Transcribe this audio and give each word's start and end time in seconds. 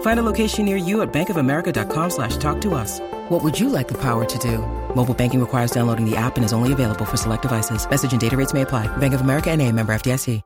Find 0.00 0.20
a 0.20 0.22
location 0.22 0.66
near 0.66 0.76
you 0.76 1.00
at 1.00 1.10
bankofamerica.com 1.12 2.10
slash 2.10 2.36
talk 2.36 2.60
to 2.60 2.74
us. 2.74 3.00
What 3.30 3.42
would 3.42 3.58
you 3.58 3.70
like 3.70 3.88
the 3.88 3.98
power 3.98 4.26
to 4.26 4.38
do? 4.38 4.58
Mobile 4.94 5.14
banking 5.14 5.40
requires 5.40 5.70
downloading 5.70 6.04
the 6.04 6.16
app 6.16 6.36
and 6.36 6.44
is 6.44 6.52
only 6.52 6.72
available 6.72 7.06
for 7.06 7.16
select 7.16 7.42
devices. 7.42 7.88
Message 7.88 8.12
and 8.12 8.20
data 8.20 8.36
rates 8.36 8.52
may 8.52 8.60
apply. 8.62 8.94
Bank 8.98 9.14
of 9.14 9.22
America 9.22 9.50
and 9.50 9.62
a 9.62 9.72
member 9.72 9.94
FDIC. 9.94 10.42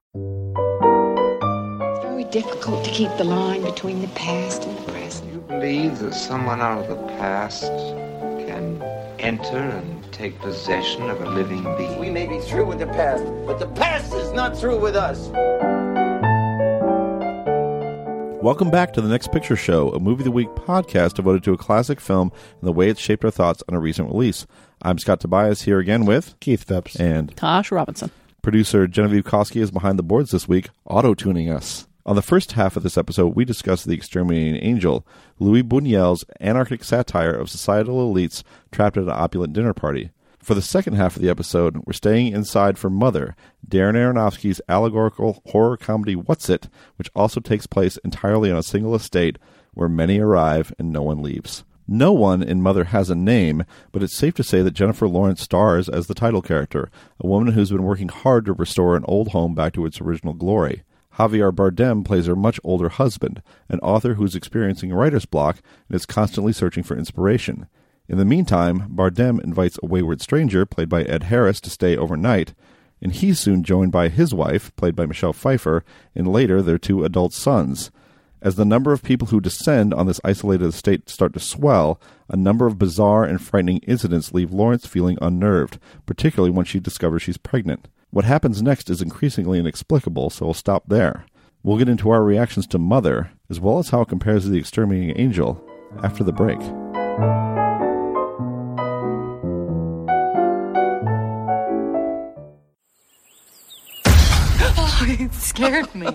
It's 1.97 2.03
very 2.05 2.25
difficult 2.25 2.85
to 2.85 2.91
keep 2.91 3.11
the 3.17 3.25
line 3.25 3.63
between 3.63 4.01
the 4.01 4.09
past 4.09 4.65
and 4.65 4.77
the 4.77 4.93
present. 4.93 5.33
You 5.33 5.41
believe 5.41 5.99
that 6.01 6.15
someone 6.15 6.61
out 6.61 6.83
of 6.83 6.89
the 6.89 7.03
past 7.15 7.63
can 8.47 8.83
enter 9.19 9.57
and 9.57 10.13
take 10.13 10.39
possession 10.41 11.09
of 11.09 11.21
a 11.23 11.31
living 11.31 11.63
being? 11.77 11.99
We 11.99 12.11
may 12.11 12.27
be 12.27 12.41
through 12.41 12.67
with 12.67 12.81
the 12.81 12.87
past, 12.87 13.25
but 13.47 13.59
the 13.59 13.69
past 13.69 14.13
is 14.15 14.33
not 14.33 14.57
through 14.59 14.81
with 14.81 14.97
us. 14.97 15.31
Welcome 18.45 18.71
back 18.71 18.93
to 18.93 19.01
the 19.01 19.09
Next 19.09 19.33
Picture 19.33 19.57
Show, 19.57 19.89
a 19.93 19.99
movie 19.99 20.21
of 20.21 20.27
the 20.27 20.31
week 20.31 20.51
podcast 20.51 21.15
devoted 21.15 21.43
to 21.45 21.55
a 21.55 21.57
classic 21.57 21.99
film 21.99 22.31
and 22.61 22.69
the 22.69 22.75
way 22.75 22.91
it 22.91 22.99
shaped 22.99 23.25
our 23.25 23.31
thoughts 23.31 23.63
on 23.71 23.75
a 23.75 23.81
recent 23.81 24.09
release. 24.09 24.47
I'm 24.83 24.99
Scott 24.99 25.21
Tobias 25.21 25.63
here 25.63 25.79
again 25.79 26.05
with 26.05 26.39
Keith 26.41 26.65
Phipps 26.65 26.95
and 26.97 27.35
Tasha 27.37 27.71
Robinson. 27.71 28.11
Producer 28.43 28.87
Genevieve 28.87 29.25
Koski 29.25 29.63
is 29.63 29.71
behind 29.71 29.99
the 29.99 30.03
boards 30.03 30.31
this 30.31 30.47
week, 30.47 30.69
auto 30.85 31.15
tuning 31.15 31.49
us. 31.49 31.89
On 32.05 32.17
the 32.17 32.21
first 32.21 32.53
half 32.53 32.77
of 32.77 32.83
this 32.83 32.99
episode, 32.99 33.35
we 33.35 33.47
discuss 33.47 33.83
The 33.83 33.95
Exterminating 33.95 34.63
Angel, 34.63 35.07
Luis 35.39 35.63
Buñuel's 35.63 36.27
anarchic 36.39 36.85
satire 36.85 37.33
of 37.33 37.49
societal 37.49 38.13
elites 38.13 38.43
trapped 38.71 38.99
at 38.99 39.05
an 39.05 39.09
opulent 39.09 39.55
dinner 39.55 39.73
party. 39.73 40.11
For 40.45 40.55
the 40.55 40.61
second 40.61 40.93
half 40.93 41.17
of 41.17 41.23
the 41.23 41.31
episode, 41.31 41.79
we're 41.87 41.95
staying 41.95 42.35
inside 42.35 42.77
for 42.77 42.91
Mother, 42.91 43.35
Darren 43.67 43.95
Aronofsky's 43.95 44.61
allegorical 44.69 45.41
horror 45.47 45.79
comedy 45.79 46.15
What's 46.15 46.51
It, 46.51 46.69
which 46.97 47.11
also 47.17 47.41
takes 47.41 47.67
place 47.67 47.97
entirely 48.05 48.51
on 48.51 48.59
a 48.59 48.63
single 48.63 48.95
estate 48.95 49.39
where 49.73 49.89
many 49.89 50.21
arrive 50.21 50.71
and 50.79 50.93
no 50.93 51.01
one 51.01 51.23
leaves. 51.23 51.65
No 51.89 52.13
one 52.13 52.43
in 52.43 52.61
Mother 52.61 52.85
has 52.85 53.09
a 53.09 53.15
name, 53.15 53.65
but 53.91 54.03
it's 54.03 54.15
safe 54.15 54.35
to 54.35 54.45
say 54.45 54.61
that 54.61 54.75
Jennifer 54.75 55.09
Lawrence 55.09 55.41
stars 55.41 55.89
as 55.89 56.09
the 56.09 56.15
title 56.15 56.43
character, 56.43 56.91
a 57.19 57.27
woman 57.27 57.55
who's 57.55 57.71
been 57.71 57.83
working 57.83 58.11
hard 58.11 58.45
to 58.45 58.53
restore 58.53 58.97
an 58.97 59.05
old 59.09 59.29
home 59.29 59.55
back 59.55 59.73
to 59.73 59.87
its 59.87 59.99
original 59.99 60.35
glory. 60.35 60.83
Javier 61.15 61.53
Bardem 61.53 62.05
plays 62.05 62.27
her 62.27 62.37
much 62.37 62.61
older 62.63 62.91
husband, 62.91 63.43
an 63.71 63.81
author 63.81 64.13
who's 64.13 64.37
experiencing 64.37 64.93
writer's 64.93 65.25
block 65.25 65.63
and 65.89 65.97
is 65.97 66.05
constantly 66.05 66.53
searching 66.53 66.83
for 66.83 66.99
inspiration. 66.99 67.67
In 68.09 68.19
the 68.19 68.25
meantime, 68.25 68.89
Bardem 68.95 69.43
invites 69.43 69.79
a 69.83 69.87
wayward 69.87 70.21
stranger, 70.21 70.67
played 70.67 70.89
by 70.89 71.05
Ed 71.05 71.25
Harris, 71.25 71.61
to 71.63 71.71
stay 71.71 71.97
overnight, 71.97 72.55
and 73.01 73.13
he's 73.13 73.41
soon 73.41 73.63
joined 73.63 73.93
by 73.93 74.09
his 74.09 74.35
wife, 74.35 74.75
played 74.77 74.95
by 74.95 75.07
Michelle 75.07 75.33
Pfeiffer, 75.33 75.85
and 76.15 76.29
later 76.29 76.61
their 76.61 76.79
two 76.79 77.05
adult 77.05 77.33
sons. 77.33 77.91
As 78.43 78.57
the 78.57 78.67
number 78.67 78.93
of 78.93 79.03
people 79.03 79.29
who 79.29 79.41
descend 79.41 79.95
on 79.95 80.07
this 80.07 80.21
isolated 80.23 80.67
estate 80.67 81.09
start 81.09 81.33
to 81.33 81.41
swell, 81.41 81.99
a 82.29 82.37
number 82.37 82.67
of 82.67 82.79
bizarre 82.79 83.25
and 83.25 83.41
frightening 83.41 83.79
incidents 83.79 84.35
leave 84.35 84.53
Lawrence 84.53 84.87
feeling 84.87 85.17
unnerved, 85.23 85.79
particularly 86.05 86.51
when 86.51 86.67
she 86.67 86.79
discovers 86.79 87.23
she's 87.23 87.39
pregnant. 87.39 87.89
What 88.11 88.27
happens 88.27 88.61
next 88.61 88.91
is 88.91 89.01
increasingly 89.01 89.59
inexplicable, 89.59 90.29
so 90.29 90.45
we'll 90.45 90.55
stop 90.55 90.85
there. 90.89 91.25
We'll 91.63 91.79
get 91.79 91.89
into 91.89 92.11
our 92.11 92.23
reactions 92.23 92.67
to 92.69 92.79
Mother, 92.79 93.31
as 93.49 93.61
well 93.61 93.79
as 93.79 93.89
how 93.89 94.03
it 94.03 94.09
compares 94.09 94.45
to 94.45 94.51
The 94.51 94.59
Exterminating 94.59 95.19
Angel, 95.19 95.67
after 96.03 96.23
the 96.23 96.33
break. 96.33 96.61
It 105.09 105.33
scared 105.35 105.95
me. 105.95 106.09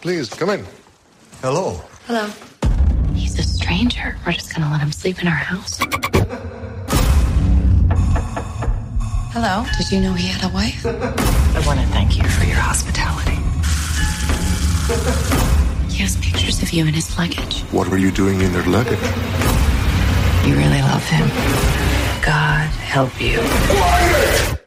Please, 0.00 0.28
come 0.28 0.50
in. 0.50 0.64
Hello. 1.40 1.80
Hello. 2.06 2.28
He's 3.14 3.38
a 3.38 3.42
stranger. 3.42 4.16
We're 4.24 4.32
just 4.32 4.54
gonna 4.54 4.70
let 4.70 4.80
him 4.80 4.92
sleep 4.92 5.20
in 5.20 5.28
our 5.28 5.34
house. 5.34 5.78
Hello. 9.32 9.64
Did 9.76 9.92
you 9.92 10.00
know 10.00 10.12
he 10.12 10.28
had 10.28 10.50
a 10.50 10.54
wife? 10.54 10.86
I 10.86 11.66
want 11.66 11.80
to 11.80 11.86
thank 11.88 12.16
you 12.16 12.24
for 12.24 12.44
your 12.44 12.56
hospitality. 12.56 13.36
He 15.92 16.02
has 16.02 16.16
pictures 16.16 16.62
of 16.62 16.70
you 16.72 16.86
in 16.86 16.94
his 16.94 17.16
luggage. 17.18 17.62
What 17.72 17.88
were 17.88 17.98
you 17.98 18.10
doing 18.10 18.40
in 18.40 18.52
their 18.52 18.64
luggage? 18.64 19.00
You 20.46 20.54
really 20.54 20.80
love 20.80 21.04
him. 21.08 21.28
God 22.22 22.68
help 22.70 23.20
you. 23.20 24.62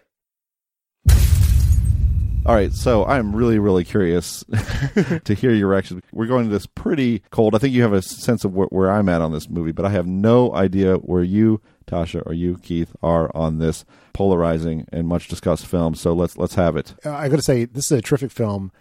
All 2.50 2.56
right, 2.56 2.74
so 2.74 3.06
I'm 3.06 3.36
really, 3.36 3.60
really 3.60 3.84
curious 3.84 4.44
to 5.24 5.36
hear 5.36 5.52
your 5.52 5.68
reaction. 5.68 6.02
We're 6.12 6.26
going 6.26 6.46
to 6.46 6.50
this 6.50 6.66
pretty 6.66 7.22
cold. 7.30 7.54
I 7.54 7.60
think 7.60 7.76
you 7.76 7.84
have 7.84 7.94
a 7.94 8.02
sense 8.02 8.44
of 8.44 8.56
where, 8.56 8.66
where, 8.70 8.90
I'm 8.90 9.08
at 9.08 9.22
on 9.22 9.32
this 9.32 9.48
movie, 9.48 9.72
but 9.72 9.86
I 9.86 9.90
have 9.90 10.08
no 10.08 10.52
idea 10.56 10.96
where 10.96 11.22
you, 11.22 11.62
Tasha, 11.86 12.24
or 12.26 12.34
you, 12.34 12.58
Keith, 12.58 12.96
are 13.04 13.30
on 13.36 13.60
this 13.60 13.86
polarizing 14.14 14.88
and 14.92 15.08
much 15.08 15.28
discussed 15.28 15.68
film. 15.68 15.94
So 15.94 16.14
let's 16.14 16.40
let's 16.40 16.56
have 16.56 16.76
it. 16.76 16.96
Uh, 17.06 17.12
I 17.12 17.30
got 17.30 17.36
to 17.36 17.44
say, 17.44 17.66
this 17.66 17.92
is 17.92 18.00
a 18.00 18.02
terrific 18.02 18.32
film. 18.32 18.72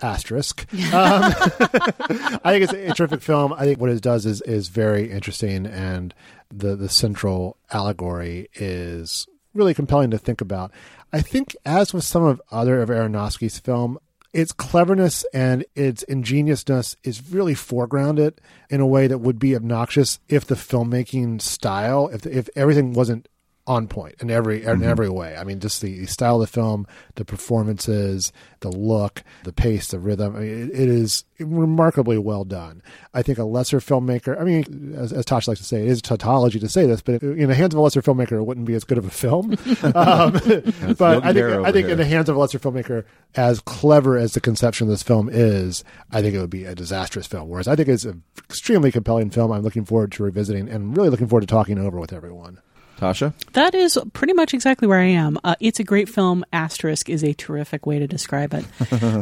Asterisk. 0.00 0.62
Um, 0.72 0.80
I 0.94 2.40
think 2.44 2.64
it's 2.64 2.72
a 2.72 2.94
terrific 2.94 3.20
film. 3.20 3.52
I 3.52 3.64
think 3.64 3.78
what 3.78 3.90
it 3.90 4.00
does 4.00 4.24
is 4.24 4.40
is 4.40 4.68
very 4.68 5.10
interesting, 5.10 5.66
and 5.66 6.14
the 6.50 6.76
the 6.76 6.88
central 6.88 7.58
allegory 7.70 8.48
is 8.54 9.26
really 9.54 9.74
compelling 9.74 10.10
to 10.10 10.18
think 10.18 10.40
about. 10.40 10.72
I 11.12 11.20
think, 11.20 11.56
as 11.64 11.94
with 11.94 12.04
some 12.04 12.24
of 12.24 12.40
other 12.50 12.82
of 12.82 12.88
Aronofsky's 12.88 13.58
film, 13.58 13.98
its 14.32 14.52
cleverness 14.52 15.24
and 15.32 15.64
its 15.74 16.02
ingeniousness 16.02 16.96
is 17.02 17.32
really 17.32 17.54
foregrounded 17.54 18.34
in 18.68 18.80
a 18.80 18.86
way 18.86 19.06
that 19.06 19.18
would 19.18 19.38
be 19.38 19.56
obnoxious 19.56 20.18
if 20.28 20.46
the 20.46 20.54
filmmaking 20.54 21.40
style, 21.40 22.08
if 22.08 22.26
if 22.26 22.48
everything 22.54 22.92
wasn't 22.92 23.28
on 23.68 23.86
point 23.86 24.16
in 24.20 24.30
every 24.30 24.64
in 24.64 24.78
Mm-hmm. 24.78 24.82
every 24.88 25.08
way. 25.08 25.36
I 25.36 25.44
mean, 25.44 25.60
just 25.60 25.80
the 25.82 26.06
style 26.06 26.36
of 26.36 26.40
the 26.50 26.52
film, 26.52 26.86
the 27.16 27.24
performances, 27.24 28.32
the 28.60 28.70
look, 28.70 29.22
the 29.44 29.52
pace, 29.52 29.88
the 29.88 29.98
rhythm. 29.98 30.34
I 30.34 30.40
mean, 30.40 30.70
it, 30.70 30.80
it 30.80 30.88
is 30.88 31.24
remarkably 31.38 32.18
well 32.18 32.44
done. 32.44 32.82
I 33.14 33.22
think 33.22 33.38
a 33.38 33.44
lesser 33.44 33.78
filmmaker. 33.80 34.40
I 34.40 34.44
mean, 34.44 34.94
as, 34.96 35.12
as 35.12 35.24
Tosh 35.24 35.46
likes 35.46 35.60
to 35.60 35.66
say, 35.66 35.82
it 35.82 35.88
is 35.88 35.98
a 35.98 36.02
tautology 36.02 36.58
to 36.58 36.68
say 36.68 36.86
this, 36.86 37.00
but 37.02 37.22
in 37.22 37.48
the 37.48 37.54
hands 37.54 37.74
of 37.74 37.78
a 37.78 37.82
lesser 37.82 38.02
filmmaker, 38.02 38.32
it 38.32 38.42
wouldn't 38.44 38.66
be 38.66 38.74
as 38.74 38.84
good 38.84 38.98
of 38.98 39.04
a 39.04 39.10
film. 39.10 39.52
um, 39.94 40.32
but 40.98 41.24
I 41.24 41.32
think 41.32 41.46
I 41.46 41.72
think 41.72 41.84
over 41.84 41.92
in 41.92 41.98
the 41.98 42.04
hands 42.06 42.28
of 42.28 42.36
a 42.36 42.38
lesser 42.38 42.58
filmmaker, 42.58 43.04
as 43.34 43.60
clever 43.60 44.16
as 44.16 44.32
the 44.32 44.40
conception 44.40 44.86
of 44.86 44.90
this 44.90 45.02
film 45.02 45.28
is, 45.30 45.84
I 46.10 46.22
think 46.22 46.34
it 46.34 46.40
would 46.40 46.50
be 46.50 46.64
a 46.64 46.74
disastrous 46.74 47.26
film. 47.26 47.48
Whereas 47.48 47.68
I 47.68 47.76
think 47.76 47.88
it's 47.88 48.04
an 48.04 48.22
extremely 48.48 48.90
compelling 48.90 49.30
film. 49.30 49.52
I'm 49.52 49.62
looking 49.62 49.84
forward 49.84 50.12
to 50.12 50.22
revisiting 50.22 50.68
and 50.68 50.96
really 50.96 51.10
looking 51.10 51.28
forward 51.28 51.42
to 51.42 51.46
talking 51.46 51.78
over 51.78 51.98
with 51.98 52.12
everyone. 52.12 52.60
Tasha? 52.98 53.32
That 53.52 53.74
is 53.74 53.98
pretty 54.12 54.32
much 54.32 54.52
exactly 54.52 54.88
where 54.88 54.98
I 54.98 55.06
am. 55.06 55.38
Uh, 55.44 55.54
it's 55.60 55.78
a 55.78 55.84
great 55.84 56.08
film. 56.08 56.44
Asterisk 56.52 57.08
is 57.08 57.22
a 57.22 57.32
terrific 57.32 57.86
way 57.86 58.00
to 58.00 58.08
describe 58.08 58.52
it. 58.54 58.64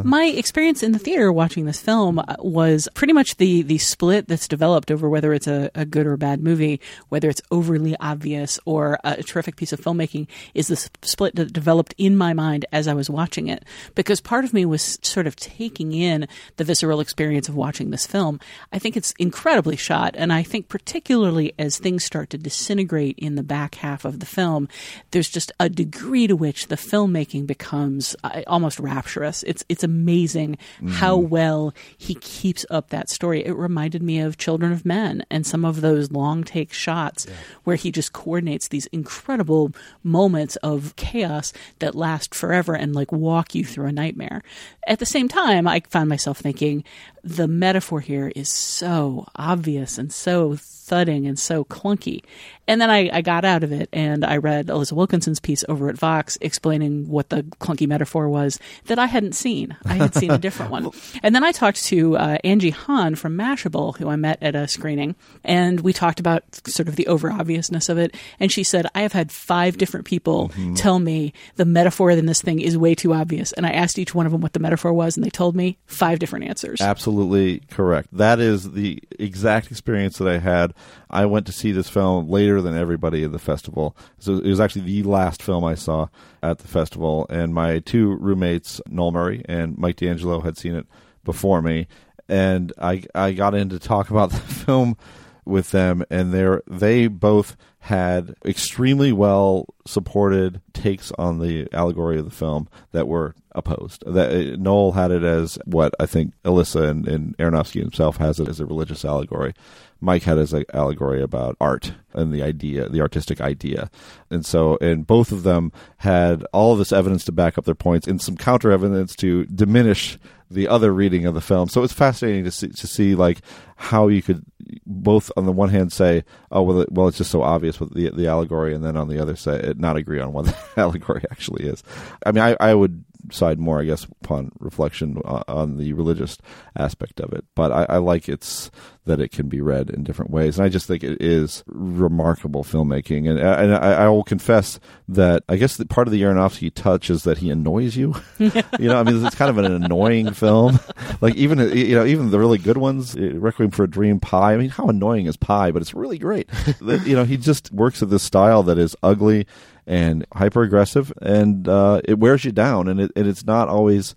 My 0.04 0.24
experience 0.24 0.82
in 0.82 0.92
the 0.92 0.98
theater 0.98 1.30
watching 1.30 1.66
this 1.66 1.80
film 1.80 2.18
uh, 2.18 2.24
was 2.38 2.88
pretty 2.94 3.12
much 3.12 3.36
the 3.36 3.62
the 3.62 3.78
split 3.78 4.28
that's 4.28 4.48
developed 4.48 4.90
over 4.90 5.08
whether 5.08 5.32
it's 5.34 5.46
a, 5.46 5.70
a 5.74 5.84
good 5.84 6.06
or 6.06 6.16
bad 6.16 6.42
movie, 6.42 6.80
whether 7.10 7.28
it's 7.28 7.42
overly 7.50 7.94
obvious 8.00 8.58
or 8.64 8.98
a 9.04 9.22
terrific 9.22 9.56
piece 9.56 9.72
of 9.72 9.80
filmmaking, 9.80 10.26
is 10.54 10.68
the 10.68 10.88
split 11.02 11.36
that 11.36 11.52
developed 11.52 11.94
in 11.98 12.16
my 12.16 12.32
mind 12.32 12.64
as 12.72 12.88
I 12.88 12.94
was 12.94 13.10
watching 13.10 13.48
it. 13.48 13.64
Because 13.94 14.20
part 14.22 14.44
of 14.44 14.54
me 14.54 14.64
was 14.64 14.98
sort 15.02 15.26
of 15.26 15.36
taking 15.36 15.92
in 15.92 16.28
the 16.56 16.64
visceral 16.64 17.00
experience 17.00 17.48
of 17.48 17.54
watching 17.54 17.90
this 17.90 18.06
film. 18.06 18.40
I 18.72 18.78
think 18.78 18.96
it's 18.96 19.12
incredibly 19.18 19.76
shot, 19.76 20.14
and 20.16 20.32
I 20.32 20.42
think 20.42 20.68
particularly 20.68 21.52
as 21.58 21.78
things 21.78 22.04
start 22.04 22.30
to 22.30 22.38
disintegrate 22.38 23.18
in 23.18 23.34
the 23.34 23.42
background 23.42 23.65
back 23.66 23.74
half 23.76 24.04
of 24.04 24.20
the 24.20 24.26
film, 24.26 24.68
there's 25.10 25.28
just 25.28 25.50
a 25.58 25.68
degree 25.68 26.28
to 26.28 26.36
which 26.36 26.68
the 26.68 26.76
filmmaking 26.76 27.48
becomes 27.48 28.14
uh, 28.22 28.42
almost 28.46 28.78
rapturous. 28.78 29.42
It's 29.42 29.64
it's 29.68 29.82
amazing 29.82 30.58
how 30.88 31.16
well 31.16 31.74
he 31.98 32.14
keeps 32.14 32.64
up 32.70 32.90
that 32.90 33.10
story. 33.10 33.44
It 33.44 33.56
reminded 33.56 34.04
me 34.04 34.20
of 34.20 34.38
Children 34.38 34.70
of 34.70 34.86
Men 34.86 35.24
and 35.30 35.44
some 35.44 35.64
of 35.64 35.80
those 35.80 36.12
long 36.12 36.44
take 36.44 36.72
shots 36.72 37.26
where 37.64 37.76
he 37.76 37.90
just 37.90 38.12
coordinates 38.12 38.68
these 38.68 38.86
incredible 38.86 39.72
moments 40.04 40.54
of 40.56 40.94
chaos 40.94 41.52
that 41.80 41.96
last 41.96 42.36
forever 42.36 42.76
and 42.76 42.94
like 42.94 43.10
walk 43.10 43.52
you 43.56 43.64
through 43.64 43.86
a 43.86 43.92
nightmare. 43.92 44.42
At 44.86 45.00
the 45.00 45.06
same 45.06 45.26
time, 45.26 45.66
I 45.66 45.82
found 45.90 46.08
myself 46.08 46.38
thinking 46.38 46.84
the 47.24 47.48
metaphor 47.48 48.00
here 48.00 48.30
is 48.36 48.48
so 48.48 49.26
obvious 49.34 49.98
and 49.98 50.12
so 50.12 50.54
thudding 50.86 51.26
and 51.26 51.36
so 51.36 51.64
clunky. 51.64 52.22
And 52.68 52.80
then 52.80 52.90
I, 52.90 53.10
I 53.12 53.22
got 53.22 53.44
out 53.44 53.62
of 53.62 53.72
it 53.72 53.88
and 53.92 54.24
I 54.24 54.38
read 54.38 54.66
Alissa 54.66 54.92
Wilkinson's 54.92 55.40
piece 55.40 55.64
over 55.68 55.88
at 55.88 55.98
Vox 55.98 56.36
explaining 56.40 57.08
what 57.08 57.30
the 57.30 57.42
clunky 57.60 57.86
metaphor 57.86 58.28
was 58.28 58.58
that 58.86 58.98
I 58.98 59.06
hadn't 59.06 59.34
seen. 59.34 59.76
I 59.84 59.94
had 59.94 60.14
seen 60.14 60.30
a 60.30 60.38
different 60.38 60.72
one. 60.72 60.90
And 61.22 61.34
then 61.34 61.44
I 61.44 61.52
talked 61.52 61.84
to 61.86 62.16
uh, 62.16 62.38
Angie 62.44 62.70
Han 62.70 63.14
from 63.14 63.36
Mashable, 63.36 63.96
who 63.96 64.08
I 64.08 64.16
met 64.16 64.42
at 64.42 64.54
a 64.54 64.68
screening, 64.68 65.16
and 65.44 65.80
we 65.80 65.92
talked 65.92 66.20
about 66.20 66.42
sort 66.66 66.88
of 66.88 66.96
the 66.96 67.06
over 67.06 67.32
obviousness 67.32 67.88
of 67.88 67.98
it. 67.98 68.14
And 68.38 68.52
she 68.52 68.62
said, 68.62 68.86
I 68.94 69.02
have 69.02 69.12
had 69.12 69.32
five 69.32 69.78
different 69.78 70.04
people 70.04 70.50
tell 70.74 70.98
me 70.98 71.32
the 71.56 71.64
metaphor 71.64 72.10
in 72.10 72.26
this 72.26 72.42
thing 72.42 72.60
is 72.60 72.76
way 72.76 72.94
too 72.94 73.12
obvious. 73.12 73.52
And 73.52 73.66
I 73.66 73.70
asked 73.70 73.98
each 73.98 74.14
one 74.14 74.26
of 74.26 74.32
them 74.32 74.40
what 74.40 74.52
the 74.52 74.60
metaphor 74.60 74.92
was, 74.92 75.16
and 75.16 75.24
they 75.24 75.30
told 75.30 75.56
me 75.56 75.78
five 75.86 76.18
different 76.18 76.44
answers. 76.46 76.80
Absolutely 76.80 77.60
correct. 77.70 78.08
That 78.12 78.38
is 78.38 78.72
the 78.72 79.02
exact 79.18 79.70
experience 79.70 80.18
that 80.18 80.28
I 80.28 80.38
had. 80.38 80.74
I 81.10 81.26
went 81.26 81.46
to 81.46 81.52
see 81.52 81.72
this 81.72 81.88
film 81.88 82.28
later 82.28 82.55
than 82.60 82.76
everybody 82.76 83.24
at 83.24 83.32
the 83.32 83.38
festival. 83.38 83.96
So 84.18 84.34
it 84.34 84.48
was 84.48 84.60
actually 84.60 84.86
the 84.86 85.02
last 85.02 85.42
film 85.42 85.64
I 85.64 85.74
saw 85.74 86.08
at 86.42 86.58
the 86.58 86.68
festival, 86.68 87.26
and 87.30 87.54
my 87.54 87.80
two 87.80 88.16
roommates, 88.16 88.80
Noel 88.88 89.12
Murray 89.12 89.42
and 89.46 89.76
Mike 89.78 89.96
D'Angelo, 89.96 90.40
had 90.40 90.56
seen 90.56 90.74
it 90.74 90.86
before 91.24 91.62
me, 91.62 91.86
and 92.28 92.72
I 92.80 93.04
I 93.14 93.32
got 93.32 93.54
in 93.54 93.68
to 93.70 93.78
talk 93.78 94.10
about 94.10 94.30
the 94.32 94.38
film 94.38 94.96
with 95.44 95.70
them, 95.70 96.04
and 96.10 96.32
they 96.32 96.58
they 96.66 97.06
both 97.06 97.56
had 97.86 98.34
extremely 98.44 99.12
well 99.12 99.64
supported 99.86 100.60
takes 100.72 101.12
on 101.12 101.38
the 101.38 101.68
allegory 101.72 102.18
of 102.18 102.24
the 102.24 102.32
film 102.32 102.68
that 102.90 103.06
were 103.06 103.32
opposed. 103.52 104.02
That 104.04 104.32
uh, 104.32 104.56
Noel 104.56 104.90
had 104.90 105.12
it 105.12 105.22
as 105.22 105.56
what 105.66 105.94
I 106.00 106.06
think 106.06 106.32
Alissa 106.44 106.88
and, 106.88 107.06
and 107.06 107.38
Aronofsky 107.38 107.78
himself 107.78 108.16
has 108.16 108.40
it 108.40 108.48
as 108.48 108.58
a 108.58 108.66
religious 108.66 109.04
allegory. 109.04 109.54
Mike 110.00 110.24
had 110.24 110.36
as 110.36 110.52
an 110.52 110.64
allegory 110.74 111.22
about 111.22 111.56
art 111.60 111.92
and 112.12 112.32
the 112.32 112.42
idea, 112.42 112.88
the 112.88 113.00
artistic 113.00 113.40
idea, 113.40 113.88
and 114.30 114.44
so 114.44 114.76
and 114.80 115.06
both 115.06 115.30
of 115.30 115.44
them 115.44 115.70
had 115.98 116.44
all 116.52 116.74
this 116.74 116.90
evidence 116.90 117.24
to 117.26 117.32
back 117.32 117.56
up 117.56 117.66
their 117.66 117.76
points 117.76 118.08
and 118.08 118.20
some 118.20 118.36
counter 118.36 118.72
evidence 118.72 119.14
to 119.14 119.44
diminish 119.46 120.18
the 120.50 120.66
other 120.66 120.92
reading 120.92 121.24
of 121.24 121.34
the 121.34 121.40
film. 121.40 121.68
So 121.68 121.84
it's 121.84 121.92
fascinating 121.92 122.42
to 122.44 122.50
see 122.50 122.68
to 122.68 122.86
see 122.88 123.14
like 123.14 123.42
how 123.76 124.08
you 124.08 124.22
could 124.22 124.44
both 124.86 125.30
on 125.36 125.46
the 125.46 125.52
one 125.52 125.68
hand 125.68 125.92
say, 125.92 126.24
oh 126.50 126.62
well, 126.62 126.84
well 126.90 127.08
it's 127.08 127.18
just 127.18 127.30
so 127.30 127.42
obvious 127.42 127.80
with 127.80 127.94
the 127.94 128.10
the 128.10 128.26
allegory, 128.26 128.74
and 128.74 128.84
then 128.84 128.96
on 128.96 129.08
the 129.08 129.20
other 129.20 129.36
side 129.36 129.80
not 129.80 129.96
agree 129.96 130.20
on 130.20 130.32
what 130.32 130.46
the 130.46 130.56
allegory 130.76 131.24
actually 131.30 131.66
is. 131.66 131.82
I 132.24 132.32
mean, 132.32 132.42
I, 132.42 132.56
I 132.60 132.74
would 132.74 133.04
side 133.30 133.58
more, 133.58 133.80
I 133.80 133.84
guess, 133.84 134.04
upon 134.22 134.52
reflection 134.58 135.18
on, 135.24 135.42
on 135.48 135.76
the 135.78 135.92
religious 135.92 136.38
aspect 136.76 137.20
of 137.20 137.32
it, 137.32 137.44
but 137.54 137.72
I, 137.72 137.86
I 137.88 137.96
like 137.98 138.28
its 138.28 138.70
that 139.06 139.20
it 139.20 139.30
can 139.30 139.48
be 139.48 139.60
read 139.60 139.88
in 139.88 140.02
different 140.02 140.30
ways, 140.30 140.58
and 140.58 140.66
I 140.66 140.68
just 140.68 140.86
think 140.86 141.02
it 141.02 141.22
is 141.22 141.62
remarkable 141.66 142.64
filmmaking. 142.64 143.30
And 143.30 143.38
uh, 143.38 143.56
and 143.58 143.74
I, 143.74 144.04
I 144.04 144.08
will 144.08 144.24
confess 144.24 144.78
that 145.08 145.44
I 145.48 145.56
guess 145.56 145.76
that 145.76 145.88
part 145.88 146.08
of 146.08 146.12
the 146.12 146.22
Aronofsky 146.22 146.74
touch 146.74 147.08
is 147.08 147.22
that 147.22 147.38
he 147.38 147.50
annoys 147.50 147.96
you. 147.96 148.14
you 148.38 148.50
know, 148.80 148.98
I 148.98 149.04
mean, 149.04 149.24
it's 149.24 149.36
kind 149.36 149.48
of 149.48 149.58
an 149.58 149.72
annoying 149.72 150.32
film. 150.32 150.78
Like 151.20 151.36
even 151.36 151.60
uh, 151.60 151.66
you 151.66 151.94
know 151.94 152.04
even 152.04 152.30
the 152.30 152.38
really 152.38 152.58
good 152.58 152.76
ones, 152.76 153.16
uh, 153.16 153.34
Requiem 153.34 153.70
for 153.70 153.84
a 153.84 153.90
Dream, 153.90 154.20
Pi. 154.20 154.54
I 154.54 154.56
mean, 154.56 154.70
how 154.70 154.88
annoying 154.88 155.26
is 155.26 155.36
Pi? 155.36 155.70
But 155.70 155.82
it's 155.82 155.94
really 155.94 156.18
great. 156.18 156.50
You 156.80 157.16
know, 157.16 157.24
he 157.24 157.36
just 157.36 157.72
works 157.72 158.02
at 158.02 158.10
this 158.10 158.22
style 158.22 158.62
that 158.64 158.78
is 158.78 158.96
ugly 159.02 159.46
and 159.86 160.26
hyper 160.32 160.62
aggressive, 160.62 161.12
and 161.22 161.68
uh, 161.68 162.00
it 162.04 162.18
wears 162.18 162.44
you 162.44 162.52
down, 162.52 162.88
and 162.88 163.00
it 163.00 163.12
and 163.16 163.26
it's 163.26 163.44
not 163.44 163.68
always 163.68 164.14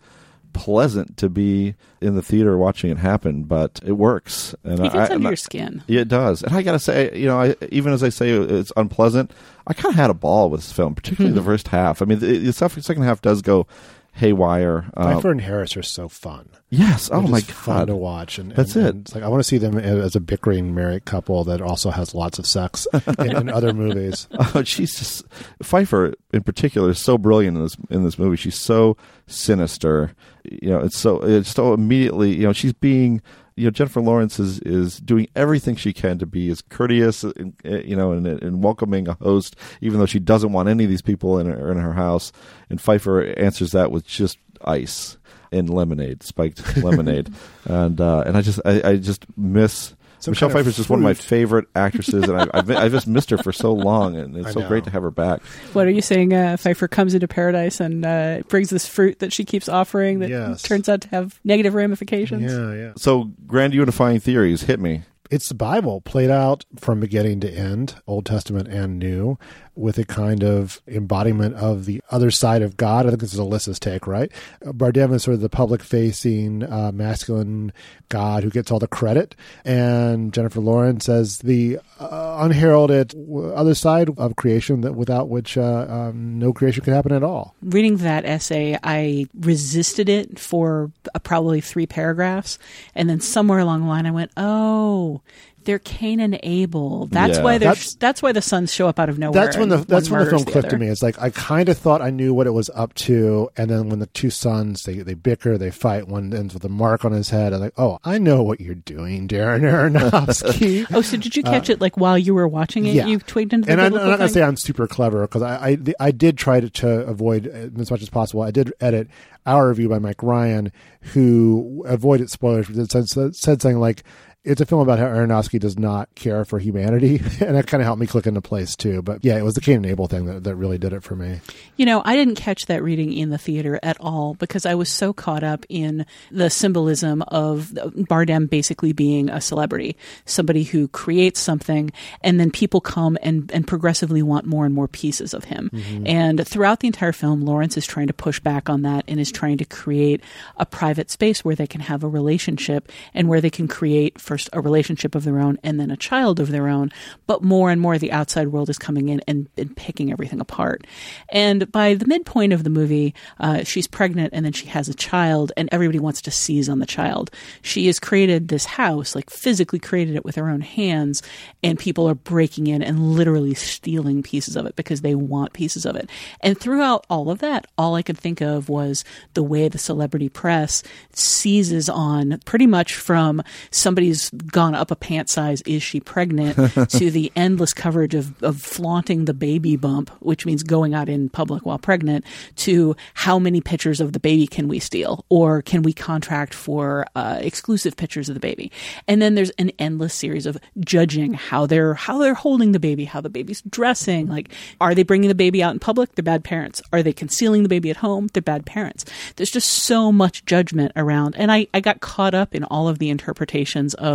pleasant 0.52 1.16
to 1.18 1.30
be 1.30 1.76
in 2.02 2.16
the 2.16 2.22
theater 2.22 2.58
watching 2.58 2.90
it 2.90 2.98
happen, 2.98 3.44
but 3.44 3.80
it 3.86 3.94
works. 3.94 4.56
And 4.64 4.80
It 4.80 4.94
gets 4.94 5.12
I, 5.12 5.14
under 5.16 5.30
your 5.30 5.36
skin. 5.36 5.84
Yeah, 5.88 6.02
it 6.02 6.08
does. 6.08 6.44
And 6.44 6.56
I 6.56 6.64
gotta 6.64 6.80
say, 6.80 7.16
you 7.18 7.28
know, 7.28 7.40
I, 7.40 7.56
even 7.70 7.94
as 7.94 8.04
I 8.04 8.10
say 8.10 8.32
it's 8.32 8.72
unpleasant, 8.76 9.32
I 9.68 9.74
kind 9.74 9.94
of 9.94 9.96
had 9.96 10.10
a 10.10 10.16
ball 10.16 10.50
with 10.50 10.62
this 10.62 10.72
film, 10.72 10.96
particularly 10.96 11.36
the 11.36 11.44
first 11.44 11.68
half. 11.68 12.02
I 12.02 12.06
mean, 12.06 12.20
the, 12.20 12.38
the 12.40 12.54
second 12.54 13.04
half 13.04 13.22
does 13.22 13.42
go 13.42 13.68
haywire. 14.14 14.90
Uh, 14.96 15.14
Pfeiffer 15.14 15.32
and 15.32 15.42
Harris 15.42 15.78
are 15.78 15.84
so 15.84 16.08
fun. 16.10 16.50
yes. 16.70 17.10
Oh 17.12 17.22
They're 17.22 17.30
my 17.30 17.40
just 17.40 17.52
fun 17.52 17.88
to 17.88 17.96
watch, 17.96 18.38
and 18.38 18.52
That's 18.52 18.76
and- 18.76 18.86
it. 18.86 18.90
and 18.90 19.02
it's 19.02 19.16
like 19.16 19.24
I 19.24 19.28
want 19.28 19.40
to 19.42 19.48
see 19.48 19.58
them 19.58 19.78
as 19.78 20.16
a 20.16 20.20
bickering 20.20 20.74
married 20.76 21.06
couple 21.06 21.44
that 21.46 21.62
also 21.62 21.90
has 21.90 22.14
lots 22.14 22.38
of 22.40 22.46
sex 22.46 22.88
in, 23.20 23.36
in 23.36 23.50
other 23.58 23.74
movies. 23.74 24.28
Oh, 24.56 24.64
she's 24.64 24.98
just 24.98 25.26
Pfeiffer 25.62 26.14
in 26.34 26.44
particular 26.44 26.90
is 26.90 27.00
so 27.00 27.18
brilliant 27.18 27.58
in 27.58 27.64
this 27.64 27.78
in 27.90 28.04
this 28.04 28.18
movie. 28.20 28.36
She's 28.36 28.60
so 28.60 28.98
sinister. 29.28 30.14
You 30.44 30.70
know, 30.72 30.80
it's 30.80 30.98
so 30.98 31.20
it's 31.22 31.50
so 31.54 31.74
immediately. 31.74 32.36
You 32.36 32.44
know, 32.44 32.54
she's 32.54 32.74
being. 32.74 33.22
You 33.60 33.66
know, 33.66 33.72
Jennifer 33.72 34.02
Lawrence 34.02 34.40
is 34.40 34.60
is 34.60 35.00
doing 35.00 35.28
everything 35.36 35.76
she 35.76 35.94
can 35.94 36.18
to 36.20 36.26
be 36.26 36.50
as 36.50 36.62
courteous, 36.62 37.24
and, 37.24 37.54
uh, 37.66 37.80
you 37.80 37.96
know, 37.96 38.14
and, 38.14 38.26
and 38.26 38.64
welcoming 38.64 39.08
a 39.08 39.14
host, 39.16 39.56
even 39.82 40.00
though 40.00 40.06
she 40.06 40.20
doesn't 40.20 40.54
want 40.54 40.70
any 40.70 40.86
of 40.86 40.90
these 40.90 41.02
people 41.02 41.40
in 41.40 41.48
her, 41.48 41.72
in 41.72 41.78
her 41.78 41.94
house. 41.94 42.32
And 42.70 42.80
Pfeiffer 42.80 43.34
answers 43.38 43.72
that 43.74 43.92
with 43.92 44.06
just 44.06 44.38
ice 44.64 45.18
and 45.52 45.70
lemonade, 45.70 46.24
spiked 46.24 46.78
lemonade, 46.84 47.34
and 47.66 48.00
uh, 48.00 48.24
and 48.26 48.38
I 48.38 48.42
just 48.42 48.60
I, 48.66 48.82
I 48.92 48.96
just 48.98 49.26
miss. 49.38 49.94
Some 50.20 50.34
Michelle 50.34 50.50
kind 50.50 50.68
is 50.68 50.76
just 50.76 50.90
one 50.90 51.00
of 51.00 51.04
my 51.04 51.14
favorite 51.14 51.66
actresses, 51.76 52.28
and 52.28 52.42
I, 52.42 52.48
I've, 52.54 52.70
I've 52.70 52.92
just 52.92 53.08
missed 53.08 53.30
her 53.30 53.38
for 53.38 53.52
so 53.54 53.72
long, 53.74 54.16
and 54.18 54.36
it's 54.38 54.48
I 54.48 54.52
so 54.52 54.60
know. 54.60 54.68
great 54.68 54.84
to 54.84 54.90
have 54.90 55.02
her 55.04 55.12
back. 55.12 55.42
What 55.74 55.88
are 55.88 55.92
you 55.92 56.02
saying? 56.02 56.34
Uh, 56.34 56.58
Pfeiffer 56.58 56.88
comes 56.90 57.14
into 57.14 57.28
paradise 57.28 57.80
and 57.80 58.06
uh, 58.06 58.42
brings 58.50 58.70
this 58.70 58.88
fruit 58.88 59.20
that 59.20 59.32
she 59.32 59.46
keeps 59.46 59.70
offering 59.70 60.20
that 60.20 60.30
Yes. 60.30 60.62
turns 60.62 60.90
out 60.90 61.02
to 61.02 61.08
have 61.10 61.40
negative 61.44 61.74
ramifications. 61.74 62.52
Yeah, 62.52 62.74
yeah. 62.74 62.92
So, 62.98 63.32
grand 63.48 63.74
unifying 63.74 64.20
theories 64.20 64.64
hit 64.64 64.80
me. 64.80 65.04
It's 65.32 65.48
the 65.48 65.56
Bible 65.56 66.02
played 66.02 66.32
out 66.32 66.66
from 66.80 67.00
beginning 67.00 67.40
to 67.42 67.52
end, 67.52 67.96
Old 68.08 68.26
Testament 68.26 68.68
and 68.68 68.98
New, 68.98 69.38
with 69.80 69.98
a 69.98 70.04
kind 70.04 70.44
of 70.44 70.82
embodiment 70.88 71.56
of 71.56 71.86
the 71.86 72.02
other 72.12 72.30
side 72.30 72.62
of 72.62 72.76
God. 72.78 73.06
I 73.06 73.10
think 73.10 73.22
this 73.22 73.34
is 73.34 73.40
Alissa's 73.40 73.80
take, 73.80 74.06
right? 74.06 74.32
Bardem 74.64 75.14
is 75.14 75.24
sort 75.24 75.36
of 75.36 75.42
the 75.42 75.50
public 75.50 75.82
facing, 75.82 76.64
uh, 76.64 76.92
masculine 76.94 77.72
God 78.10 78.44
who 78.44 78.50
gets 78.50 78.72
all 78.72 78.80
the 78.80 78.88
credit. 78.88 79.36
And 79.64 80.34
Jennifer 80.34 80.60
Lawrence 80.60 81.08
as 81.08 81.40
the 81.40 81.80
uh, 82.00 82.38
unheralded 82.42 83.16
other 83.56 83.74
side 83.74 84.10
of 84.18 84.36
creation 84.36 84.82
that 84.82 84.96
without 84.96 85.30
which 85.30 85.58
uh, 85.58 85.86
um, 85.90 86.38
no 86.40 86.52
creation 86.52 86.84
could 86.84 86.94
happen 86.94 87.12
at 87.12 87.24
all. 87.24 87.56
Reading 87.62 87.98
that 87.98 88.26
essay, 88.26 88.78
I 88.84 89.28
resisted 89.40 90.10
it 90.10 90.40
for 90.40 90.92
uh, 91.16 91.20
probably 91.20 91.62
three 91.62 91.86
paragraphs, 91.86 92.60
and 92.96 93.10
then 93.10 93.22
somewhere 93.22 93.60
along 93.60 93.82
the 93.82 93.88
line, 93.88 94.06
I 94.06 94.12
went, 94.12 94.32
"Oh, 94.36 95.22
they're 95.66 95.80
Cain 95.80 96.20
and 96.20 96.40
Abel. 96.44 97.08
That's 97.08 97.38
Yeah. 97.38 97.44
why 97.44 97.58
they're 97.58 97.70
That's- 97.70 97.96
that's, 97.96 98.22
why 98.22 98.32
the 98.32 98.42
sons 98.42 98.74
show 98.74 98.88
up 98.88 99.00
out 99.00 99.10
of 99.10 99.18
nowhere." 99.20 99.44
That's 99.46 99.58
when 99.58 99.70
the 99.70 99.78
that's 99.78 100.10
when 100.10 100.24
the 100.24 100.30
film 100.30 100.44
clicked 100.46 100.70
to 100.72 100.78
me. 100.78 100.88
It's 100.88 101.04
like 101.04 101.20
I 101.22 101.30
kind 101.30 101.70
of 101.70 101.78
thought 101.78 102.02
I 102.02 102.10
knew 102.10 102.34
what 102.34 102.48
it 102.48 102.52
was 102.52 102.70
up 102.76 102.94
to, 102.96 103.50
and 103.58 103.70
then 103.70 103.90
when 103.90 104.00
the 104.00 104.08
two 104.08 104.30
sons 104.30 104.84
they 104.84 104.96
they 105.00 105.14
bicker, 105.14 105.58
they 105.58 105.72
fight. 105.72 106.08
One 106.08 106.34
ends 106.34 106.54
with 106.54 106.64
a 106.66 106.70
mark 106.70 107.06
on 107.06 107.12
his 107.12 107.30
head. 107.30 107.54
I'm 107.54 107.60
like, 107.62 107.74
oh, 107.78 108.00
I 108.04 108.18
know 108.18 108.44
what 108.44 108.60
you're 108.62 108.76
doing, 108.76 109.28
Darren 109.28 109.62
Aronofsky. 109.62 110.86
Oh, 110.94 111.02
so 111.02 111.18
did 111.18 111.36
you 111.36 111.44
catch 111.44 111.70
it 111.70 111.80
like 111.82 111.98
while 111.98 112.18
you 112.18 112.34
were 112.34 112.48
watching 112.48 112.86
it? 112.86 112.92
Uh, 112.92 112.94
yeah. 112.94 113.06
You 113.08 113.20
twigged 113.20 113.54
into 113.54 113.68
the 113.68 113.72
and 113.74 113.82
I'm, 113.82 113.94
I'm 113.96 114.08
not 114.10 114.20
thing? 114.20 114.28
say 114.30 114.42
I'm 114.44 114.58
super 114.58 114.88
clever 114.88 115.22
because 115.22 115.42
I, 115.42 115.70
I 115.70 115.78
I 116.00 116.12
did 116.12 116.38
try 116.38 116.60
to, 116.60 116.70
to 116.70 116.90
avoid 117.06 117.48
uh, 117.48 117.80
as 117.80 117.92
much 117.92 118.02
as 118.02 118.10
possible. 118.10 118.42
I 118.42 118.52
did 118.52 118.74
edit 118.82 119.08
our 119.46 119.70
review 119.70 119.90
by 119.90 120.00
Mike 120.00 120.22
Ryan, 120.24 120.72
who 121.14 121.84
avoided 121.88 122.30
spoilers, 122.30 122.68
but 122.68 122.92
said, 122.92 123.08
said 123.36 123.62
something 123.62 123.80
like. 123.80 124.04
It's 124.46 124.62
a 124.62 124.66
film 124.66 124.82
about 124.82 125.00
how 125.00 125.06
Aronofsky 125.06 125.60
does 125.60 125.78
not 125.78 126.16
care 126.16 126.46
for 126.46 126.60
humanity, 126.60 127.18
and 127.42 127.56
that 127.56 127.68
kind 127.68 127.82
of 127.82 127.86
helped 127.86 128.00
me 128.00 128.08
click 128.08 128.26
into 128.26 128.40
place 128.40 128.74
too. 128.74 129.02
But 129.02 129.26
yeah, 129.26 129.38
it 129.38 129.44
was 129.44 129.56
the 129.56 129.62
Cain 129.62 129.78
and 129.78 129.86
Abel 129.86 130.08
thing 130.08 130.26
that, 130.26 130.46
that 130.46 130.56
really 130.56 130.78
did 130.78 130.94
it 130.94 131.04
for 131.04 131.16
me. 131.16 131.42
You 131.76 131.86
know, 131.86 132.02
I 132.06 132.16
didn't 132.16 132.36
catch 132.36 132.68
that 132.68 132.82
reading 132.82 133.12
in 133.12 133.32
the 133.32 133.38
theater 133.38 133.80
at 133.84 134.00
all 134.00 134.36
because 134.36 134.66
I 134.66 134.76
was 134.76 134.88
so 134.88 135.12
caught 135.12 135.44
up 135.44 135.66
in 135.68 136.06
the 136.32 136.50
symbolism 136.50 137.22
of 137.24 137.72
Bardem 137.74 138.50
basically 138.50 138.94
being 138.94 139.30
a 139.30 139.42
celebrity, 139.42 139.98
somebody 140.24 140.64
who 140.64 140.88
creates 140.88 141.42
something, 141.42 141.92
and 142.22 142.40
then 142.40 142.50
people 142.50 142.80
come 142.80 143.18
and, 143.22 143.52
and 143.52 143.68
progressively 143.68 144.24
want 144.24 144.46
more 144.46 144.66
and 144.66 144.74
more 144.74 144.88
pieces 144.88 145.34
of 145.34 145.44
him. 145.44 145.70
Mm-hmm. 145.74 146.08
And 146.08 146.48
throughout 146.48 146.80
the 146.80 146.88
entire 146.88 147.12
film, 147.12 147.42
Lawrence 147.42 147.76
is 147.76 147.86
trying 147.86 148.08
to 148.08 148.14
push 148.14 148.40
back 148.40 148.70
on 148.70 148.84
that 148.84 149.04
and 149.08 149.20
is 149.20 149.34
trying 149.34 149.58
to 149.58 149.66
create 149.66 150.22
a 150.56 150.66
private 150.66 151.12
space 151.12 151.44
where 151.44 151.56
they 151.56 151.68
can 151.68 151.82
have 151.82 152.06
a 152.06 152.08
relationship 152.08 152.90
and 153.14 153.28
where 153.28 153.42
they 153.42 153.50
can 153.50 153.68
create 153.68 154.20
first 154.30 154.48
a 154.54 154.62
relationship 154.62 155.16
of 155.16 155.24
their 155.24 155.40
own 155.40 155.58
and 155.64 155.80
then 155.80 155.90
a 155.90 155.98
child 155.98 156.40
of 156.40 156.52
their 156.52 156.68
own, 156.68 156.92
but 157.26 157.44
more 157.44 157.72
and 157.72 157.82
more 157.82 157.98
the 157.98 158.12
outside 158.12 158.50
world 158.50 158.70
is 158.70 158.78
coming 158.78 159.10
in 159.10 159.20
and, 159.28 159.50
and 159.58 159.76
picking 159.76 160.12
everything 160.12 160.40
apart. 160.40 160.86
And 161.30 161.70
by 161.72 161.96
the 161.96 162.06
midpoint 162.06 162.54
of 162.54 162.64
the 162.64 162.70
movie, 162.70 163.16
uh, 163.40 163.64
she's 163.64 163.88
pregnant 163.88 164.30
and 164.34 164.46
then 164.46 164.54
she 164.54 164.68
has 164.68 164.88
a 164.88 164.94
child, 164.94 165.52
and 165.58 165.68
everybody 165.72 165.98
wants 165.98 166.22
to 166.22 166.32
seize 166.32 166.70
on 166.70 166.78
the 166.78 166.86
child. 166.86 167.32
She 167.64 167.88
has 167.88 168.00
created 168.00 168.50
this 168.50 168.66
house, 168.66 169.16
like 169.16 169.32
physically 169.32 169.80
created 169.80 170.16
it 170.16 170.24
with 170.24 170.36
her 170.36 170.48
own 170.48 170.62
hands, 170.62 171.24
and 171.64 171.80
people 171.80 172.08
are 172.08 172.14
breaking 172.14 172.68
in 172.68 172.84
and 172.84 173.14
literally 173.14 173.56
stealing 173.56 174.22
pieces 174.22 174.56
of 174.56 174.68
it 174.68 174.76
because 174.76 175.02
they 175.02 175.16
want 175.16 175.54
pieces 175.54 175.88
of 175.88 175.96
it. 175.96 176.08
And 176.42 176.56
throughout 176.56 177.04
all 177.10 177.32
of 177.32 177.40
that, 177.40 177.66
all 177.80 177.96
I 177.96 178.04
could 178.04 178.18
think 178.18 178.42
of 178.42 178.70
was 178.70 179.04
the 179.34 179.44
way 179.44 179.68
the 179.68 179.80
celebrity 179.80 180.30
press 180.30 180.84
seizes 181.14 181.90
on 181.90 182.40
pretty 182.46 182.68
much 182.68 182.94
from 182.94 183.42
somebody's 183.72 184.19
gone 184.30 184.76
up 184.76 184.92
a 184.92 184.96
pant 184.96 185.30
size, 185.30 185.62
is 185.62 185.82
she 185.82 186.00
pregnant, 186.00 186.56
to 186.90 187.12
the 187.12 187.32
endless 187.36 187.74
coverage 187.74 188.16
of, 188.16 188.42
of 188.44 188.62
flaunting 188.62 189.26
the 189.26 189.34
baby 189.34 189.76
bump, 189.76 190.10
which 190.20 190.46
means 190.46 190.64
going 190.64 190.94
out 190.94 191.08
in 191.08 191.30
public 191.30 191.66
while 191.66 191.80
pregnant, 191.80 192.26
to 192.56 192.96
how 193.14 193.40
many 193.40 193.62
pictures 193.62 194.02
of 194.02 194.14
the 194.14 194.20
baby 194.20 194.48
can 194.48 194.68
we 194.68 194.80
steal 194.80 195.26
or 195.30 195.62
can 195.62 195.84
we 195.84 195.94
contract 195.94 196.54
for 196.54 197.06
uh, 197.16 197.40
exclusive 197.42 197.96
pictures 197.96 198.30
of 198.30 198.36
the 198.36 198.40
baby. 198.40 198.72
And 199.08 199.22
then 199.22 199.36
there's 199.36 199.52
an 199.52 199.72
endless 199.80 200.14
series 200.14 200.46
of 200.46 200.58
judging 200.80 201.34
how 201.34 201.66
they're 201.66 201.94
how 201.94 202.18
they're 202.18 202.34
holding 202.34 202.72
the 202.72 202.80
baby, 202.80 203.06
how 203.06 203.22
the 203.22 203.30
baby's 203.30 203.62
dressing. 203.62 204.28
Like, 204.28 204.52
are 204.82 204.96
they 204.96 205.04
bringing 205.04 205.30
the 205.30 205.36
baby 205.36 205.62
out 205.64 205.74
in 205.74 205.80
public? 205.80 206.16
They're 206.16 206.24
bad 206.24 206.44
parents. 206.44 206.82
Are 206.92 207.04
they 207.04 207.14
concealing 207.14 207.64
the 207.64 207.70
baby 207.70 207.90
at 207.90 207.98
home? 207.98 208.28
They're 208.34 208.42
bad 208.42 208.66
parents. 208.66 209.06
There's 209.36 209.52
just 209.52 209.70
so 209.70 210.12
much 210.12 210.46
judgment 210.46 210.92
around, 210.96 211.36
and 211.38 211.52
I 211.52 211.68
I 211.74 211.80
got 211.80 212.02
caught 212.02 212.34
up 212.34 212.56
in 212.56 212.64
all 212.66 212.88
of 212.88 213.00
the 213.00 213.10
interpretations 213.10 213.94
of 213.96 214.09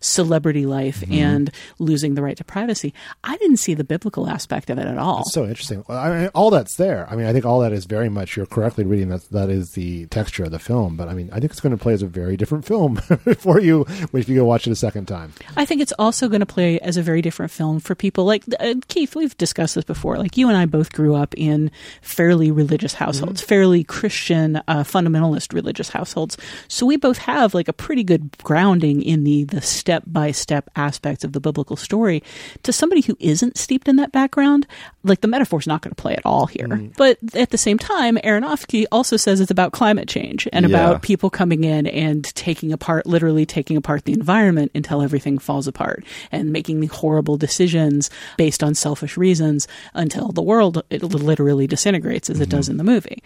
celebrity 0.00 0.66
life 0.66 0.84
Mm-hmm. 0.94 1.12
and 1.14 1.50
losing 1.78 2.14
the 2.14 2.22
right 2.22 2.36
to 2.36 2.44
privacy. 2.44 2.94
I 3.24 3.36
didn't 3.38 3.56
see 3.56 3.74
the 3.74 3.84
biblical 3.84 4.28
aspect 4.28 4.70
of 4.70 4.78
it 4.78 4.86
at 4.86 4.96
all. 4.96 5.20
It's 5.22 5.32
so 5.32 5.44
interesting. 5.44 5.84
I 5.88 6.08
mean, 6.10 6.28
all 6.34 6.50
that's 6.50 6.76
there. 6.76 7.06
I 7.10 7.16
mean, 7.16 7.26
I 7.26 7.32
think 7.32 7.44
all 7.44 7.60
that 7.60 7.72
is 7.72 7.84
very 7.84 8.08
much. 8.08 8.36
You're 8.36 8.46
correctly 8.46 8.84
reading 8.84 9.08
that. 9.08 9.28
That 9.30 9.50
is 9.50 9.72
the 9.72 10.06
texture 10.06 10.44
of 10.44 10.50
the 10.52 10.58
film. 10.58 10.96
But 10.96 11.08
I 11.08 11.14
mean, 11.14 11.30
I 11.32 11.40
think 11.40 11.50
it's 11.52 11.60
going 11.60 11.76
to 11.76 11.82
play 11.82 11.92
as 11.94 12.02
a 12.02 12.06
very 12.06 12.36
different 12.36 12.64
film 12.64 12.96
for 13.38 13.60
you 13.60 13.84
if 14.12 14.28
you 14.28 14.36
go 14.36 14.44
watch 14.44 14.66
it 14.66 14.70
a 14.70 14.76
second 14.76 15.06
time. 15.06 15.32
I 15.56 15.64
think 15.64 15.80
it's 15.80 15.92
also 15.98 16.28
going 16.28 16.40
to 16.40 16.46
play 16.46 16.78
as 16.80 16.96
a 16.96 17.02
very 17.02 17.20
different 17.22 17.50
film 17.50 17.80
for 17.80 17.94
people 17.94 18.24
like 18.24 18.44
uh, 18.60 18.74
Keith. 18.88 19.16
We've 19.16 19.36
discussed 19.36 19.74
this 19.74 19.84
before. 19.84 20.16
Like 20.18 20.36
you 20.36 20.48
and 20.48 20.56
I 20.56 20.66
both 20.66 20.92
grew 20.92 21.14
up 21.14 21.34
in 21.36 21.70
fairly 22.02 22.50
religious 22.50 22.94
households, 22.94 23.40
fairly 23.42 23.82
Christian, 23.84 24.56
uh, 24.68 24.84
fundamentalist 24.84 25.52
religious 25.52 25.88
households. 25.88 26.36
So 26.68 26.86
we 26.86 26.96
both 26.96 27.18
have 27.18 27.52
like 27.52 27.68
a 27.68 27.72
pretty 27.72 28.04
good 28.04 28.30
grounding 28.42 29.02
in 29.02 29.24
the 29.24 29.33
the 29.42 29.60
step 29.60 30.04
by 30.06 30.30
step 30.30 30.70
aspects 30.76 31.24
of 31.24 31.32
the 31.32 31.40
biblical 31.40 31.74
story. 31.74 32.22
To 32.62 32.72
somebody 32.72 33.00
who 33.00 33.16
isn't 33.18 33.58
steeped 33.58 33.88
in 33.88 33.96
that 33.96 34.12
background, 34.12 34.68
like 35.02 35.20
the 35.22 35.26
metaphor's 35.28 35.66
not 35.66 35.82
going 35.82 35.92
to 35.94 36.00
play 36.00 36.14
at 36.14 36.24
all 36.24 36.46
here. 36.46 36.68
But 36.96 37.18
at 37.34 37.50
the 37.50 37.58
same 37.58 37.78
time, 37.78 38.16
Aronofsky 38.18 38.84
also 38.92 39.16
says 39.16 39.40
it's 39.40 39.50
about 39.50 39.72
climate 39.72 40.06
change 40.08 40.46
and 40.52 40.68
Yeah. 40.68 40.76
about 40.90 41.02
people 41.02 41.30
coming 41.30 41.64
in 41.64 41.88
and 41.88 42.22
taking 42.36 42.72
apart, 42.72 43.06
literally 43.06 43.44
taking 43.46 43.76
apart 43.76 44.04
the 44.04 44.12
environment 44.12 44.70
until 44.74 45.02
everything 45.02 45.38
falls 45.38 45.66
apart 45.66 46.04
and 46.30 46.52
making 46.52 46.78
the 46.80 46.86
horrible 46.86 47.36
decisions 47.36 48.10
based 48.36 48.62
on 48.62 48.74
selfish 48.74 49.16
reasons 49.16 49.66
until 49.94 50.28
the 50.32 50.42
world 50.42 50.82
it 50.90 51.02
literally 51.02 51.66
disintegrates 51.66 52.28
as 52.30 52.40
it 52.40 52.50
does 52.50 52.68
in 52.68 52.76
the 52.76 52.84
movie. 52.84 53.22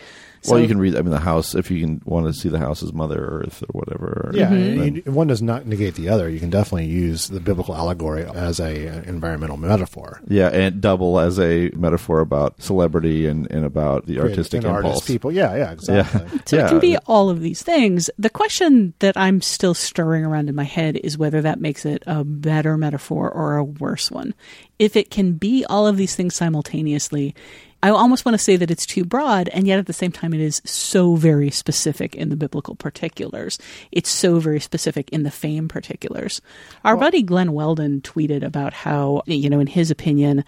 well, 0.48 0.60
you 0.60 0.68
can 0.68 0.78
read. 0.78 0.94
I 0.94 1.00
mean, 1.02 1.10
the 1.10 1.18
house. 1.18 1.56
If 1.56 1.68
you 1.70 1.80
can 1.80 2.00
want 2.04 2.26
to 2.26 2.32
see 2.32 2.48
the 2.48 2.60
house 2.60 2.80
as 2.82 2.92
Mother 2.92 3.18
Earth 3.18 3.62
or 3.62 3.80
whatever. 3.80 4.30
Yeah, 4.32 4.48
Mm-hmm. 4.50 4.78
then- 5.04 5.14
one 5.14 5.26
does 5.26 5.42
not 5.42 5.66
negate 5.66 5.94
the 5.98 6.08
other. 6.08 6.28
You 6.30 6.40
can 6.40 6.48
definitely 6.48 6.86
use 6.86 7.28
the 7.28 7.40
biblical 7.40 7.74
allegory 7.76 8.24
as 8.24 8.58
a 8.60 8.88
uh, 8.88 9.02
environmental 9.02 9.58
metaphor. 9.58 10.22
yeah, 10.26 10.48
and 10.48 10.80
double 10.80 11.20
as 11.20 11.38
a 11.38 11.70
metaphor 11.76 12.20
about 12.20 12.60
celebrity 12.62 13.26
and, 13.26 13.50
and 13.50 13.66
about 13.66 14.06
the 14.06 14.20
artistic 14.20 14.64
and 14.64 14.74
impulse. 14.74 14.84
artist 14.94 15.06
people. 15.06 15.30
Yeah, 15.30 15.54
yeah, 15.56 15.72
exactly. 15.72 16.40
So 16.46 16.56
Yeah. 16.56 16.66
it 16.66 16.68
can 16.70 16.78
be 16.80 16.96
all 17.06 17.28
of 17.28 17.40
these 17.42 17.62
things. 17.62 18.08
The 18.18 18.30
question 18.30 18.94
that 19.00 19.16
I'm 19.18 19.42
still 19.42 19.74
stirring 19.74 20.24
around 20.24 20.48
in 20.48 20.54
my 20.54 20.64
head 20.64 20.96
is 21.04 21.18
whether 21.18 21.42
that 21.42 21.60
makes 21.60 21.84
it 21.84 22.02
a 22.06 22.24
better 22.24 22.78
metaphor 22.78 23.30
or 23.30 23.56
a 23.56 23.64
worse 23.64 24.10
one. 24.10 24.32
If 24.78 24.96
it 24.96 25.10
can 25.10 25.32
be 25.32 25.64
all 25.68 25.86
of 25.86 25.96
these 25.96 26.14
things 26.14 26.34
simultaneously, 26.36 27.34
I 27.82 27.90
almost 27.90 28.25
want 28.25 28.35
to 28.35 28.42
say 28.42 28.56
that 28.56 28.70
it's 28.70 28.87
too 28.87 29.04
broad, 29.04 29.49
and 29.49 29.66
yet 29.66 29.78
at 29.78 29.87
the 29.87 29.92
same 29.92 30.11
time, 30.11 30.35
it 30.35 30.40
is 30.40 30.61
so 30.64 31.14
very 31.14 31.50
specific 31.50 32.14
in 32.16 32.28
the 32.28 32.37
biblical 32.37 32.75
particulars. 32.75 33.58
It's 33.92 34.11
so 34.11 34.40
very 34.40 34.61
specific 34.61 35.11
in 35.11 35.23
the 35.23 35.30
fame 35.30 35.68
particulars. 35.68 36.40
Our 36.85 36.97
buddy 36.97 37.23
Glen 37.23 37.52
Weldon 37.52 38.00
tweeted 38.00 38.42
about 38.42 38.73
how, 38.73 39.23
you 39.26 39.49
know, 39.49 39.61
in 39.61 39.68
his 39.68 39.90
opinion, 39.90 40.44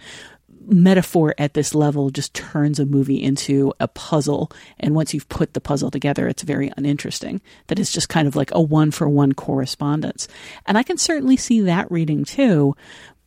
metaphor 0.67 1.33
at 1.37 1.53
this 1.53 1.73
level 1.73 2.09
just 2.09 2.33
turns 2.33 2.79
a 2.79 2.85
movie 2.85 3.21
into 3.21 3.73
a 3.79 3.87
puzzle. 3.87 4.51
And 4.79 4.93
once 4.93 5.13
you've 5.13 5.29
put 5.29 5.53
the 5.53 5.61
puzzle 5.61 5.91
together, 5.91 6.27
it's 6.27 6.43
very 6.43 6.71
uninteresting. 6.77 7.41
That 7.67 7.79
it's 7.79 7.91
just 7.91 8.09
kind 8.09 8.27
of 8.27 8.35
like 8.35 8.51
a 8.53 8.61
one 8.61 8.91
for 8.91 9.07
one 9.09 9.33
correspondence. 9.33 10.27
And 10.65 10.77
I 10.77 10.83
can 10.83 10.97
certainly 10.97 11.37
see 11.37 11.61
that 11.61 11.91
reading 11.91 12.25
too. 12.25 12.75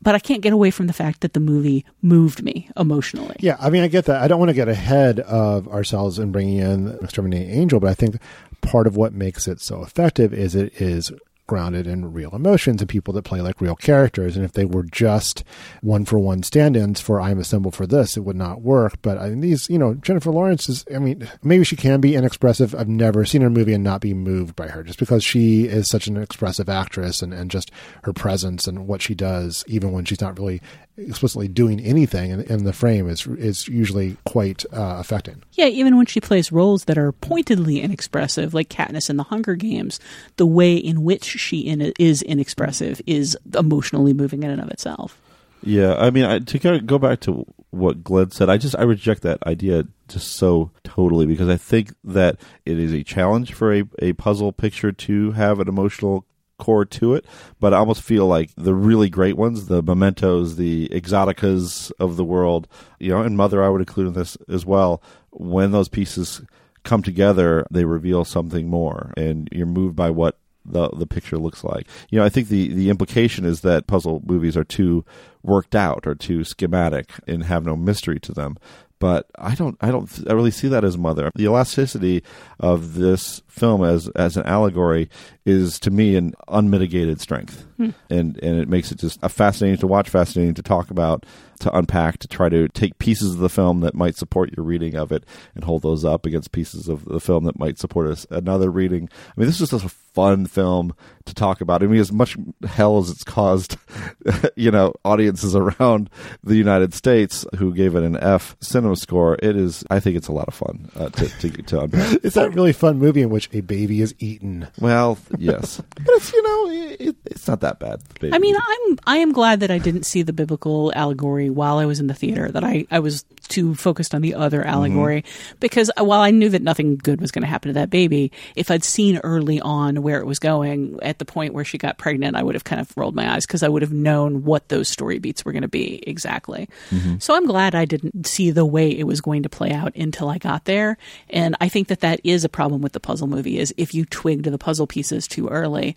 But 0.04 0.14
I 0.14 0.20
can't 0.20 0.42
get 0.42 0.52
away 0.52 0.70
from 0.70 0.86
the 0.86 0.92
fact 0.92 1.22
that 1.22 1.32
the 1.32 1.40
movie 1.40 1.84
moved 2.02 2.42
me 2.42 2.68
emotionally. 2.76 3.36
Yeah, 3.40 3.56
I 3.58 3.70
mean, 3.70 3.82
I 3.82 3.88
get 3.88 4.04
that. 4.04 4.22
I 4.22 4.28
don't 4.28 4.38
want 4.38 4.50
to 4.50 4.54
get 4.54 4.68
ahead 4.68 5.18
of 5.20 5.66
ourselves 5.66 6.18
in 6.18 6.30
bringing 6.30 6.58
in 6.58 6.96
Exterminating 7.02 7.50
Angel, 7.50 7.80
but 7.80 7.90
I 7.90 7.94
think 7.94 8.18
part 8.60 8.86
of 8.86 8.96
what 8.96 9.12
makes 9.12 9.48
it 9.48 9.60
so 9.60 9.82
effective 9.82 10.32
is 10.32 10.54
it 10.54 10.80
is 10.80 11.10
grounded 11.46 11.86
in 11.86 12.12
real 12.12 12.34
emotions 12.34 12.80
and 12.80 12.88
people 12.88 13.12
that 13.14 13.24
play 13.24 13.40
like 13.40 13.60
real 13.60 13.76
characters. 13.76 14.36
And 14.36 14.44
if 14.44 14.52
they 14.52 14.64
were 14.64 14.82
just 14.82 15.44
one 15.82 16.04
for 16.04 16.18
one 16.18 16.42
stand 16.42 16.76
ins 16.76 17.00
for 17.00 17.20
I'm 17.20 17.38
assembled 17.38 17.74
for 17.74 17.86
this, 17.86 18.16
it 18.16 18.20
would 18.20 18.36
not 18.36 18.62
work. 18.62 18.94
But 19.02 19.18
I 19.18 19.30
mean, 19.30 19.40
these, 19.40 19.68
you 19.68 19.78
know, 19.78 19.94
Jennifer 19.94 20.30
Lawrence 20.30 20.68
is, 20.68 20.84
I 20.94 20.98
mean, 20.98 21.28
maybe 21.42 21.64
she 21.64 21.76
can 21.76 22.00
be 22.00 22.14
inexpressive. 22.14 22.74
I've 22.74 22.88
never 22.88 23.24
seen 23.24 23.42
her 23.42 23.50
movie 23.50 23.74
and 23.74 23.84
not 23.84 24.00
be 24.00 24.14
moved 24.14 24.56
by 24.56 24.68
her 24.68 24.82
just 24.82 24.98
because 24.98 25.24
she 25.24 25.64
is 25.64 25.88
such 25.88 26.06
an 26.06 26.16
expressive 26.16 26.68
actress 26.68 27.22
and, 27.22 27.34
and 27.34 27.50
just 27.50 27.70
her 28.04 28.12
presence 28.12 28.66
and 28.66 28.86
what 28.86 29.02
she 29.02 29.14
does, 29.14 29.64
even 29.66 29.92
when 29.92 30.04
she's 30.04 30.20
not 30.20 30.38
really 30.38 30.60
explicitly 30.96 31.48
doing 31.48 31.80
anything 31.80 32.30
in, 32.30 32.40
in 32.42 32.64
the 32.64 32.72
frame 32.72 33.08
is 33.08 33.26
is 33.26 33.68
usually 33.68 34.16
quite 34.24 34.64
uh, 34.72 34.96
affecting. 34.98 35.42
Yeah, 35.52 35.66
even 35.66 35.96
when 35.96 36.06
she 36.06 36.20
plays 36.20 36.52
roles 36.52 36.84
that 36.84 36.98
are 36.98 37.12
pointedly 37.12 37.80
inexpressive, 37.80 38.54
like 38.54 38.68
Katniss 38.68 39.10
in 39.10 39.16
the 39.16 39.24
Hunger 39.24 39.54
Games, 39.54 40.00
the 40.36 40.46
way 40.46 40.76
in 40.76 41.02
which 41.02 41.24
she 41.24 41.60
in 41.60 41.80
is 41.98 42.22
inexpressive 42.22 43.00
is 43.06 43.36
emotionally 43.56 44.12
moving 44.12 44.42
in 44.42 44.50
and 44.50 44.60
of 44.60 44.70
itself. 44.70 45.20
Yeah, 45.62 45.94
I 45.94 46.10
mean, 46.10 46.24
I, 46.24 46.40
to 46.40 46.58
kind 46.58 46.76
of 46.76 46.86
go 46.86 46.98
back 46.98 47.20
to 47.20 47.46
what 47.70 48.04
Glen 48.04 48.30
said, 48.30 48.50
I 48.50 48.58
just 48.58 48.76
I 48.76 48.82
reject 48.82 49.22
that 49.22 49.42
idea 49.46 49.84
just 50.08 50.32
so 50.32 50.70
totally 50.84 51.26
because 51.26 51.48
I 51.48 51.56
think 51.56 51.94
that 52.04 52.36
it 52.66 52.78
is 52.78 52.92
a 52.92 53.02
challenge 53.02 53.54
for 53.54 53.74
a, 53.74 53.84
a 54.00 54.12
puzzle 54.12 54.52
picture 54.52 54.92
to 54.92 55.32
have 55.32 55.60
an 55.60 55.68
emotional 55.68 56.26
core 56.58 56.84
to 56.84 57.14
it, 57.14 57.24
but 57.60 57.74
I 57.74 57.78
almost 57.78 58.02
feel 58.02 58.26
like 58.26 58.50
the 58.56 58.74
really 58.74 59.08
great 59.08 59.36
ones, 59.36 59.66
the 59.66 59.82
mementos, 59.82 60.56
the 60.56 60.88
exoticas 60.88 61.90
of 61.98 62.16
the 62.16 62.24
world, 62.24 62.68
you 62.98 63.10
know, 63.10 63.22
and 63.22 63.36
Mother 63.36 63.62
I 63.62 63.68
would 63.68 63.80
include 63.80 64.08
in 64.08 64.12
this 64.14 64.36
as 64.48 64.64
well, 64.64 65.02
when 65.30 65.72
those 65.72 65.88
pieces 65.88 66.42
come 66.84 67.02
together, 67.02 67.66
they 67.70 67.84
reveal 67.84 68.24
something 68.24 68.68
more 68.68 69.12
and 69.16 69.48
you're 69.52 69.66
moved 69.66 69.96
by 69.96 70.10
what 70.10 70.38
the 70.64 70.88
the 70.90 71.06
picture 71.06 71.38
looks 71.38 71.62
like. 71.62 71.86
You 72.10 72.18
know, 72.18 72.24
I 72.24 72.28
think 72.28 72.48
the 72.48 72.68
the 72.68 72.90
implication 72.90 73.44
is 73.44 73.60
that 73.60 73.86
puzzle 73.86 74.22
movies 74.24 74.56
are 74.56 74.64
too 74.64 75.04
worked 75.42 75.74
out 75.74 76.06
or 76.06 76.14
too 76.14 76.42
schematic 76.42 77.10
and 77.26 77.44
have 77.44 77.66
no 77.66 77.76
mystery 77.76 78.18
to 78.20 78.32
them. 78.32 78.56
But 79.00 79.26
I 79.36 79.54
don't 79.54 79.76
I 79.80 79.90
don't 79.90 80.10
I 80.28 80.32
really 80.32 80.50
see 80.50 80.68
that 80.68 80.84
as 80.84 80.96
mother. 80.96 81.30
The 81.34 81.44
elasticity 81.44 82.22
of 82.60 82.94
this 82.94 83.42
film 83.48 83.84
as 83.84 84.08
as 84.10 84.36
an 84.36 84.46
allegory 84.46 85.10
is 85.44 85.78
to 85.80 85.90
me 85.90 86.16
an 86.16 86.34
unmitigated 86.48 87.20
strength. 87.20 87.66
And 87.78 87.94
and 88.10 88.60
it 88.60 88.68
makes 88.68 88.92
it 88.92 88.98
just 88.98 89.18
a 89.22 89.28
fascinating 89.28 89.78
to 89.78 89.86
watch, 89.86 90.08
fascinating 90.08 90.54
to 90.54 90.62
talk 90.62 90.90
about, 90.90 91.24
to 91.60 91.76
unpack, 91.76 92.18
to 92.18 92.28
try 92.28 92.48
to 92.48 92.68
take 92.68 92.98
pieces 92.98 93.34
of 93.34 93.38
the 93.40 93.48
film 93.48 93.80
that 93.80 93.94
might 93.94 94.16
support 94.16 94.56
your 94.56 94.64
reading 94.64 94.94
of 94.94 95.12
it 95.12 95.24
and 95.54 95.64
hold 95.64 95.82
those 95.82 96.04
up 96.04 96.26
against 96.26 96.52
pieces 96.52 96.88
of 96.88 97.04
the 97.04 97.20
film 97.20 97.44
that 97.44 97.58
might 97.58 97.78
support 97.78 98.08
us 98.08 98.26
another 98.30 98.70
reading. 98.70 99.08
I 99.12 99.40
mean, 99.40 99.46
this 99.46 99.60
is 99.60 99.70
just 99.70 99.84
a 99.84 99.88
fun 99.88 100.46
film 100.46 100.94
to 101.26 101.34
talk 101.34 101.60
about. 101.60 101.82
I 101.82 101.86
mean, 101.86 102.00
as 102.00 102.12
much 102.12 102.36
hell 102.66 102.98
as 102.98 103.10
it's 103.10 103.24
caused, 103.24 103.76
you 104.56 104.70
know, 104.70 104.94
audiences 105.04 105.56
around 105.56 106.08
the 106.42 106.56
United 106.56 106.94
States 106.94 107.44
who 107.56 107.74
gave 107.74 107.94
it 107.96 108.02
an 108.02 108.16
F 108.16 108.56
cinema 108.60 108.96
score, 108.96 109.36
it 109.42 109.56
is. 109.56 109.84
I 109.90 110.00
think 110.00 110.16
it's 110.16 110.28
a 110.28 110.32
lot 110.32 110.48
of 110.48 110.54
fun 110.54 110.90
uh, 110.96 111.08
to, 111.10 111.28
to 111.40 111.62
to 111.62 111.80
unpack. 111.80 112.18
It's 112.24 112.36
that 112.36 112.54
really 112.54 112.72
fun 112.72 112.98
movie 112.98 113.22
in 113.22 113.30
which 113.30 113.48
a 113.52 113.60
baby 113.60 114.00
is 114.00 114.14
eaten. 114.18 114.68
Well, 114.80 115.18
yes, 115.36 115.80
but 115.96 116.08
it's 116.08 116.32
you 116.32 116.42
know, 116.42 116.94
it, 117.00 117.16
it's 117.26 117.48
not 117.48 117.60
that 117.64 117.78
bad. 117.78 118.00
I 118.32 118.38
mean, 118.38 118.56
I'm 118.56 118.98
I 119.06 119.16
am 119.18 119.32
glad 119.32 119.60
that 119.60 119.70
I 119.70 119.78
didn't 119.78 120.04
see 120.04 120.22
the 120.22 120.32
biblical 120.32 120.92
allegory 120.94 121.50
while 121.50 121.78
I 121.78 121.86
was 121.86 121.98
in 121.98 122.06
the 122.06 122.14
theater. 122.14 122.50
That 122.50 122.62
I 122.64 122.86
I 122.90 123.00
was 123.00 123.24
too 123.48 123.74
focused 123.74 124.14
on 124.14 124.22
the 124.22 124.34
other 124.34 124.64
allegory 124.64 125.22
mm-hmm. 125.22 125.56
because 125.60 125.90
while 125.98 126.20
I 126.20 126.30
knew 126.30 126.48
that 126.48 126.62
nothing 126.62 126.96
good 126.96 127.20
was 127.20 127.30
going 127.30 127.42
to 127.42 127.48
happen 127.48 127.68
to 127.68 127.74
that 127.74 127.90
baby, 127.90 128.32
if 128.56 128.70
I'd 128.70 128.84
seen 128.84 129.18
early 129.18 129.60
on 129.60 130.02
where 130.02 130.20
it 130.20 130.26
was 130.26 130.38
going 130.38 130.98
at 131.02 131.18
the 131.18 131.24
point 131.24 131.54
where 131.54 131.64
she 131.64 131.78
got 131.78 131.98
pregnant, 131.98 132.36
I 132.36 132.42
would 132.42 132.54
have 132.54 132.64
kind 132.64 132.80
of 132.80 132.96
rolled 132.96 133.14
my 133.14 133.34
eyes 133.34 133.46
because 133.46 133.62
I 133.62 133.68
would 133.68 133.82
have 133.82 133.92
known 133.92 134.44
what 134.44 134.68
those 134.68 134.88
story 134.88 135.18
beats 135.18 135.44
were 135.44 135.52
going 135.52 135.62
to 135.62 135.68
be 135.68 136.02
exactly. 136.06 136.68
Mm-hmm. 136.90 137.16
So 137.18 137.34
I'm 137.34 137.46
glad 137.46 137.74
I 137.74 137.84
didn't 137.84 138.26
see 138.26 138.50
the 138.50 138.64
way 138.64 138.90
it 138.90 139.04
was 139.06 139.20
going 139.20 139.42
to 139.42 139.48
play 139.48 139.72
out 139.72 139.94
until 139.94 140.28
I 140.28 140.38
got 140.38 140.64
there. 140.64 140.96
And 141.30 141.56
I 141.60 141.68
think 141.68 141.88
that 141.88 142.00
that 142.00 142.20
is 142.24 142.44
a 142.44 142.48
problem 142.48 142.82
with 142.82 142.92
the 142.92 143.00
puzzle 143.00 143.26
movie 143.26 143.58
is 143.58 143.74
if 143.76 143.94
you 143.94 144.04
twig 144.04 144.44
to 144.44 144.50
the 144.50 144.58
puzzle 144.58 144.86
pieces 144.86 145.28
too 145.28 145.48
early, 145.48 145.96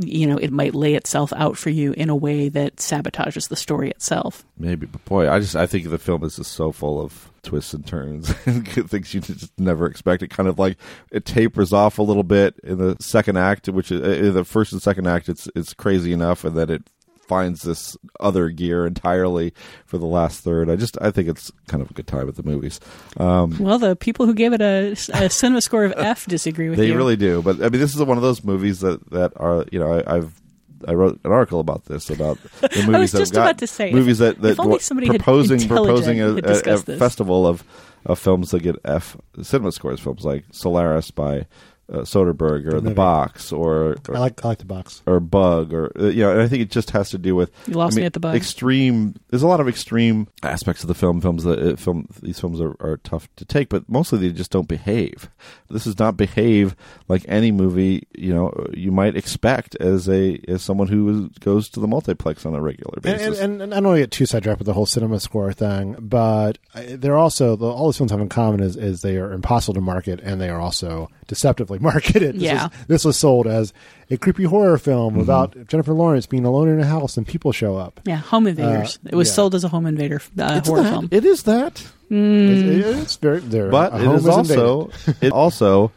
you 0.00 0.26
know, 0.26 0.36
it 0.36 0.50
might 0.50 0.74
lay 0.74 0.94
itself 1.06 1.32
out 1.36 1.56
for 1.56 1.70
you 1.70 1.92
in 1.92 2.10
a 2.10 2.16
way 2.16 2.48
that 2.48 2.76
sabotages 2.76 3.48
the 3.48 3.54
story 3.54 3.90
itself. 3.90 4.44
Maybe, 4.58 4.86
but 4.86 5.04
boy, 5.04 5.30
I 5.30 5.38
just 5.38 5.54
I 5.54 5.64
think 5.64 5.88
the 5.88 5.98
film 5.98 6.24
is 6.24 6.34
just 6.34 6.50
so 6.50 6.72
full 6.72 7.00
of 7.00 7.30
twists 7.44 7.72
and 7.72 7.86
turns 7.86 8.34
and 8.46 8.66
things 8.90 9.14
you 9.14 9.20
just 9.20 9.56
never 9.56 9.86
expect. 9.86 10.24
It 10.24 10.30
kind 10.30 10.48
of 10.48 10.58
like 10.58 10.78
it 11.12 11.24
tapers 11.24 11.72
off 11.72 12.00
a 12.00 12.02
little 12.02 12.24
bit 12.24 12.58
in 12.64 12.78
the 12.78 12.96
second 12.98 13.38
act, 13.38 13.68
which 13.68 13.92
is, 13.92 14.00
in 14.00 14.34
the 14.34 14.44
first 14.44 14.72
and 14.72 14.82
second 14.82 15.06
act, 15.06 15.28
it's 15.28 15.48
it's 15.54 15.74
crazy 15.74 16.12
enough, 16.12 16.44
and 16.44 16.56
then 16.56 16.70
it 16.70 16.90
finds 17.28 17.62
this 17.62 17.96
other 18.20 18.50
gear 18.50 18.86
entirely 18.86 19.52
for 19.84 19.98
the 19.98 20.06
last 20.06 20.42
third. 20.42 20.68
I 20.68 20.74
just 20.74 20.98
I 21.00 21.12
think 21.12 21.28
it's 21.28 21.52
kind 21.68 21.82
of 21.82 21.90
a 21.90 21.94
good 21.94 22.08
time 22.08 22.28
at 22.28 22.34
the 22.34 22.42
movies. 22.42 22.80
Um, 23.16 23.56
well, 23.60 23.78
the 23.78 23.94
people 23.94 24.26
who 24.26 24.34
gave 24.34 24.52
it 24.52 24.60
a, 24.60 24.96
a 25.14 25.30
cinema 25.30 25.60
score 25.60 25.84
of 25.84 25.94
F 25.96 26.26
disagree 26.26 26.68
with 26.68 26.78
they 26.78 26.86
you. 26.86 26.92
They 26.92 26.96
really 26.96 27.16
do. 27.16 27.42
But 27.42 27.56
I 27.62 27.68
mean, 27.68 27.80
this 27.80 27.94
is 27.94 28.02
one 28.02 28.18
of 28.18 28.22
those 28.22 28.42
movies 28.42 28.80
that 28.80 29.08
that 29.10 29.32
are 29.36 29.64
you 29.70 29.78
know 29.78 30.02
I, 30.04 30.16
have 30.16 30.40
I 30.86 30.94
wrote 30.94 31.20
an 31.24 31.32
article 31.32 31.60
about 31.60 31.84
this 31.86 32.10
about 32.10 32.38
the 32.60 32.68
movies 32.86 32.94
I 32.94 32.98
was 32.98 33.12
that 33.12 33.18
just 33.18 33.32
got, 33.32 33.42
about 33.42 33.58
to 33.58 33.66
say 33.66 33.92
movies 33.92 34.18
that 34.18 34.40
that 34.42 34.58
what, 34.58 34.82
proposing 34.82 35.66
proposing 35.68 36.20
a, 36.20 36.34
a, 36.34 36.74
a 36.74 36.78
festival 36.78 37.46
of 37.46 37.64
of 38.04 38.18
films 38.18 38.50
that 38.50 38.62
get 38.62 38.76
F 38.84 39.16
cinema 39.42 39.72
scores. 39.72 40.00
Films 40.00 40.24
like 40.24 40.44
Solaris 40.50 41.10
by 41.10 41.46
uh, 41.92 41.98
Soderbergh 41.98 42.72
or 42.72 42.80
The 42.80 42.90
Box 42.90 43.52
or, 43.52 43.96
or, 44.08 44.16
I 44.16 44.18
like 44.18 44.44
I 44.44 44.48
like 44.48 44.58
The 44.58 44.64
Box. 44.64 45.02
or 45.06 45.20
Bug 45.20 45.72
or 45.72 45.92
uh, 45.98 46.06
you 46.06 46.22
know 46.22 46.32
and 46.32 46.40
I 46.40 46.48
think 46.48 46.62
it 46.62 46.70
just 46.70 46.90
has 46.90 47.10
to 47.10 47.18
do 47.18 47.36
with 47.36 47.50
you 47.66 47.74
lost 47.74 47.94
I 47.94 47.96
mean, 47.96 48.02
me 48.02 48.06
at 48.06 48.12
the 48.12 48.20
Bug. 48.20 48.34
extreme 48.34 49.14
there's 49.30 49.42
a 49.42 49.46
lot 49.46 49.60
of 49.60 49.68
extreme 49.68 50.26
aspects 50.42 50.82
of 50.82 50.88
the 50.88 50.94
film 50.94 51.20
films 51.20 51.44
that 51.44 51.58
uh, 51.60 51.76
film 51.76 52.08
these 52.22 52.40
films 52.40 52.60
are, 52.60 52.74
are 52.80 52.96
tough 52.98 53.28
to 53.36 53.44
take 53.44 53.68
but 53.68 53.88
mostly 53.88 54.18
they 54.18 54.32
just 54.32 54.50
don't 54.50 54.68
behave. 54.68 55.30
This 55.70 55.84
does 55.84 55.98
not 55.98 56.16
behave 56.16 56.74
like 57.08 57.24
any 57.28 57.52
movie 57.52 58.06
you 58.16 58.34
know 58.34 58.52
you 58.72 58.90
might 58.90 59.16
expect 59.16 59.76
as 59.76 60.08
a 60.08 60.40
as 60.48 60.62
someone 60.62 60.88
who 60.88 61.30
goes 61.40 61.68
to 61.70 61.80
the 61.80 61.86
multiplex 61.86 62.44
on 62.44 62.54
a 62.54 62.60
regular 62.60 63.00
basis. 63.00 63.38
and, 63.38 63.52
and, 63.52 63.62
and 63.62 63.74
I 63.74 63.76
don't 63.76 63.88
want 63.88 63.96
to 63.96 64.02
get 64.02 64.10
too 64.10 64.26
sidetracked 64.26 64.58
with 64.58 64.66
the 64.66 64.74
whole 64.74 64.86
cinema 64.86 65.20
score 65.20 65.52
thing 65.52 65.96
but 66.00 66.58
they're 66.74 67.16
also 67.16 67.54
the, 67.54 67.66
all 67.66 67.86
these 67.86 67.96
films 67.96 68.10
have 68.10 68.20
in 68.20 68.28
common 68.28 68.60
is, 68.60 68.76
is 68.76 69.02
they 69.02 69.16
are 69.16 69.32
impossible 69.32 69.74
to 69.74 69.80
market 69.80 70.20
and 70.20 70.40
they 70.40 70.48
are 70.48 70.60
also 70.60 71.08
deceptively 71.26 71.78
marketed. 71.80 72.36
This 72.36 72.42
yeah. 72.42 72.68
Was, 72.68 72.86
this 72.88 73.04
was 73.04 73.16
sold 73.18 73.46
as 73.46 73.72
a 74.10 74.16
creepy 74.16 74.44
horror 74.44 74.78
film 74.78 75.14
mm-hmm. 75.14 75.22
about 75.22 75.66
Jennifer 75.66 75.92
Lawrence 75.92 76.26
being 76.26 76.44
alone 76.44 76.68
in 76.68 76.80
a 76.80 76.86
house 76.86 77.16
and 77.16 77.26
people 77.26 77.52
show 77.52 77.76
up. 77.76 78.00
Yeah, 78.04 78.16
Home 78.16 78.46
Invaders. 78.46 78.98
Uh, 79.04 79.10
it 79.12 79.14
was 79.16 79.28
yeah. 79.28 79.34
sold 79.34 79.54
as 79.54 79.64
a 79.64 79.68
home 79.68 79.86
invader 79.86 80.20
uh, 80.38 80.60
horror 80.60 80.82
that. 80.82 80.90
film. 80.90 81.08
It 81.10 81.24
is 81.24 81.44
that. 81.44 81.74
Mm. 82.10 82.68
It's, 82.78 83.02
it's, 83.02 83.16
very 83.16 83.40
there. 83.40 83.70
But 83.70 83.94
it 83.94 84.02
is, 84.02 84.22
is 84.22 84.28
also 84.28 84.90
it 85.20 85.32
also 85.32 85.92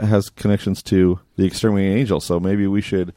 has 0.00 0.28
connections 0.30 0.82
to 0.84 1.20
the 1.36 1.44
Exterminating 1.44 1.98
Angel, 1.98 2.20
so 2.20 2.38
maybe 2.40 2.66
we 2.66 2.80
should 2.80 3.12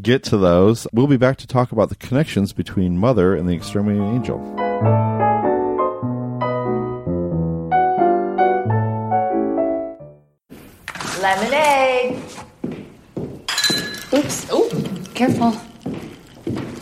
get 0.00 0.22
to 0.24 0.36
those. 0.36 0.86
We'll 0.92 1.06
be 1.06 1.16
back 1.16 1.36
to 1.38 1.46
talk 1.46 1.72
about 1.72 1.88
the 1.88 1.96
connections 1.96 2.52
between 2.52 2.98
Mother 2.98 3.34
and 3.34 3.48
the 3.48 3.54
Exterminating 3.54 4.14
Angel. 4.14 4.38
Lemonade. 11.28 12.22
Oops. 14.14 14.46
Oh, 14.50 14.70
careful. 15.12 15.50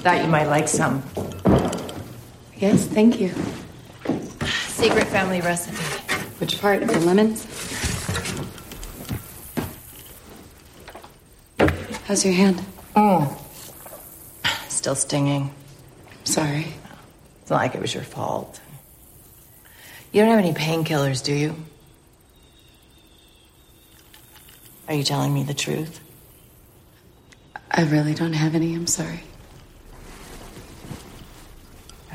Thought 0.05 0.23
you 0.23 0.29
might 0.29 0.47
like 0.47 0.69
some. 0.69 1.03
Yes, 2.57 2.87
thank 2.87 3.19
you. 3.19 3.35
Secret 4.69 5.09
family 5.09 5.41
recipe. 5.41 5.77
Which 6.39 6.61
part? 6.61 6.87
The 6.87 7.01
lemons? 7.01 7.45
How's 12.05 12.25
your 12.25 12.35
hand? 12.35 12.65
Oh. 12.95 13.37
Still 14.69 14.95
stinging. 14.95 15.53
Sorry. 16.23 16.69
It's 17.43 17.51
not 17.51 17.57
like 17.57 17.75
it 17.75 17.81
was 17.81 17.93
your 17.93 18.05
fault. 18.05 18.61
You 20.13 20.23
don't 20.23 20.31
have 20.31 20.39
any 20.39 20.53
painkillers, 20.55 21.25
do 21.25 21.35
you? 21.35 21.57
Are 24.89 24.95
you 24.95 25.03
telling 25.03 25.35
me 25.35 25.43
the 25.43 25.55
truth? 25.55 26.01
I 27.71 27.83
really 27.85 28.15
don't 28.15 28.35
have 28.35 28.55
any. 28.55 28.75
I'm 28.75 28.87
sorry. 28.87 29.23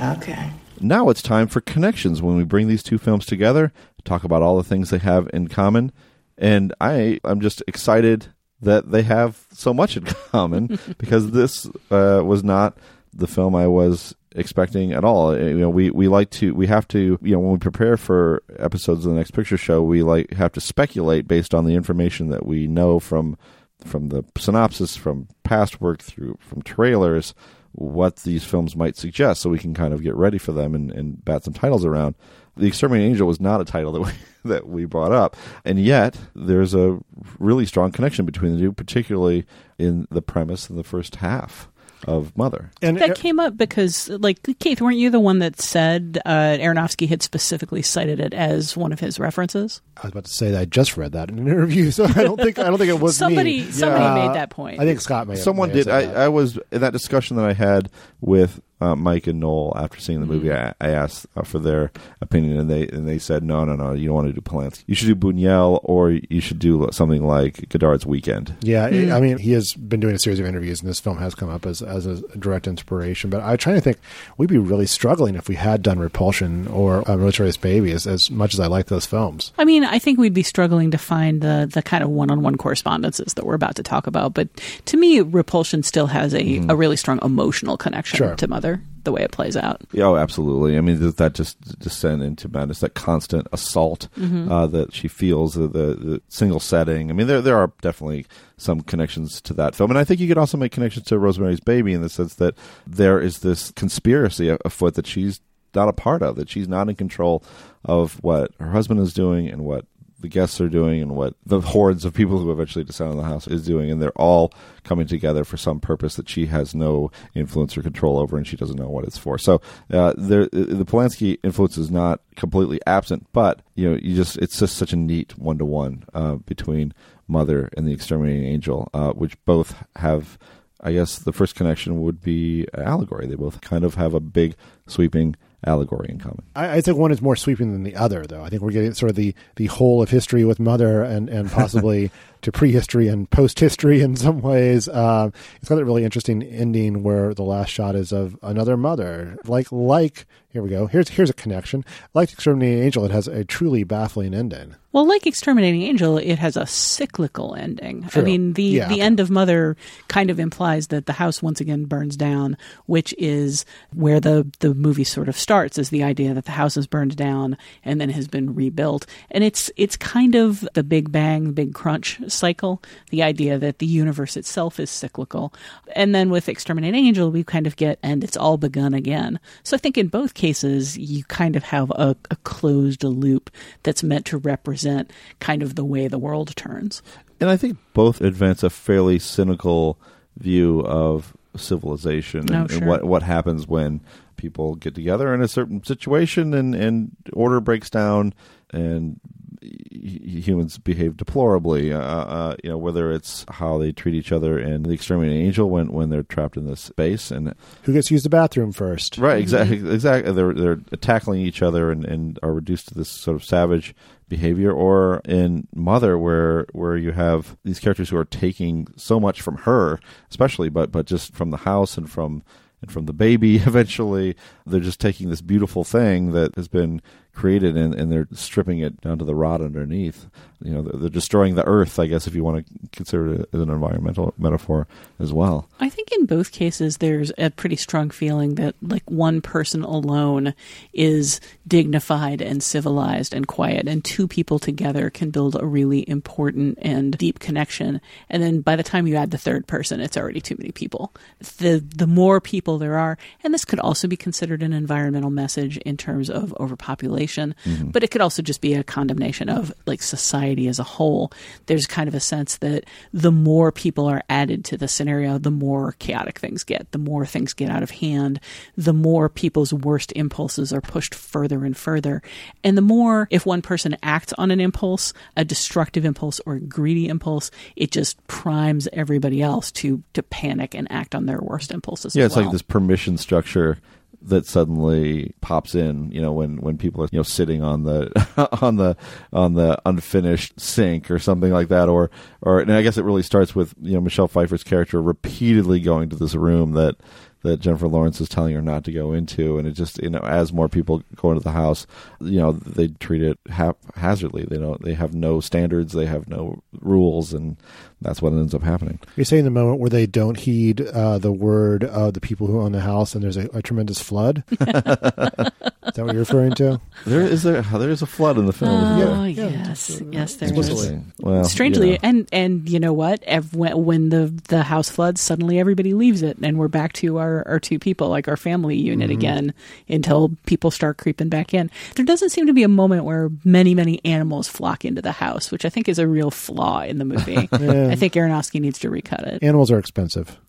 Okay. 0.01 0.51
Now 0.79 1.09
it's 1.09 1.21
time 1.21 1.47
for 1.47 1.61
connections 1.61 2.21
when 2.21 2.37
we 2.37 2.43
bring 2.43 2.67
these 2.67 2.81
two 2.81 2.97
films 2.97 3.25
together, 3.25 3.71
talk 4.03 4.23
about 4.23 4.41
all 4.41 4.57
the 4.57 4.63
things 4.63 4.89
they 4.89 4.97
have 4.97 5.29
in 5.33 5.47
common. 5.47 5.91
And 6.37 6.73
I, 6.81 7.19
I'm 7.23 7.39
just 7.39 7.61
excited 7.67 8.27
that 8.61 8.91
they 8.91 9.03
have 9.03 9.45
so 9.51 9.73
much 9.73 9.97
in 9.97 10.03
common 10.31 10.79
because 10.97 11.31
this 11.31 11.67
uh, 11.91 12.21
was 12.23 12.43
not 12.43 12.77
the 13.13 13.27
film 13.27 13.55
I 13.55 13.67
was 13.67 14.15
expecting 14.35 14.93
at 14.93 15.03
all. 15.03 15.29
Uh, 15.29 15.37
you 15.37 15.59
know, 15.59 15.69
we, 15.69 15.89
we 15.89 16.07
like 16.07 16.29
to 16.31 16.53
we 16.53 16.67
have 16.67 16.87
to 16.89 17.17
you 17.21 17.33
know 17.33 17.39
when 17.39 17.53
we 17.53 17.57
prepare 17.57 17.97
for 17.97 18.43
episodes 18.59 19.05
of 19.05 19.11
the 19.11 19.17
next 19.17 19.31
picture 19.31 19.57
show, 19.57 19.81
we 19.81 20.03
like 20.03 20.31
have 20.33 20.51
to 20.53 20.61
speculate 20.61 21.27
based 21.27 21.53
on 21.53 21.65
the 21.65 21.75
information 21.75 22.29
that 22.29 22.45
we 22.45 22.67
know 22.67 22.99
from 22.99 23.37
from 23.83 24.09
the 24.09 24.23
synopsis, 24.37 24.95
from 24.95 25.27
past 25.43 25.81
work 25.81 26.01
through 26.01 26.37
from 26.39 26.61
trailers, 26.61 27.33
what 27.73 28.17
these 28.17 28.43
films 28.43 28.75
might 28.75 28.97
suggest, 28.97 29.41
so 29.41 29.49
we 29.49 29.59
can 29.59 29.73
kind 29.73 29.93
of 29.93 30.03
get 30.03 30.15
ready 30.15 30.37
for 30.37 30.51
them 30.51 30.75
and, 30.75 30.91
and 30.91 31.23
bat 31.23 31.43
some 31.43 31.53
titles 31.53 31.85
around. 31.85 32.15
The 32.57 32.67
Exterminating 32.67 33.11
Angel 33.11 33.27
was 33.27 33.39
not 33.39 33.61
a 33.61 33.65
title 33.65 33.93
that 33.93 34.01
we 34.01 34.11
that 34.49 34.67
we 34.67 34.85
brought 34.85 35.11
up, 35.11 35.37
and 35.65 35.79
yet 35.79 36.17
there's 36.35 36.73
a 36.73 36.99
really 37.39 37.65
strong 37.65 37.91
connection 37.91 38.25
between 38.25 38.53
the 38.53 38.59
two, 38.59 38.73
particularly 38.73 39.45
in 39.77 40.07
the 40.11 40.21
premise 40.21 40.69
in 40.69 40.75
the 40.75 40.83
first 40.83 41.15
half 41.17 41.70
of 42.07 42.35
Mother. 42.37 42.71
And 42.81 42.97
that 42.97 43.15
came 43.15 43.39
up 43.39 43.57
because, 43.57 44.09
like, 44.09 44.39
Keith, 44.59 44.81
weren't 44.81 44.97
you 44.97 45.09
the 45.09 45.19
one 45.19 45.39
that 45.39 45.61
said 45.61 46.19
uh, 46.25 46.57
Aronofsky 46.59 47.07
had 47.07 47.21
specifically 47.21 47.81
cited 47.81 48.19
it 48.19 48.33
as 48.33 48.75
one 48.75 48.91
of 48.91 48.99
his 48.99 49.19
references? 49.19 49.81
I 49.97 50.01
was 50.03 50.11
about 50.11 50.25
to 50.25 50.33
say 50.33 50.51
that 50.51 50.61
I 50.61 50.65
just 50.65 50.97
read 50.97 51.11
that 51.13 51.29
in 51.29 51.39
an 51.39 51.47
interview, 51.47 51.91
so 51.91 52.05
I 52.05 52.23
don't 52.23 52.39
think 52.39 52.59
I 52.59 52.63
don't 52.63 52.77
think 52.77 52.89
it 52.89 52.99
was 52.99 53.17
somebody. 53.17 53.61
Me. 53.61 53.71
Somebody 53.71 54.03
yeah. 54.03 54.27
made 54.27 54.35
that 54.35 54.49
point. 54.49 54.79
I 54.79 54.85
think 54.85 55.01
Scott 55.01 55.27
may. 55.27 55.35
Someone 55.35 55.69
may 55.69 55.75
did. 55.75 55.87
I, 55.87 56.25
I, 56.25 56.27
was 56.29 56.59
in 56.71 56.81
that 56.81 56.93
discussion 56.93 57.37
that 57.37 57.45
I 57.45 57.53
had 57.53 57.89
with 58.19 58.61
uh, 58.81 58.95
Mike 58.95 59.27
and 59.27 59.39
Noel 59.39 59.73
after 59.75 59.99
seeing 59.99 60.19
the 60.19 60.25
movie. 60.25 60.47
Mm-hmm. 60.47 60.83
I, 60.83 60.87
I, 60.87 60.91
asked 60.91 61.27
uh, 61.35 61.43
for 61.43 61.59
their 61.59 61.91
opinion, 62.19 62.57
and 62.57 62.69
they 62.69 62.87
and 62.87 63.07
they 63.07 63.19
said, 63.19 63.43
no, 63.43 63.63
no, 63.63 63.75
no, 63.75 63.93
you 63.93 64.07
don't 64.07 64.15
want 64.15 64.27
to 64.27 64.33
do 64.33 64.41
Polanski. 64.41 64.83
You 64.87 64.95
should 64.95 65.07
do 65.07 65.15
Buñuel, 65.15 65.79
or 65.83 66.11
you 66.11 66.41
should 66.41 66.59
do 66.59 66.89
something 66.91 67.25
like 67.25 67.69
Godard's 67.69 68.05
Weekend. 68.05 68.55
Yeah, 68.61 68.89
mm. 68.89 69.13
I 69.13 69.19
mean, 69.19 69.37
he 69.37 69.51
has 69.51 69.73
been 69.73 69.99
doing 69.99 70.15
a 70.15 70.19
series 70.19 70.39
of 70.39 70.45
interviews, 70.45 70.81
and 70.81 70.89
this 70.89 70.99
film 70.99 71.17
has 71.17 71.35
come 71.35 71.49
up 71.49 71.65
as 71.65 71.81
as 71.81 72.05
a 72.05 72.21
direct 72.37 72.67
inspiration. 72.67 73.29
But 73.29 73.41
I'm 73.41 73.57
trying 73.57 73.75
to 73.75 73.81
think, 73.81 73.97
we'd 74.37 74.49
be 74.49 74.57
really 74.57 74.87
struggling 74.87 75.35
if 75.35 75.47
we 75.47 75.55
had 75.55 75.83
done 75.83 75.99
Repulsion 75.99 76.67
or 76.67 77.09
uh, 77.09 77.15
Rosemary's 77.15 77.57
Baby, 77.57 77.91
as, 77.91 78.07
as 78.07 78.31
much 78.31 78.53
as 78.55 78.59
I 78.59 78.67
like 78.67 78.87
those 78.87 79.05
films. 79.05 79.53
I 79.57 79.65
mean, 79.65 79.83
I 79.83 79.99
think 79.99 80.17
we'd 80.19 80.33
be 80.33 80.43
struggling 80.43 80.91
to 80.91 80.97
find 80.97 81.41
the 81.41 81.69
the 81.71 81.83
kind 81.83 82.03
of 82.03 82.09
one 82.09 82.31
on 82.31 82.41
one 82.41 82.57
correspondences 82.57 83.35
that 83.35 83.45
we're 83.45 83.55
about 83.55 83.75
to 83.75 83.83
talk 83.83 84.07
about. 84.07 84.33
But 84.33 84.49
to 84.85 84.97
me, 84.97 85.21
Repulsion 85.21 85.83
still 85.83 86.07
has 86.07 86.33
a, 86.33 86.41
mm. 86.41 86.69
a 86.69 86.75
really 86.75 86.95
strong 86.95 87.19
emotional 87.21 87.77
connection 87.77 88.17
sure. 88.17 88.35
to 88.35 88.47
Mother 88.47 88.70
the 89.03 89.11
way 89.11 89.21
it 89.21 89.31
plays 89.31 89.57
out. 89.57 89.81
Oh, 89.97 90.15
absolutely. 90.15 90.77
I 90.77 90.81
mean, 90.81 91.11
that 91.11 91.33
just 91.33 91.79
descent 91.79 92.21
into 92.21 92.47
madness, 92.49 92.79
that 92.79 92.93
constant 92.93 93.47
assault 93.51 94.07
mm-hmm. 94.17 94.51
uh, 94.51 94.67
that 94.67 94.93
she 94.93 95.07
feels, 95.07 95.55
the, 95.55 95.67
the, 95.67 95.95
the, 95.95 96.21
single 96.27 96.59
setting. 96.59 97.09
I 97.09 97.13
mean, 97.13 97.27
there 97.27 97.41
there 97.41 97.57
are 97.57 97.71
definitely 97.81 98.25
some 98.57 98.81
connections 98.81 99.41
to 99.41 99.53
that 99.55 99.75
film, 99.75 99.91
and 99.91 99.97
I 99.97 100.03
think 100.03 100.19
you 100.19 100.27
could 100.27 100.37
also 100.37 100.57
make 100.57 100.71
connections 100.71 101.05
to 101.07 101.19
Rosemary's 101.19 101.59
Baby 101.59 101.93
in 101.93 102.01
the 102.01 102.09
sense 102.09 102.35
that 102.35 102.55
there 102.85 103.19
is 103.19 103.39
this 103.39 103.71
conspiracy 103.71 104.55
afoot 104.63 104.95
that 104.95 105.07
she's 105.07 105.41
not 105.73 105.87
a 105.87 105.93
part 105.93 106.21
of, 106.21 106.35
that 106.35 106.49
she's 106.49 106.67
not 106.67 106.89
in 106.89 106.95
control 106.95 107.43
of 107.85 108.21
what 108.23 108.51
her 108.59 108.71
husband 108.71 108.99
is 108.99 109.13
doing 109.13 109.47
and 109.47 109.63
what 109.63 109.85
the 110.21 110.27
guests 110.27 110.61
are 110.61 110.69
doing 110.69 111.01
and 111.01 111.15
what 111.15 111.35
the 111.45 111.61
hordes 111.61 112.05
of 112.05 112.13
people 112.13 112.37
who 112.37 112.51
eventually 112.51 112.83
descend 112.83 113.11
on 113.11 113.17
the 113.17 113.23
house 113.23 113.47
is 113.47 113.65
doing, 113.65 113.89
and 113.89 114.01
they're 114.01 114.11
all 114.11 114.53
coming 114.83 115.07
together 115.07 115.43
for 115.43 115.57
some 115.57 115.79
purpose 115.79 116.15
that 116.15 116.29
she 116.29 116.45
has 116.47 116.73
no 116.73 117.11
influence 117.35 117.77
or 117.77 117.81
control 117.81 118.17
over, 118.17 118.37
and 118.37 118.47
she 118.47 118.57
doesn't 118.57 118.79
know 118.79 118.89
what 118.89 119.05
it's 119.05 119.17
for. 119.17 119.37
So, 119.37 119.61
uh, 119.91 120.13
there, 120.17 120.45
the 120.45 120.85
Polanski 120.85 121.37
influence 121.43 121.77
is 121.77 121.91
not 121.91 122.21
completely 122.35 122.79
absent, 122.87 123.27
but 123.33 123.61
you 123.75 123.89
know, 123.89 123.99
you 124.01 124.15
just 124.15 124.37
it's 124.37 124.59
just 124.59 124.77
such 124.77 124.93
a 124.93 124.97
neat 124.97 125.37
one 125.37 125.57
to 125.57 125.65
one 125.65 126.03
between 126.45 126.93
Mother 127.27 127.69
and 127.75 127.87
the 127.87 127.93
Exterminating 127.93 128.45
Angel, 128.45 128.89
uh, 128.93 129.11
which 129.11 129.43
both 129.45 129.75
have 129.95 130.37
I 130.81 130.93
guess 130.93 131.19
the 131.19 131.31
first 131.31 131.55
connection 131.55 132.01
would 132.01 132.21
be 132.21 132.65
allegory. 132.73 133.27
They 133.27 133.35
both 133.35 133.61
kind 133.61 133.83
of 133.83 133.95
have 133.95 134.13
a 134.13 134.19
big 134.19 134.55
sweeping 134.87 135.35
allegory 135.65 136.07
in 136.09 136.19
common. 136.19 136.43
I, 136.55 136.77
I 136.77 136.81
think 136.81 136.97
one 136.97 137.11
is 137.11 137.21
more 137.21 137.35
sweeping 137.35 137.71
than 137.71 137.83
the 137.83 137.95
other, 137.95 138.25
though. 138.25 138.43
I 138.43 138.49
think 138.49 138.61
we're 138.61 138.71
getting 138.71 138.93
sort 138.93 139.09
of 139.09 139.15
the, 139.15 139.35
the 139.55 139.67
whole 139.67 140.01
of 140.01 140.09
history 140.09 140.43
with 140.43 140.59
Mother 140.59 141.03
and, 141.03 141.29
and 141.29 141.51
possibly 141.51 142.11
to 142.41 142.51
prehistory 142.51 143.07
and 143.07 143.29
post 143.29 143.59
history 143.59 144.01
in 144.01 144.15
some 144.15 144.41
ways. 144.41 144.87
Um, 144.89 145.33
it's 145.57 145.69
got 145.69 145.79
a 145.79 145.85
really 145.85 146.03
interesting 146.03 146.43
ending 146.43 147.03
where 147.03 147.33
the 147.33 147.43
last 147.43 147.69
shot 147.69 147.95
is 147.95 148.11
of 148.11 148.37
another 148.41 148.77
mother. 148.77 149.37
Like, 149.45 149.71
like, 149.71 150.25
here 150.49 150.61
we 150.61 150.69
go. 150.69 150.87
Here's, 150.87 151.09
here's 151.09 151.29
a 151.29 151.33
connection. 151.33 151.85
Like 152.13 152.33
Exterminating 152.33 152.83
Angel, 152.83 153.05
it 153.05 153.11
has 153.11 153.27
a 153.27 153.45
truly 153.45 153.83
baffling 153.83 154.33
ending. 154.33 154.75
Well, 154.91 155.07
like 155.07 155.25
Exterminating 155.25 155.83
Angel, 155.83 156.17
it 156.17 156.37
has 156.39 156.57
a 156.57 156.65
cyclical 156.65 157.55
ending. 157.55 158.05
True. 158.09 158.21
I 158.21 158.25
mean, 158.25 158.53
the 158.53 158.63
Yeah, 158.63 158.89
the 158.89 158.99
end 158.99 159.21
of 159.21 159.29
Mother 159.29 159.77
kind 160.09 160.29
of 160.29 160.37
implies 160.37 160.87
that 160.87 161.05
the 161.05 161.13
house 161.13 161.41
once 161.41 161.61
again 161.61 161.85
burns 161.85 162.17
down, 162.17 162.57
which 162.87 163.15
is 163.17 163.63
where 163.93 164.19
the 164.19 164.45
the 164.59 164.73
movie 164.73 165.05
sort 165.05 165.29
of 165.29 165.37
starts. 165.37 165.77
Is 165.77 165.91
the 165.91 166.03
idea 166.03 166.33
that 166.33 166.43
the 166.43 166.51
house 166.51 166.75
is 166.75 166.87
burned 166.87 167.15
down 167.15 167.57
and 167.85 168.01
then 168.01 168.09
has 168.09 168.27
been 168.27 168.53
rebuilt, 168.53 169.05
and 169.29 169.45
it's 169.45 169.71
it's 169.77 169.95
kind 169.95 170.35
of 170.35 170.67
the 170.73 170.83
Big 170.83 171.09
Bang, 171.09 171.53
Big 171.53 171.73
Crunch 171.73 172.19
cycle. 172.31 172.81
The 173.09 173.23
idea 173.23 173.57
that 173.57 173.79
the 173.79 173.85
universe 173.85 174.37
itself 174.37 174.79
is 174.79 174.89
cyclical, 174.89 175.53
and 175.95 176.13
then 176.15 176.29
with 176.29 176.49
Exterminate 176.49 176.95
Angel, 176.95 177.31
we 177.31 177.43
kind 177.43 177.67
of 177.67 177.75
get 177.75 177.99
and 178.03 178.23
it's 178.23 178.37
all 178.37 178.57
begun 178.57 178.93
again. 178.93 179.39
So 179.63 179.75
I 179.75 179.79
think 179.79 179.97
in 179.97 180.07
both 180.07 180.33
cases, 180.33 180.97
you 180.97 181.23
kind 181.25 181.55
of 181.55 181.63
have 181.63 181.91
a, 181.91 182.15
a 182.29 182.35
closed 182.37 183.03
loop 183.03 183.49
that's 183.83 184.03
meant 184.03 184.25
to 184.27 184.37
represent 184.37 185.11
kind 185.39 185.63
of 185.63 185.75
the 185.75 185.85
way 185.85 186.07
the 186.07 186.19
world 186.19 186.55
turns. 186.55 187.01
And 187.39 187.49
I 187.49 187.57
think 187.57 187.77
both 187.93 188.21
advance 188.21 188.63
a 188.63 188.69
fairly 188.69 189.19
cynical 189.19 189.97
view 190.37 190.81
of 190.81 191.35
civilization 191.55 192.51
and, 192.53 192.71
Oh, 192.71 192.75
and 192.75 192.87
what 192.87 193.03
what 193.03 193.23
happens 193.23 193.67
when 193.67 194.01
people 194.37 194.75
get 194.75 194.95
together 194.95 195.33
in 195.33 195.41
a 195.41 195.47
certain 195.47 195.83
situation 195.83 196.53
and, 196.53 196.73
and 196.73 197.11
order 197.33 197.59
breaks 197.59 197.89
down 197.89 198.33
and 198.71 199.19
humans 199.61 200.77
behave 200.77 201.17
deplorably. 201.17 201.93
Uh, 201.93 201.99
uh, 201.99 202.55
you 202.63 202.69
know, 202.69 202.77
whether 202.77 203.11
it's 203.11 203.45
how 203.49 203.77
they 203.77 203.91
treat 203.91 204.15
each 204.15 204.31
other 204.31 204.59
in 204.59 204.83
the 204.83 204.91
Exterminating 204.91 205.45
Angel 205.45 205.69
when 205.69 205.91
when 205.91 206.09
they're 206.09 206.23
trapped 206.23 206.57
in 206.57 206.65
this 206.65 206.81
space 206.81 207.31
and 207.31 207.53
Who 207.83 207.93
gets 207.93 208.07
to 208.07 208.15
use 208.15 208.23
the 208.23 208.29
bathroom 208.29 208.71
first? 208.71 209.17
Right, 209.17 209.39
exactly, 209.39 209.77
exactly. 209.93 210.31
They're 210.33 210.53
they're 210.53 210.75
tackling 210.99 211.41
each 211.41 211.61
other 211.61 211.91
and, 211.91 212.05
and 212.05 212.39
are 212.43 212.53
reduced 212.53 212.89
to 212.89 212.93
this 212.93 213.09
sort 213.09 213.35
of 213.35 213.43
savage 213.43 213.95
behavior. 214.27 214.71
Or 214.71 215.21
in 215.25 215.67
Mother, 215.75 216.17
where 216.17 216.65
where 216.71 216.97
you 216.97 217.11
have 217.11 217.57
these 217.63 217.79
characters 217.79 218.09
who 218.09 218.17
are 218.17 218.25
taking 218.25 218.87
so 218.95 219.19
much 219.19 219.41
from 219.41 219.57
her, 219.57 219.99
especially, 220.29 220.69
but 220.69 220.91
but 220.91 221.05
just 221.05 221.33
from 221.33 221.51
the 221.51 221.57
house 221.57 221.97
and 221.97 222.09
from 222.09 222.43
and 222.81 222.91
from 222.91 223.05
the 223.05 223.13
baby. 223.13 223.55
Eventually, 223.65 224.35
they're 224.65 224.79
just 224.79 224.99
taking 224.99 225.29
this 225.29 225.41
beautiful 225.41 225.83
thing 225.83 226.31
that 226.31 226.55
has 226.55 226.67
been 226.67 227.01
created 227.33 227.77
and, 227.77 227.95
and 227.95 228.11
they're 228.11 228.27
stripping 228.33 228.79
it 228.79 228.99
down 229.01 229.17
to 229.19 229.25
the 229.25 229.35
rod 229.35 229.61
underneath. 229.61 230.27
You 230.63 230.73
know, 230.73 230.81
they're, 230.83 231.09
destroying 231.09 231.55
the 231.55 231.65
earth. 231.65 231.97
I 231.97 232.05
guess 232.05 232.27
if 232.27 232.35
you 232.35 232.43
want 232.43 232.65
to 232.65 232.73
consider 232.91 233.33
it 233.33 233.49
as 233.53 233.61
an 233.61 233.69
environmental 233.69 234.33
metaphor 234.37 234.87
as 235.19 235.33
well. 235.33 235.67
I 235.79 235.89
think 235.89 236.11
in 236.11 236.25
both 236.25 236.51
cases, 236.51 236.97
there's 236.97 237.31
a 237.37 237.49
pretty 237.49 237.75
strong 237.75 238.09
feeling 238.09 238.55
that 238.55 238.75
like 238.81 239.09
one 239.09 239.41
person 239.41 239.83
alone 239.83 240.53
is 240.93 241.39
dignified 241.67 242.41
and 242.41 242.61
civilized 242.61 243.33
and 243.33 243.47
quiet, 243.47 243.87
and 243.87 244.03
two 244.03 244.27
people 244.27 244.59
together 244.59 245.09
can 245.09 245.31
build 245.31 245.55
a 245.59 245.65
really 245.65 246.07
important 246.07 246.77
and 246.81 247.17
deep 247.17 247.39
connection. 247.39 248.01
And 248.29 248.43
then 248.43 248.61
by 248.61 248.75
the 248.75 248.83
time 248.83 249.07
you 249.07 249.15
add 249.15 249.31
the 249.31 249.37
third 249.37 249.67
person, 249.67 249.99
it's 249.99 250.17
already 250.17 250.41
too 250.41 250.55
many 250.57 250.71
people. 250.71 251.13
The 251.57 251.83
the 251.95 252.07
more 252.07 252.39
people 252.39 252.77
there 252.77 252.99
are, 252.99 253.17
and 253.43 253.53
this 253.53 253.65
could 253.65 253.79
also 253.79 254.07
be 254.07 254.17
considered 254.17 254.61
an 254.61 254.73
environmental 254.73 255.29
message 255.31 255.77
in 255.77 255.97
terms 255.97 256.29
of 256.29 256.53
overpopulation, 256.59 257.20
Mm-hmm. 257.27 257.89
but 257.89 258.03
it 258.03 258.11
could 258.11 258.21
also 258.21 258.41
just 258.41 258.61
be 258.61 258.73
a 258.73 258.83
condemnation 258.83 259.49
of 259.49 259.73
like 259.85 260.01
society 260.01 260.67
as 260.67 260.79
a 260.79 260.83
whole. 260.83 261.31
There's 261.65 261.87
kind 261.87 262.07
of 262.07 262.15
a 262.15 262.19
sense 262.19 262.57
that 262.57 262.85
the 263.13 263.31
more 263.31 263.71
people 263.71 264.07
are 264.07 264.23
added 264.29 264.65
to 264.65 264.77
the 264.77 264.87
scenario, 264.87 265.37
the 265.37 265.51
more 265.51 265.93
chaotic 265.99 266.39
things 266.39 266.63
get, 266.63 266.91
the 266.91 266.97
more 266.97 267.25
things 267.25 267.53
get 267.53 267.69
out 267.69 267.83
of 267.83 267.91
hand, 267.91 268.39
the 268.77 268.93
more 268.93 269.29
people's 269.29 269.73
worst 269.73 270.11
impulses 270.15 270.73
are 270.73 270.81
pushed 270.81 271.15
further 271.15 271.65
and 271.65 271.77
further. 271.77 272.21
And 272.63 272.77
the 272.77 272.81
more, 272.81 273.27
if 273.31 273.45
one 273.45 273.61
person 273.61 273.97
acts 274.03 274.33
on 274.33 274.51
an 274.51 274.59
impulse, 274.59 275.13
a 275.35 275.45
destructive 275.45 276.05
impulse 276.05 276.39
or 276.45 276.55
a 276.55 276.59
greedy 276.59 277.07
impulse, 277.07 277.51
it 277.75 277.91
just 277.91 278.25
primes 278.27 278.87
everybody 278.93 279.41
else 279.41 279.71
to, 279.73 280.03
to 280.13 280.23
panic 280.23 280.73
and 280.73 280.91
act 280.91 281.15
on 281.15 281.25
their 281.25 281.39
worst 281.39 281.71
impulses. 281.71 282.15
Yeah, 282.15 282.25
it's 282.25 282.35
like 282.35 282.51
this 282.51 282.61
permission 282.61 283.17
structure 283.17 283.77
that 284.23 284.45
suddenly 284.45 285.33
pops 285.41 285.75
in. 285.75 286.11
You 286.11 286.21
know, 286.21 286.31
when 286.31 286.57
when 286.57 286.77
people 286.77 287.03
are 287.03 287.09
you 287.11 287.19
know 287.19 287.23
sitting 287.23 287.63
on 287.63 287.83
the 287.83 288.11
on 288.61 288.77
the 288.77 288.95
on 289.33 289.53
the 289.53 289.81
unfinished 289.85 290.59
sink 290.59 291.09
or 291.09 291.19
something 291.19 291.51
like 291.51 291.69
that, 291.69 291.89
or 291.89 292.11
or 292.41 292.59
and 292.59 292.71
I 292.71 292.81
guess 292.81 292.97
it 292.97 293.05
really 293.05 293.23
starts 293.23 293.55
with 293.55 293.73
you 293.81 293.93
know 293.93 294.01
Michelle 294.01 294.27
Pfeiffer's 294.27 294.63
character 294.63 295.01
repeatedly 295.01 295.79
going 295.79 296.09
to 296.09 296.15
this 296.15 296.35
room 296.35 296.73
that 296.73 296.97
that 297.43 297.59
Jennifer 297.59 297.87
Lawrence 297.87 298.21
is 298.21 298.29
telling 298.29 298.53
her 298.53 298.61
not 298.61 298.83
to 298.83 298.91
go 298.91 299.13
into, 299.13 299.57
and 299.57 299.67
it 299.67 299.71
just 299.71 300.01
you 300.01 300.09
know 300.09 300.19
as 300.19 300.53
more 300.53 300.69
people 300.69 301.03
go 301.15 301.31
into 301.31 301.43
the 301.43 301.51
house, 301.51 301.87
you 302.19 302.39
know 302.39 302.51
they 302.51 302.87
treat 302.87 303.23
it 303.23 303.39
haphazardly. 303.49 304.45
They 304.45 304.57
don't. 304.57 304.81
They 304.83 304.93
have 304.93 305.13
no 305.13 305.39
standards. 305.39 305.93
They 305.93 306.05
have 306.05 306.27
no 306.27 306.61
rules, 306.79 307.33
and 307.33 307.57
that's 308.01 308.21
what 308.21 308.33
ends 308.33 308.53
up 308.55 308.63
happening. 308.63 308.99
You're 309.15 309.25
saying 309.25 309.43
the 309.43 309.49
moment 309.51 309.79
where 309.79 309.89
they 309.89 310.05
don't 310.05 310.37
heed 310.39 310.81
uh, 310.81 311.17
the 311.19 311.31
word 311.31 311.83
of 311.83 312.13
the 312.13 312.21
people 312.21 312.47
who 312.47 312.59
own 312.61 312.71
the 312.71 312.81
house, 312.81 313.13
and 313.15 313.23
there's 313.23 313.37
a, 313.37 313.47
a 313.53 313.61
tremendous 313.61 314.01
flood. 314.01 314.43
is 314.51 314.57
that 314.67 316.05
what 316.05 316.13
you're 316.13 316.19
referring 316.21 316.53
to? 316.55 316.79
There 317.05 317.21
is 317.21 317.43
there 317.43 317.61
there 317.61 317.89
is 317.89 318.01
a 318.01 318.05
flood 318.05 318.37
in 318.37 318.45
the 318.45 318.53
film. 318.53 318.71
isn't 318.71 319.07
Oh 319.07 319.21
there? 319.23 319.49
yes, 319.49 320.01
yes, 320.11 320.35
there 320.35 320.49
is. 320.53 320.57
Explicitly. 320.57 321.01
Well, 321.19 321.43
Strangely, 321.43 321.87
you 321.87 321.93
know. 321.93 321.99
and 322.03 322.29
and 322.31 322.69
you 322.69 322.79
know 322.79 322.93
what? 322.93 323.21
Ev- 323.23 323.53
When, 323.55 323.85
when 323.85 324.09
the 324.09 324.33
the 324.47 324.63
house 324.63 324.89
floods, 324.89 325.21
suddenly 325.21 325.59
everybody 325.59 325.93
leaves 325.93 326.21
it, 326.21 326.37
and 326.41 326.57
we're 326.57 326.67
back 326.67 326.93
to 326.93 327.17
our, 327.17 327.47
our 327.47 327.59
two 327.59 327.79
people, 327.79 328.09
like 328.09 328.27
our 328.27 328.37
family 328.37 328.75
unit 328.77 329.01
Mm-hmm. 329.09 329.17
again, 329.19 329.53
until 329.89 330.31
people 330.45 330.69
start 330.71 330.97
creeping 330.97 331.27
back 331.29 331.53
in. 331.53 331.69
There 331.95 332.05
doesn't 332.05 332.29
seem 332.29 332.45
to 332.47 332.53
be 332.53 332.63
a 332.63 332.67
moment 332.67 333.03
where 333.03 333.29
many 333.43 333.73
many 333.75 333.99
animals 334.05 334.47
flock 334.47 334.85
into 334.85 335.01
the 335.01 335.11
house, 335.11 335.51
which 335.51 335.65
I 335.65 335.69
think 335.69 335.89
is 335.89 335.97
a 335.99 336.07
real 336.07 336.31
flaw 336.31 336.81
in 336.83 336.97
the 336.99 337.05
movie. 337.05 337.47
I 337.91 337.95
think 337.95 338.13
Aronofsky 338.13 338.59
needs 338.61 338.79
to 338.79 338.89
recut 338.89 339.21
it. 339.27 339.43
Animals 339.43 339.71
are 339.71 339.77
expensive. 339.79 340.39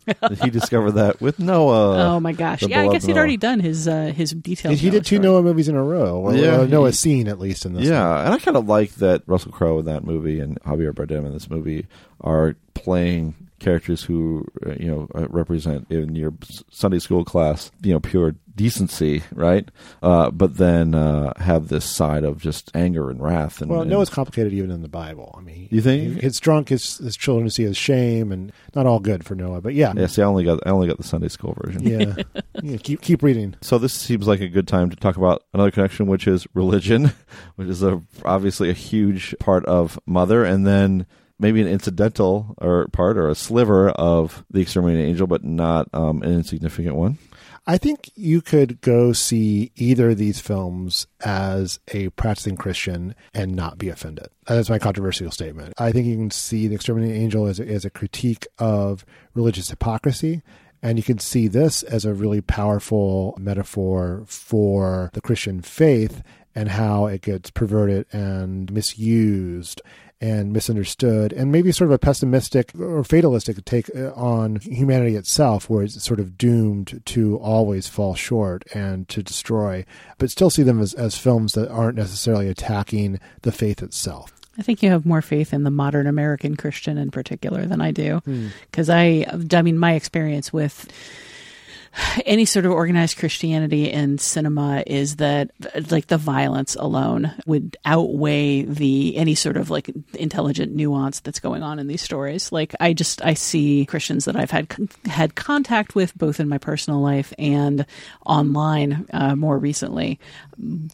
he 0.42 0.50
discovered 0.50 0.92
that 0.92 1.20
with 1.20 1.38
Noah. 1.38 2.14
oh 2.14 2.20
my 2.20 2.32
gosh! 2.32 2.60
the 2.60 2.68
Yeah, 2.68 2.78
I 2.78 2.82
beloved 2.82 2.94
guess 3.00 3.04
he'd 3.06 3.12
Noah. 3.12 3.18
already 3.18 3.36
done 3.36 3.60
his 3.60 3.86
uh, 3.88 4.06
his 4.14 4.32
detailed. 4.32 4.74
He, 4.74 4.80
he 4.86 4.90
did 4.90 5.04
two 5.04 5.16
story. 5.16 5.28
Noah 5.28 5.42
movies 5.42 5.68
in 5.68 5.76
a 5.76 5.82
row, 5.82 6.16
or 6.20 6.34
Yeah, 6.34 6.60
uh, 6.60 6.66
Noah 6.66 6.92
scene 6.92 7.28
at 7.28 7.38
least 7.38 7.64
in 7.64 7.74
this. 7.74 7.84
Yeah, 7.86 8.08
one. 8.16 8.24
and 8.26 8.34
I 8.34 8.38
kind 8.38 8.56
of 8.56 8.66
like 8.66 8.94
that 8.96 9.22
Russell 9.26 9.52
Crowe 9.52 9.78
in 9.78 9.84
that 9.86 10.04
movie 10.04 10.40
and 10.40 10.60
Javier 10.62 10.92
Bardem 10.92 11.24
in 11.26 11.32
this 11.32 11.48
movie 11.50 11.86
are 12.20 12.56
playing 12.74 13.34
characters 13.62 14.02
who 14.04 14.44
uh, 14.66 14.74
you 14.78 14.86
know 14.90 15.08
uh, 15.14 15.26
represent 15.28 15.90
in 15.90 16.14
your 16.14 16.34
Sunday 16.70 16.98
school 16.98 17.24
class, 17.24 17.70
you 17.82 17.92
know, 17.92 18.00
pure 18.00 18.34
decency, 18.54 19.22
right? 19.32 19.66
Uh, 20.02 20.30
but 20.30 20.58
then 20.58 20.94
uh, 20.94 21.32
have 21.40 21.68
this 21.68 21.86
side 21.86 22.22
of 22.22 22.36
just 22.38 22.70
anger 22.74 23.08
and 23.08 23.22
wrath. 23.22 23.62
And, 23.62 23.70
Well, 23.70 23.80
and- 23.80 23.90
Noah's 23.90 24.10
complicated 24.10 24.52
even 24.52 24.70
in 24.70 24.82
the 24.82 24.88
Bible. 24.88 25.34
I 25.38 25.40
mean, 25.40 25.68
You 25.70 25.80
think? 25.80 26.22
it's 26.22 26.38
drunk 26.38 26.68
his 26.68 26.98
his 26.98 27.16
children 27.16 27.48
see 27.48 27.62
his 27.62 27.76
shame, 27.78 28.30
and 28.30 28.52
not 28.74 28.84
all 28.86 29.00
good 29.00 29.24
for 29.24 29.34
Noah. 29.34 29.62
But 29.62 29.72
yeah, 29.74 29.94
yeah. 29.96 30.06
See, 30.06 30.20
I 30.20 30.26
only 30.26 30.44
got 30.44 30.60
I 30.66 30.70
only 30.70 30.86
got 30.86 30.98
the 30.98 31.02
Sunday 31.04 31.28
school 31.28 31.56
version. 31.64 31.82
yeah, 31.82 32.14
yeah. 32.62 32.76
Keep 32.76 33.00
keep 33.00 33.22
reading. 33.22 33.54
So 33.62 33.78
this 33.78 33.94
seems 33.94 34.26
like 34.28 34.40
a 34.40 34.48
good 34.48 34.68
time 34.68 34.90
to 34.90 34.96
talk 34.96 35.16
about 35.16 35.44
another 35.54 35.70
connection, 35.70 36.06
which 36.06 36.26
is 36.26 36.46
religion, 36.54 37.12
which 37.56 37.68
is 37.68 37.82
a, 37.82 38.02
obviously 38.24 38.68
a 38.68 38.74
huge 38.74 39.34
part 39.40 39.64
of 39.66 39.98
Mother, 40.06 40.44
and 40.44 40.66
then 40.66 41.06
maybe 41.42 41.60
an 41.60 41.68
incidental 41.68 42.54
or 42.58 42.86
part 42.88 43.18
or 43.18 43.28
a 43.28 43.34
sliver 43.34 43.90
of 43.90 44.44
the 44.50 44.60
Exterminating 44.60 45.06
Angel, 45.06 45.26
but 45.26 45.44
not 45.44 45.88
um, 45.92 46.22
an 46.22 46.32
insignificant 46.32 46.94
one. 46.94 47.18
I 47.66 47.78
think 47.78 48.10
you 48.16 48.40
could 48.40 48.80
go 48.80 49.12
see 49.12 49.70
either 49.76 50.10
of 50.10 50.18
these 50.18 50.40
films 50.40 51.06
as 51.24 51.78
a 51.92 52.08
practicing 52.10 52.56
Christian 52.56 53.14
and 53.34 53.54
not 53.54 53.78
be 53.78 53.88
offended. 53.88 54.28
That's 54.46 54.70
my 54.70 54.80
controversial 54.80 55.30
statement. 55.30 55.74
I 55.78 55.92
think 55.92 56.06
you 56.06 56.16
can 56.16 56.32
see 56.32 56.66
The 56.66 56.74
Exterminating 56.74 57.20
Angel 57.20 57.46
as 57.46 57.60
a, 57.60 57.66
as 57.66 57.84
a 57.84 57.90
critique 57.90 58.46
of 58.58 59.04
religious 59.34 59.70
hypocrisy. 59.70 60.42
And 60.82 60.98
you 60.98 61.04
can 61.04 61.20
see 61.20 61.46
this 61.46 61.84
as 61.84 62.04
a 62.04 62.14
really 62.14 62.40
powerful 62.40 63.36
metaphor 63.38 64.24
for 64.26 65.10
the 65.12 65.20
Christian 65.20 65.62
faith 65.62 66.22
and 66.56 66.68
how 66.68 67.06
it 67.06 67.22
gets 67.22 67.50
perverted 67.50 68.06
and 68.12 68.72
misused 68.72 69.80
and 70.22 70.52
misunderstood, 70.52 71.32
and 71.32 71.50
maybe 71.50 71.72
sort 71.72 71.90
of 71.90 71.94
a 71.94 71.98
pessimistic 71.98 72.72
or 72.78 73.02
fatalistic 73.02 73.62
take 73.64 73.90
uh, 73.94 74.12
on 74.12 74.56
humanity 74.56 75.16
itself, 75.16 75.68
where 75.68 75.82
it's 75.82 76.00
sort 76.02 76.20
of 76.20 76.38
doomed 76.38 77.02
to 77.04 77.36
always 77.38 77.88
fall 77.88 78.14
short 78.14 78.64
and 78.72 79.08
to 79.08 79.20
destroy, 79.20 79.84
but 80.18 80.30
still 80.30 80.48
see 80.48 80.62
them 80.62 80.80
as, 80.80 80.94
as 80.94 81.18
films 81.18 81.54
that 81.54 81.68
aren't 81.68 81.98
necessarily 81.98 82.48
attacking 82.48 83.18
the 83.42 83.50
faith 83.50 83.82
itself. 83.82 84.32
I 84.56 84.62
think 84.62 84.82
you 84.82 84.90
have 84.90 85.04
more 85.04 85.22
faith 85.22 85.52
in 85.52 85.64
the 85.64 85.70
modern 85.70 86.06
American 86.06 86.56
Christian 86.56 86.98
in 86.98 87.10
particular 87.10 87.66
than 87.66 87.80
I 87.80 87.90
do. 87.90 88.20
Because 88.70 88.90
I, 88.90 89.26
I 89.52 89.62
mean, 89.62 89.78
my 89.78 89.94
experience 89.94 90.52
with 90.52 90.92
any 92.24 92.44
sort 92.44 92.66
of 92.66 92.72
organized 92.72 93.18
Christianity 93.18 93.90
in 93.90 94.18
cinema 94.18 94.82
is 94.86 95.16
that 95.16 95.50
like 95.90 96.06
the 96.06 96.18
violence 96.18 96.74
alone 96.74 97.32
would 97.46 97.76
outweigh 97.84 98.62
the 98.62 99.16
any 99.16 99.34
sort 99.34 99.56
of 99.56 99.70
like 99.70 99.90
intelligent 100.14 100.74
nuance 100.74 101.20
that's 101.20 101.40
going 101.40 101.62
on 101.62 101.78
in 101.78 101.86
these 101.86 102.02
stories. 102.02 102.52
Like 102.52 102.74
I 102.80 102.92
just 102.92 103.24
I 103.24 103.34
see 103.34 103.86
Christians 103.86 104.24
that 104.24 104.36
I've 104.36 104.50
had 104.50 104.68
had 105.04 105.34
contact 105.34 105.94
with 105.94 106.16
both 106.16 106.40
in 106.40 106.48
my 106.48 106.58
personal 106.58 107.00
life 107.00 107.32
and 107.38 107.84
online 108.24 109.06
uh, 109.12 109.36
more 109.36 109.58
recently. 109.58 110.18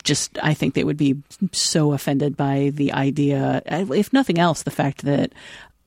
Just 0.02 0.38
I 0.42 0.54
think 0.54 0.74
they 0.74 0.84
would 0.84 0.96
be 0.96 1.16
so 1.52 1.92
offended 1.92 2.36
by 2.36 2.70
the 2.74 2.92
idea, 2.92 3.62
if 3.66 4.12
nothing 4.12 4.38
else, 4.38 4.62
the 4.62 4.70
fact 4.70 5.02
that 5.02 5.32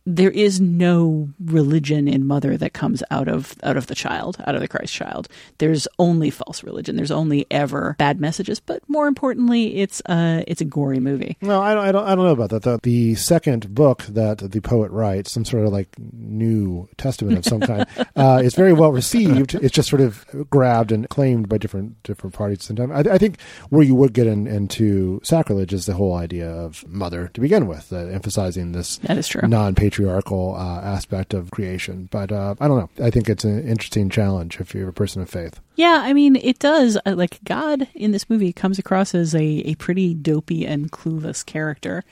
there 0.06 0.32
is 0.32 0.60
no 0.60 1.30
religion 1.46 2.08
in 2.08 2.26
mother 2.26 2.58
that 2.58 2.74
comes 2.74 3.04
out 3.12 3.28
of 3.28 3.56
out 3.64 3.78
of 3.78 3.88
the 3.88 3.96
child 3.96 4.38
out 4.48 4.56
of 4.56 4.62
the 4.62 4.68
christ 4.68 4.94
child 4.94 5.28
there's 5.60 5.88
only 6.00 6.30
false 6.32 6.64
religion 6.64 6.96
there's 6.96 7.12
only 7.12 7.46
ever 7.52 7.96
bad 8.00 8.20
messages 8.20 8.60
but 8.60 8.82
more 8.90 9.08
importantly 9.08 9.78
it's 9.78 10.02
a 10.10 10.44
it's 10.48 10.62
a 10.62 10.66
gory 10.66 11.00
movie 11.00 11.38
No, 11.42 11.62
I 11.62 11.74
don't. 11.76 11.84
I 11.86 11.92
don't. 11.92 12.06
I 12.08 12.16
don't 12.16 12.26
know 12.26 12.32
about 12.32 12.50
that. 12.52 12.64
The, 12.64 12.80
the 12.82 13.16
second 13.16 13.74
book 13.76 14.04
that 14.04 14.40
the 14.40 14.60
poet 14.62 14.92
writes, 14.92 15.32
some 15.32 15.46
sort 15.46 15.66
of 15.66 15.72
like 15.72 15.88
New 16.00 16.88
Testament 16.98 17.38
of 17.38 17.46
some 17.46 17.60
kind, 17.62 17.86
uh, 18.16 18.42
is 18.44 18.56
very 18.56 18.74
well 18.74 18.92
received. 18.92 19.56
It's 19.56 19.74
just 19.74 19.90
sort 19.90 20.02
of 20.02 20.26
grabbed 20.50 20.92
and 20.92 21.08
claimed 21.10 21.48
by 21.50 21.58
different 21.58 22.02
different 22.04 22.36
parties. 22.36 22.64
Sometimes 22.64 22.92
I, 23.08 23.14
I 23.14 23.18
think 23.18 23.40
where 23.70 23.84
you 23.84 23.96
would 23.96 24.14
get 24.14 24.28
in, 24.28 24.48
into 24.48 25.20
sacrilege 25.24 25.74
is 25.74 25.86
the 25.86 25.94
whole 25.94 26.14
idea 26.16 26.50
of 26.50 26.88
mother 26.88 27.30
to 27.34 27.42
begin 27.42 27.68
with, 27.68 27.92
uh, 27.94 27.98
emphasizing 27.98 28.72
this 28.72 28.98
That 29.00 29.18
is 29.18 29.28
true. 29.28 29.48
non-patriarchal 29.48 29.91
uh, 30.00 30.82
aspect 30.82 31.34
of 31.34 31.52
creation. 31.52 32.08
But 32.12 32.32
uh, 32.32 32.56
I 32.60 32.68
don't 32.68 32.78
know. 32.78 33.06
I 33.06 33.10
think 33.10 33.30
it's 33.30 33.44
an 33.44 33.68
interesting 33.68 34.10
challenge 34.10 34.60
if 34.60 34.74
you're 34.74 34.90
a 34.90 34.94
person 34.94 35.22
of 35.22 35.30
faith. 35.30 35.60
yeah 35.76 36.02
i 36.04 36.14
mean 36.14 36.36
it 36.38 36.60
does 36.60 36.98
uh, 37.06 37.14
like 37.16 37.40
god 37.44 37.88
in 37.94 38.12
this 38.12 38.30
movie 38.30 38.52
comes 38.54 38.78
across 38.80 39.16
as 39.16 39.34
a, 39.36 39.44
a 39.66 39.76
pretty 39.76 40.14
dopey 40.14 40.66
and 40.66 40.92
clueless 40.92 41.46
character 41.46 42.04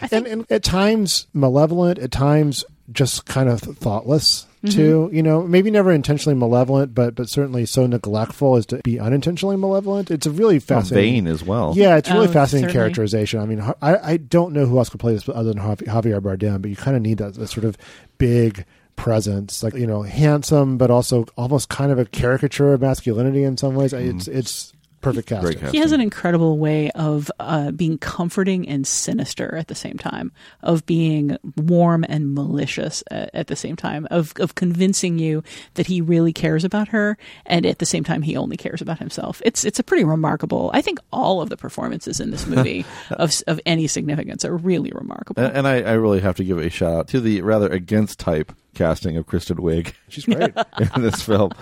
i 0.00 0.06
think 0.06 0.26
and, 0.26 0.32
and 0.42 0.52
at 0.52 0.62
times 0.62 1.26
malevolent, 1.32 1.98
at 1.98 2.10
times 2.10 2.64
just 2.92 3.26
kind 3.26 3.48
of 3.48 3.60
thoughtless 3.60 4.46
Mm-hmm. 4.64 4.76
too. 4.76 5.10
You 5.12 5.22
know, 5.22 5.42
maybe 5.42 5.70
never 5.70 5.92
intentionally 5.92 6.36
malevolent, 6.38 6.94
but 6.94 7.14
but 7.14 7.28
certainly 7.28 7.64
so 7.66 7.86
neglectful 7.86 8.56
as 8.56 8.66
to 8.66 8.80
be 8.84 8.98
unintentionally 8.98 9.56
malevolent. 9.56 10.10
It's 10.10 10.26
a 10.26 10.30
really 10.30 10.58
fascinating. 10.58 11.24
vain 11.24 11.26
as 11.32 11.44
well. 11.44 11.74
Yeah, 11.76 11.96
it's 11.96 12.10
really 12.10 12.26
Oh, 12.28 12.32
fascinating 12.32 12.68
certainly. 12.70 12.72
characterization. 12.84 13.40
I 13.40 13.46
mean, 13.46 13.60
I, 13.80 13.96
I 14.12 14.16
don't 14.16 14.52
know 14.52 14.66
who 14.66 14.78
else 14.78 14.88
could 14.88 15.00
play 15.00 15.12
this 15.14 15.28
other 15.28 15.52
than 15.52 15.62
Javier 15.62 16.20
Bardem, 16.20 16.60
but 16.62 16.70
you 16.70 16.76
kind 16.76 16.96
of 16.96 17.02
need 17.02 17.18
that, 17.18 17.34
that 17.34 17.48
sort 17.48 17.64
of 17.64 17.76
big 18.18 18.64
presence, 18.96 19.62
like 19.62 19.74
you 19.74 19.86
know, 19.86 20.02
handsome, 20.02 20.76
but 20.76 20.90
also 20.90 21.24
almost 21.36 21.68
kind 21.68 21.92
of 21.92 21.98
a 22.00 22.04
caricature 22.04 22.72
of 22.72 22.80
masculinity 22.80 23.44
in 23.44 23.56
some 23.56 23.76
ways. 23.76 23.92
It's 23.92 24.26
it's 24.26 24.72
perfect 25.00 25.28
casting. 25.28 25.44
Great 25.44 25.60
casting. 25.60 25.74
He 25.74 25.80
has 25.80 25.92
an 25.92 26.00
incredible 26.00 26.58
way 26.58 26.90
of 26.92 27.30
uh, 27.40 27.70
being 27.70 27.98
comforting 27.98 28.68
and 28.68 28.86
sinister 28.86 29.56
at 29.56 29.68
the 29.68 29.74
same 29.74 29.96
time, 29.96 30.32
of 30.62 30.84
being 30.86 31.36
warm 31.56 32.04
and 32.08 32.34
malicious 32.34 33.02
at, 33.10 33.30
at 33.34 33.46
the 33.46 33.56
same 33.56 33.76
time, 33.76 34.06
of 34.10 34.32
of 34.40 34.54
convincing 34.54 35.18
you 35.18 35.42
that 35.74 35.86
he 35.86 36.00
really 36.00 36.32
cares 36.32 36.64
about 36.64 36.88
her, 36.88 37.16
and 37.46 37.66
at 37.66 37.78
the 37.78 37.86
same 37.86 38.04
time 38.04 38.22
he 38.22 38.36
only 38.36 38.56
cares 38.56 38.80
about 38.80 38.98
himself. 38.98 39.42
It's 39.44 39.64
it's 39.64 39.78
a 39.78 39.84
pretty 39.84 40.04
remarkable. 40.04 40.70
I 40.74 40.82
think 40.82 40.98
all 41.12 41.40
of 41.40 41.48
the 41.48 41.56
performances 41.56 42.20
in 42.20 42.30
this 42.30 42.46
movie 42.46 42.84
of 43.10 43.32
of 43.46 43.60
any 43.66 43.86
significance 43.86 44.44
are 44.44 44.56
really 44.56 44.90
remarkable. 44.94 45.42
And, 45.42 45.58
and 45.58 45.68
I, 45.68 45.82
I 45.82 45.92
really 45.92 46.20
have 46.20 46.36
to 46.36 46.44
give 46.44 46.58
a 46.58 46.70
shout 46.70 46.94
out 46.94 47.08
to 47.08 47.20
the 47.20 47.42
rather 47.42 47.68
against 47.68 48.18
type 48.18 48.52
casting 48.74 49.16
of 49.16 49.26
Kristen 49.26 49.56
Wiig 49.56 49.92
She's 50.08 50.24
great. 50.24 50.54
in 50.94 51.02
this 51.02 51.22
film. 51.22 51.52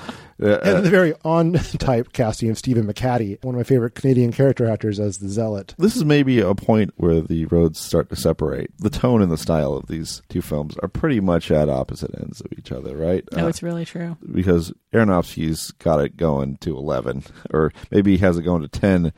Uh, 0.42 0.58
and 0.62 0.84
the 0.84 0.90
very 0.90 1.14
on 1.24 1.52
type 1.78 2.12
casting 2.12 2.50
of 2.50 2.58
Stephen 2.58 2.86
McHattie, 2.86 3.42
one 3.42 3.54
of 3.54 3.58
my 3.58 3.62
favorite 3.64 3.94
Canadian 3.94 4.32
character 4.32 4.68
actors 4.68 5.00
as 5.00 5.18
the 5.18 5.28
Zealot. 5.28 5.74
this 5.78 5.96
is 5.96 6.04
maybe 6.04 6.40
a 6.40 6.54
point 6.54 6.92
where 6.96 7.20
the 7.22 7.46
roads 7.46 7.78
start 7.80 8.10
to 8.10 8.16
separate. 8.16 8.70
The 8.78 8.90
tone 8.90 9.22
and 9.22 9.32
the 9.32 9.38
style 9.38 9.72
of 9.74 9.86
these 9.86 10.20
two 10.28 10.42
films 10.42 10.76
are 10.82 10.88
pretty 10.88 11.20
much 11.20 11.50
at 11.50 11.68
opposite 11.70 12.10
ends 12.20 12.40
of 12.42 12.52
each 12.58 12.70
other, 12.70 12.96
right? 12.96 13.24
no, 13.32 13.46
Uh, 13.46 13.48
it's 13.48 13.62
really 13.62 13.84
true. 13.86 14.16
because 14.32 14.72
Aronofsky's 14.92 15.70
got 15.72 16.00
it 16.00 16.16
going 16.16 16.56
to 16.58 16.76
11, 16.76 17.24
or 17.52 17.72
maybe 17.90 18.12
he 18.12 18.18
has 18.18 18.36
it 18.36 18.42
going 18.42 18.62
to 18.62 18.68
10 18.68 19.12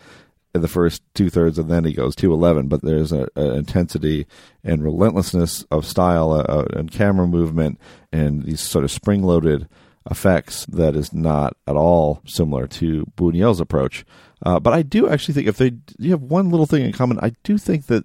in 0.55 0.61
the 0.63 0.69
first 0.69 1.03
two 1.15 1.31
thirds, 1.31 1.59
and 1.59 1.69
then 1.69 1.85
he 1.85 1.93
goes 1.93 2.15
to 2.17 2.33
11. 2.33 2.69
But 2.69 2.83
there's 2.83 3.11
a, 3.13 3.29
a 3.37 3.55
intensity 3.55 4.27
and 4.63 4.83
relentlessness 4.85 5.65
of 5.71 5.85
style 5.85 6.31
uh, 6.33 6.65
and 6.75 6.91
camera 6.91 7.27
movement 7.27 7.81
and 8.13 8.45
these 8.45 8.61
sort 8.61 8.85
of 8.85 8.91
spring 8.93 9.23
loaded 9.25 9.69
effects 10.11 10.65
that 10.67 10.97
is 10.97 11.13
not 11.13 11.57
at 11.67 11.77
all 11.77 12.23
similar 12.27 12.67
to 12.67 13.05
Buñuel's 13.17 13.61
approach. 13.61 14.05
Uh, 14.43 14.59
but 14.61 14.73
I 14.73 14.83
do 14.83 15.09
actually 15.09 15.35
think 15.35 15.49
if 15.49 15.57
they 15.59 15.73
you 15.99 16.11
have 16.13 16.23
one 16.23 16.51
little 16.51 16.67
thing 16.67 16.85
in 16.85 16.93
common, 16.93 17.19
I 17.21 17.33
do 17.43 17.59
think 17.59 17.87
that 17.87 18.05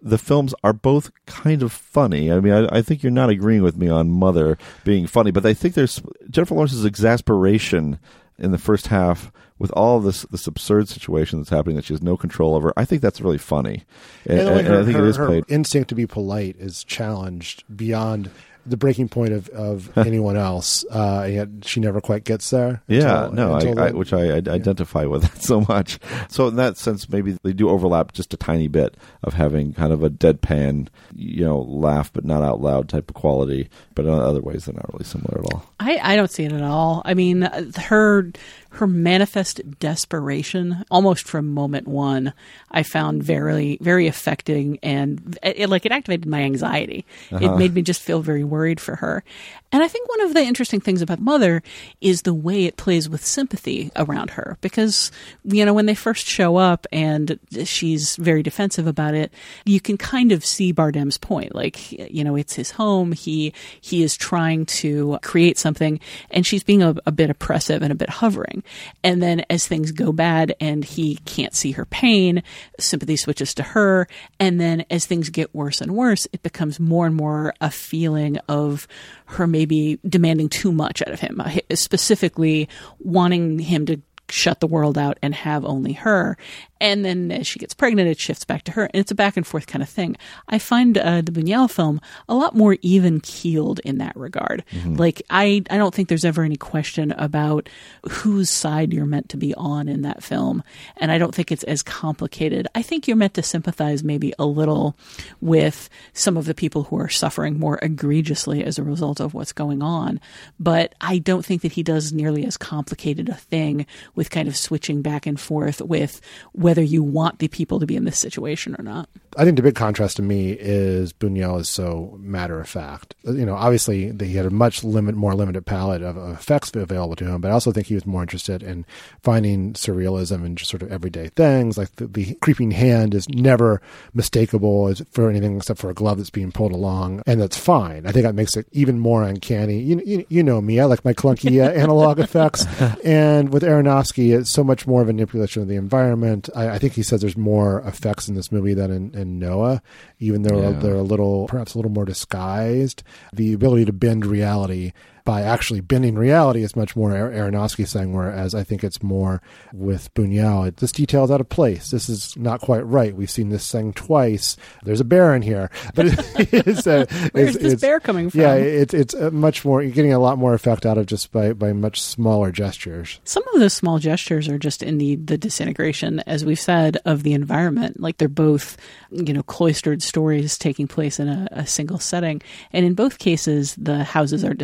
the 0.00 0.18
films 0.18 0.54
are 0.64 0.72
both 0.72 1.10
kind 1.26 1.62
of 1.62 1.72
funny. 1.72 2.32
I 2.32 2.40
mean, 2.40 2.52
I, 2.52 2.78
I 2.78 2.82
think 2.82 3.02
you're 3.02 3.12
not 3.12 3.30
agreeing 3.30 3.62
with 3.62 3.76
me 3.76 3.88
on 3.88 4.10
Mother 4.10 4.58
being 4.84 5.06
funny, 5.06 5.30
but 5.30 5.44
I 5.46 5.54
think 5.54 5.74
there's 5.74 6.02
Jennifer 6.30 6.54
Lawrence's 6.54 6.84
exasperation 6.84 7.98
in 8.38 8.50
the 8.50 8.58
first 8.58 8.88
half 8.88 9.30
with 9.58 9.70
all 9.72 10.00
this 10.00 10.22
this 10.30 10.46
absurd 10.48 10.88
situation 10.88 11.38
that's 11.38 11.50
happening 11.50 11.76
that 11.76 11.84
she 11.84 11.92
has 11.94 12.02
no 12.02 12.16
control 12.16 12.54
over. 12.56 12.72
I 12.76 12.84
think 12.84 13.00
that's 13.02 13.20
really 13.20 13.38
funny, 13.38 13.84
and, 14.26 14.40
And, 14.40 14.66
her, 14.66 14.80
I 14.80 14.84
think 14.84 14.96
her- 14.96 15.04
it 15.04 15.08
is 15.08 15.16
her 15.16 15.26
played. 15.26 15.44
instinct 15.48 15.88
to 15.90 15.94
be 15.94 16.06
polite 16.06 16.56
is 16.58 16.82
challenged 16.84 17.62
beyond 17.76 18.30
the 18.64 18.76
breaking 18.76 19.08
point 19.08 19.32
of, 19.32 19.48
of 19.50 19.96
anyone 19.98 20.36
else. 20.36 20.84
Uh, 20.90 21.26
yet 21.30 21.48
she 21.62 21.80
never 21.80 22.00
quite 22.00 22.24
gets 22.24 22.50
there. 22.50 22.82
Yeah, 22.88 23.26
until- 23.26 23.32
no, 23.34 23.54
until 23.54 23.80
I, 23.80 23.86
I, 23.88 23.90
which 23.92 24.12
I, 24.12 24.28
I 24.28 24.36
identify 24.36 25.04
with 25.04 25.22
that 25.32 25.42
so 25.42 25.62
much. 25.68 25.98
So 26.28 26.48
in 26.48 26.56
that 26.56 26.76
sense, 26.76 27.08
maybe 27.08 27.36
they 27.42 27.52
do 27.52 27.68
overlap 27.68 28.12
just 28.12 28.32
a 28.34 28.36
tiny 28.36 28.68
bit 28.68 28.96
of 29.22 29.34
having 29.34 29.72
kind 29.72 29.92
of 29.92 30.02
a 30.02 30.10
deadpan, 30.10 30.88
you 31.14 31.44
know, 31.44 31.60
laugh 31.60 32.12
but 32.12 32.24
not 32.24 32.42
out 32.42 32.60
loud 32.60 32.88
type 32.88 33.08
of 33.10 33.14
quality. 33.14 33.68
But 33.94 34.06
in 34.06 34.12
other 34.12 34.40
ways, 34.40 34.64
they're 34.64 34.74
not 34.74 34.92
really 34.92 35.04
similar 35.04 35.38
at 35.44 35.52
all. 35.52 35.64
I, 35.80 35.98
I 36.02 36.16
don't 36.16 36.30
see 36.30 36.44
it 36.44 36.52
at 36.52 36.62
all. 36.62 37.02
I 37.04 37.14
mean, 37.14 37.42
her 37.76 38.30
her 38.72 38.86
manifest 38.86 39.60
desperation, 39.78 40.84
almost 40.90 41.26
from 41.26 41.52
moment 41.52 41.86
one, 41.86 42.32
I 42.70 42.82
found 42.82 43.22
very 43.22 43.78
very 43.80 44.06
affecting, 44.06 44.78
and 44.82 45.38
it, 45.42 45.68
like 45.68 45.84
it 45.84 45.92
activated 45.92 46.26
my 46.26 46.42
anxiety. 46.42 47.04
It 47.30 47.44
uh-huh. 47.44 47.56
made 47.56 47.74
me 47.74 47.82
just 47.82 48.00
feel 48.00 48.22
very 48.22 48.44
worried 48.44 48.80
for 48.80 48.96
her. 48.96 49.24
And 49.72 49.82
I 49.82 49.88
think 49.88 50.08
one 50.08 50.20
of 50.20 50.34
the 50.34 50.42
interesting 50.42 50.80
things 50.80 51.00
about 51.00 51.18
Mother 51.18 51.62
is 52.02 52.22
the 52.22 52.34
way 52.34 52.66
it 52.66 52.76
plays 52.76 53.08
with 53.08 53.24
sympathy 53.24 53.90
around 53.96 54.30
her, 54.30 54.58
because 54.60 55.10
you 55.44 55.64
know 55.64 55.72
when 55.72 55.86
they 55.86 55.94
first 55.94 56.26
show 56.26 56.58
up 56.58 56.86
and 56.92 57.38
she's 57.64 58.16
very 58.16 58.42
defensive 58.42 58.86
about 58.86 59.14
it, 59.14 59.32
you 59.64 59.80
can 59.80 59.96
kind 59.96 60.30
of 60.30 60.44
see 60.44 60.74
Bardem's 60.74 61.16
point. 61.16 61.54
Like 61.54 61.90
you 61.92 62.22
know, 62.22 62.36
it's 62.36 62.54
his 62.54 62.72
home. 62.72 63.12
He 63.12 63.54
he 63.80 64.02
is 64.02 64.14
trying 64.14 64.66
to 64.66 65.18
create 65.22 65.56
something, 65.56 65.98
and 66.30 66.46
she's 66.46 66.62
being 66.62 66.82
a, 66.82 66.94
a 67.06 67.12
bit 67.12 67.30
oppressive 67.30 67.82
and 67.82 67.90
a 67.90 67.96
bit 67.96 68.10
hovering. 68.10 68.62
And 69.02 69.22
then 69.22 69.44
as 69.48 69.66
things 69.66 69.90
go 69.90 70.12
bad 70.12 70.54
and 70.60 70.84
he 70.84 71.16
can't 71.24 71.54
see 71.54 71.72
her 71.72 71.86
pain, 71.86 72.42
sympathy 72.78 73.16
switches 73.16 73.54
to 73.54 73.62
her. 73.62 74.06
And 74.38 74.60
then 74.60 74.84
as 74.90 75.06
things 75.06 75.30
get 75.30 75.54
worse 75.54 75.80
and 75.80 75.92
worse, 75.96 76.26
it 76.34 76.42
becomes 76.42 76.78
more 76.78 77.06
and 77.06 77.16
more 77.16 77.54
a 77.60 77.70
feeling 77.70 78.36
of 78.48 78.86
her 79.26 79.46
maybe 79.46 79.61
demanding 80.08 80.48
too 80.48 80.72
much 80.72 81.02
out 81.02 81.12
of 81.12 81.20
him, 81.20 81.40
uh, 81.40 81.50
specifically 81.74 82.68
wanting 82.98 83.58
him 83.58 83.86
to 83.86 84.00
shut 84.32 84.60
the 84.60 84.66
world 84.66 84.96
out 84.96 85.18
and 85.22 85.34
have 85.34 85.64
only 85.64 85.92
her. 85.92 86.36
And 86.82 87.04
then 87.04 87.30
as 87.30 87.46
she 87.46 87.60
gets 87.60 87.74
pregnant, 87.74 88.08
it 88.08 88.18
shifts 88.18 88.44
back 88.44 88.64
to 88.64 88.72
her. 88.72 88.86
And 88.86 88.96
it's 88.96 89.12
a 89.12 89.14
back 89.14 89.36
and 89.36 89.46
forth 89.46 89.68
kind 89.68 89.84
of 89.84 89.88
thing. 89.88 90.16
I 90.48 90.58
find 90.58 90.98
uh, 90.98 91.20
the 91.20 91.30
Buñuel 91.30 91.70
film 91.70 92.00
a 92.28 92.34
lot 92.34 92.56
more 92.56 92.76
even 92.82 93.20
keeled 93.20 93.78
in 93.84 93.98
that 93.98 94.16
regard. 94.16 94.64
Like, 94.98 95.22
I, 95.30 95.62
I 95.70 95.76
don't 95.76 95.94
think 95.94 96.08
there's 96.08 96.24
ever 96.24 96.42
any 96.42 96.56
question 96.56 97.12
about 97.12 97.68
whose 98.10 98.50
side 98.50 98.92
you're 98.92 99.06
meant 99.06 99.28
to 99.28 99.36
be 99.36 99.54
on 99.54 99.88
in 99.88 100.02
that 100.02 100.24
film. 100.24 100.64
And 100.96 101.12
I 101.12 101.18
don't 101.18 101.32
think 101.32 101.52
it's 101.52 101.62
as 101.62 101.84
complicated. 101.84 102.66
I 102.74 102.82
think 102.82 103.06
you're 103.06 103.16
meant 103.16 103.34
to 103.34 103.44
sympathize 103.44 104.02
maybe 104.02 104.34
a 104.36 104.44
little 104.44 104.96
with 105.40 105.88
some 106.12 106.36
of 106.36 106.46
the 106.46 106.54
people 106.54 106.82
who 106.82 106.98
are 106.98 107.08
suffering 107.08 107.60
more 107.60 107.78
egregiously 107.80 108.64
as 108.64 108.76
a 108.76 108.82
result 108.82 109.20
of 109.20 109.34
what's 109.34 109.52
going 109.52 109.82
on. 109.82 110.20
But 110.58 110.96
I 111.00 111.18
don't 111.18 111.44
think 111.44 111.62
that 111.62 111.72
he 111.72 111.84
does 111.84 112.12
nearly 112.12 112.44
as 112.44 112.56
complicated 112.56 113.28
a 113.28 113.34
thing 113.34 113.86
with 114.16 114.30
kind 114.30 114.48
of 114.48 114.56
switching 114.56 115.00
back 115.00 115.26
and 115.26 115.38
forth 115.38 115.80
with 115.80 116.20
whether 116.50 116.71
whether 116.72 116.82
you 116.82 117.02
want 117.02 117.38
the 117.38 117.48
people 117.48 117.78
to 117.78 117.84
be 117.84 117.96
in 117.96 118.04
this 118.04 118.18
situation 118.18 118.74
or 118.78 118.82
not. 118.82 119.06
I 119.36 119.44
think 119.44 119.56
the 119.56 119.62
big 119.62 119.74
contrast 119.74 120.16
to 120.16 120.22
me 120.22 120.52
is 120.52 121.12
Buñuel 121.12 121.60
is 121.60 121.68
so 121.68 122.16
matter 122.18 122.60
of 122.60 122.68
fact. 122.68 123.14
You 123.24 123.44
know, 123.44 123.54
obviously 123.54 124.10
he 124.18 124.34
had 124.34 124.46
a 124.46 124.50
much 124.50 124.82
limit, 124.82 125.14
more 125.14 125.34
limited 125.34 125.66
palette 125.66 126.00
of, 126.02 126.16
of 126.16 126.32
effects 126.32 126.74
available 126.74 127.16
to 127.16 127.26
him, 127.26 127.42
but 127.42 127.50
I 127.50 127.54
also 127.54 127.72
think 127.72 127.88
he 127.88 127.94
was 127.94 128.06
more 128.06 128.22
interested 128.22 128.62
in 128.62 128.86
finding 129.22 129.74
surrealism 129.74 130.46
and 130.46 130.56
just 130.56 130.70
sort 130.70 130.82
of 130.82 130.90
everyday 130.90 131.28
things. 131.28 131.76
Like 131.76 131.94
the, 131.96 132.06
the 132.06 132.34
creeping 132.36 132.70
hand 132.70 133.14
is 133.14 133.28
never 133.28 133.82
mistakable 134.16 135.06
for 135.12 135.28
anything 135.28 135.58
except 135.58 135.78
for 135.78 135.90
a 135.90 135.94
glove 135.94 136.16
that's 136.16 136.30
being 136.30 136.52
pulled 136.52 136.72
along, 136.72 137.22
and 137.26 137.38
that's 137.38 137.58
fine. 137.58 138.06
I 138.06 138.12
think 138.12 138.24
that 138.24 138.34
makes 138.34 138.56
it 138.56 138.66
even 138.72 138.98
more 138.98 139.22
uncanny. 139.22 139.78
You, 139.78 140.02
you, 140.06 140.26
you 140.30 140.42
know 140.42 140.62
me, 140.62 140.80
I 140.80 140.86
like 140.86 141.04
my 141.04 141.12
clunky 141.12 141.62
uh, 141.62 141.70
analog 141.70 142.18
effects, 142.18 142.64
and 143.04 143.52
with 143.52 143.62
Aronofsky, 143.62 144.38
it's 144.38 144.50
so 144.50 144.64
much 144.64 144.86
more 144.86 145.02
of 145.02 145.08
a 145.08 145.12
manipulation 145.12 145.60
of 145.60 145.68
the 145.68 145.76
environment. 145.76 146.48
I, 146.54 146.61
I 146.70 146.78
think 146.78 146.92
he 146.94 147.02
says 147.02 147.20
there's 147.20 147.36
more 147.36 147.80
effects 147.80 148.28
in 148.28 148.34
this 148.34 148.52
movie 148.52 148.74
than 148.74 148.90
in, 148.90 149.14
in 149.14 149.38
Noah, 149.38 149.82
even 150.18 150.42
though 150.42 150.60
Yeah. 150.60 150.78
they're 150.78 150.94
a 150.96 151.02
little, 151.02 151.46
perhaps 151.46 151.74
a 151.74 151.78
little 151.78 151.90
more 151.90 152.04
disguised. 152.04 153.02
The 153.32 153.52
ability 153.52 153.84
to 153.86 153.92
bend 153.92 154.26
reality 154.26 154.92
by 155.24 155.42
actually 155.42 155.80
bending 155.80 156.14
reality 156.16 156.62
is 156.62 156.74
much 156.76 156.96
more 156.96 157.16
Ar- 157.16 157.30
Aronofsky 157.30 157.90
thing, 157.90 158.12
whereas 158.12 158.54
I 158.54 158.64
think 158.64 158.82
it's 158.84 159.02
more 159.02 159.40
with 159.72 160.12
Buñuel. 160.14 160.68
It- 160.68 160.76
This 160.78 160.92
is 160.98 161.14
out 161.14 161.40
of 161.40 161.48
place. 161.48 161.90
This 161.90 162.08
is 162.08 162.36
not 162.36 162.60
quite 162.60 162.86
right. 162.86 163.14
We've 163.14 163.30
seen 163.30 163.48
this 163.50 163.70
thing 163.70 163.92
twice. 163.92 164.56
There's 164.84 165.00
a 165.00 165.04
bear 165.04 165.34
in 165.34 165.42
here, 165.42 165.70
but 165.94 166.06
it's, 166.52 166.86
uh, 166.86 167.06
Where's 167.32 167.54
it's, 167.56 167.62
this 167.62 167.72
it's- 167.74 167.80
bear 167.80 168.00
coming 168.00 168.30
from? 168.30 168.40
Yeah, 168.40 168.54
it's 168.54 168.94
it's 168.94 169.14
uh, 169.14 169.30
much 169.32 169.64
more. 169.64 169.82
You're 169.82 169.92
getting 169.92 170.12
a 170.12 170.18
lot 170.18 170.38
more 170.38 170.54
effect 170.54 170.86
out 170.86 170.98
of 170.98 171.06
just 171.06 171.32
by 171.32 171.52
by 171.52 171.72
much 171.72 172.00
smaller 172.00 172.50
gestures. 172.52 173.20
Some 173.24 173.42
of 173.54 173.60
those 173.60 173.72
small 173.74 173.98
gestures 173.98 174.48
are 174.48 174.58
just 174.58 174.82
in 174.82 174.98
the 174.98 175.16
the 175.16 175.38
disintegration, 175.38 176.20
as 176.20 176.44
we've 176.44 176.58
said, 176.60 176.98
of 177.04 177.22
the 177.22 177.32
environment. 177.32 178.00
Like 178.00 178.18
they're 178.18 178.28
both, 178.28 178.76
you 179.10 179.32
know, 179.32 179.42
cloistered 179.42 180.02
stories 180.02 180.58
taking 180.58 180.88
place 180.88 181.18
in 181.20 181.28
a, 181.28 181.48
a 181.52 181.66
single 181.66 181.98
setting, 181.98 182.42
and 182.72 182.84
in 182.86 182.94
both 182.94 183.18
cases, 183.18 183.74
the 183.76 184.04
houses 184.04 184.44
are 184.44 184.54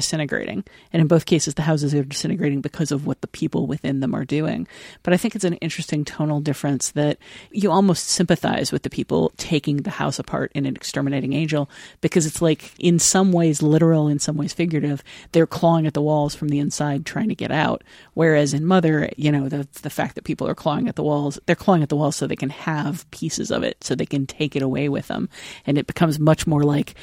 disintegrating, 0.49 0.65
and 0.93 1.01
in 1.01 1.07
both 1.07 1.27
cases, 1.27 1.55
the 1.55 1.63
houses 1.63 1.95
are 1.95 2.05
disintegrating 2.05 2.61
because 2.61 2.93
of 2.93 3.07
what 3.07 3.21
the 3.21 3.29
people 3.29 3.67
within 3.67 4.01
them 4.01 4.15
are 4.15 4.25
doing. 4.25 4.67
But 5.03 5.15
I 5.15 5.17
think 5.17 5.35
it's 5.35 5.45
an 5.45 5.55
interesting 5.55 6.05
tonal 6.05 6.41
difference 6.41 6.91
that 6.93 7.19
you 7.51 7.71
almost 7.71 8.09
sympathize 8.09 8.73
with 8.73 8.83
the 8.83 8.91
people 8.91 9.33
taking 9.37 9.79
the 9.79 9.91
house 9.91 10.19
apart 10.19 10.53
in 10.55 10.67
an 10.67 10.77
exterminating 10.77 11.33
angel 11.33 11.69
because 12.01 12.27
it's 12.27 12.43
like 12.43 12.73
in 12.79 12.99
some 12.99 13.33
ways 13.33 13.63
literal, 13.63 14.09
in 14.09 14.19
some 14.19 14.37
ways 14.37 14.53
figurative. 14.53 15.03
They're 15.33 15.47
clawing 15.47 15.87
at 15.87 15.95
the 15.95 16.03
walls 16.03 16.35
from 16.35 16.49
the 16.49 16.59
inside 16.59 17.05
trying 17.05 17.29
to 17.29 17.35
get 17.35 17.51
out. 17.51 17.85
Whereas 18.15 18.55
in 18.55 18.65
Mother, 18.65 19.11
you 19.17 19.33
know, 19.33 19.49
the 19.49 19.69
the 19.83 19.91
fact 19.91 20.15
that 20.15 20.25
people 20.25 20.49
are 20.49 20.55
clawing 20.55 20.89
at 20.89 20.97
the 20.97 21.03
walls, 21.03 21.39
they're 21.47 21.57
clawing 21.57 21.83
at 21.83 21.89
the 21.89 21.97
walls 21.97 22.17
so 22.17 22.27
they 22.27 22.37
can 22.37 22.51
have 22.51 23.09
pieces 23.11 23.51
of 23.51 23.63
it, 23.63 23.83
so 23.83 23.95
they 23.95 24.07
can 24.07 24.27
take 24.27 24.57
it 24.57 24.63
away 24.63 24.89
with 24.89 25.09
them, 25.09 25.29
and 25.67 25.79
it 25.79 25.87
becomes 25.87 26.19
much 26.19 26.47
more 26.47 26.63
like 26.63 26.95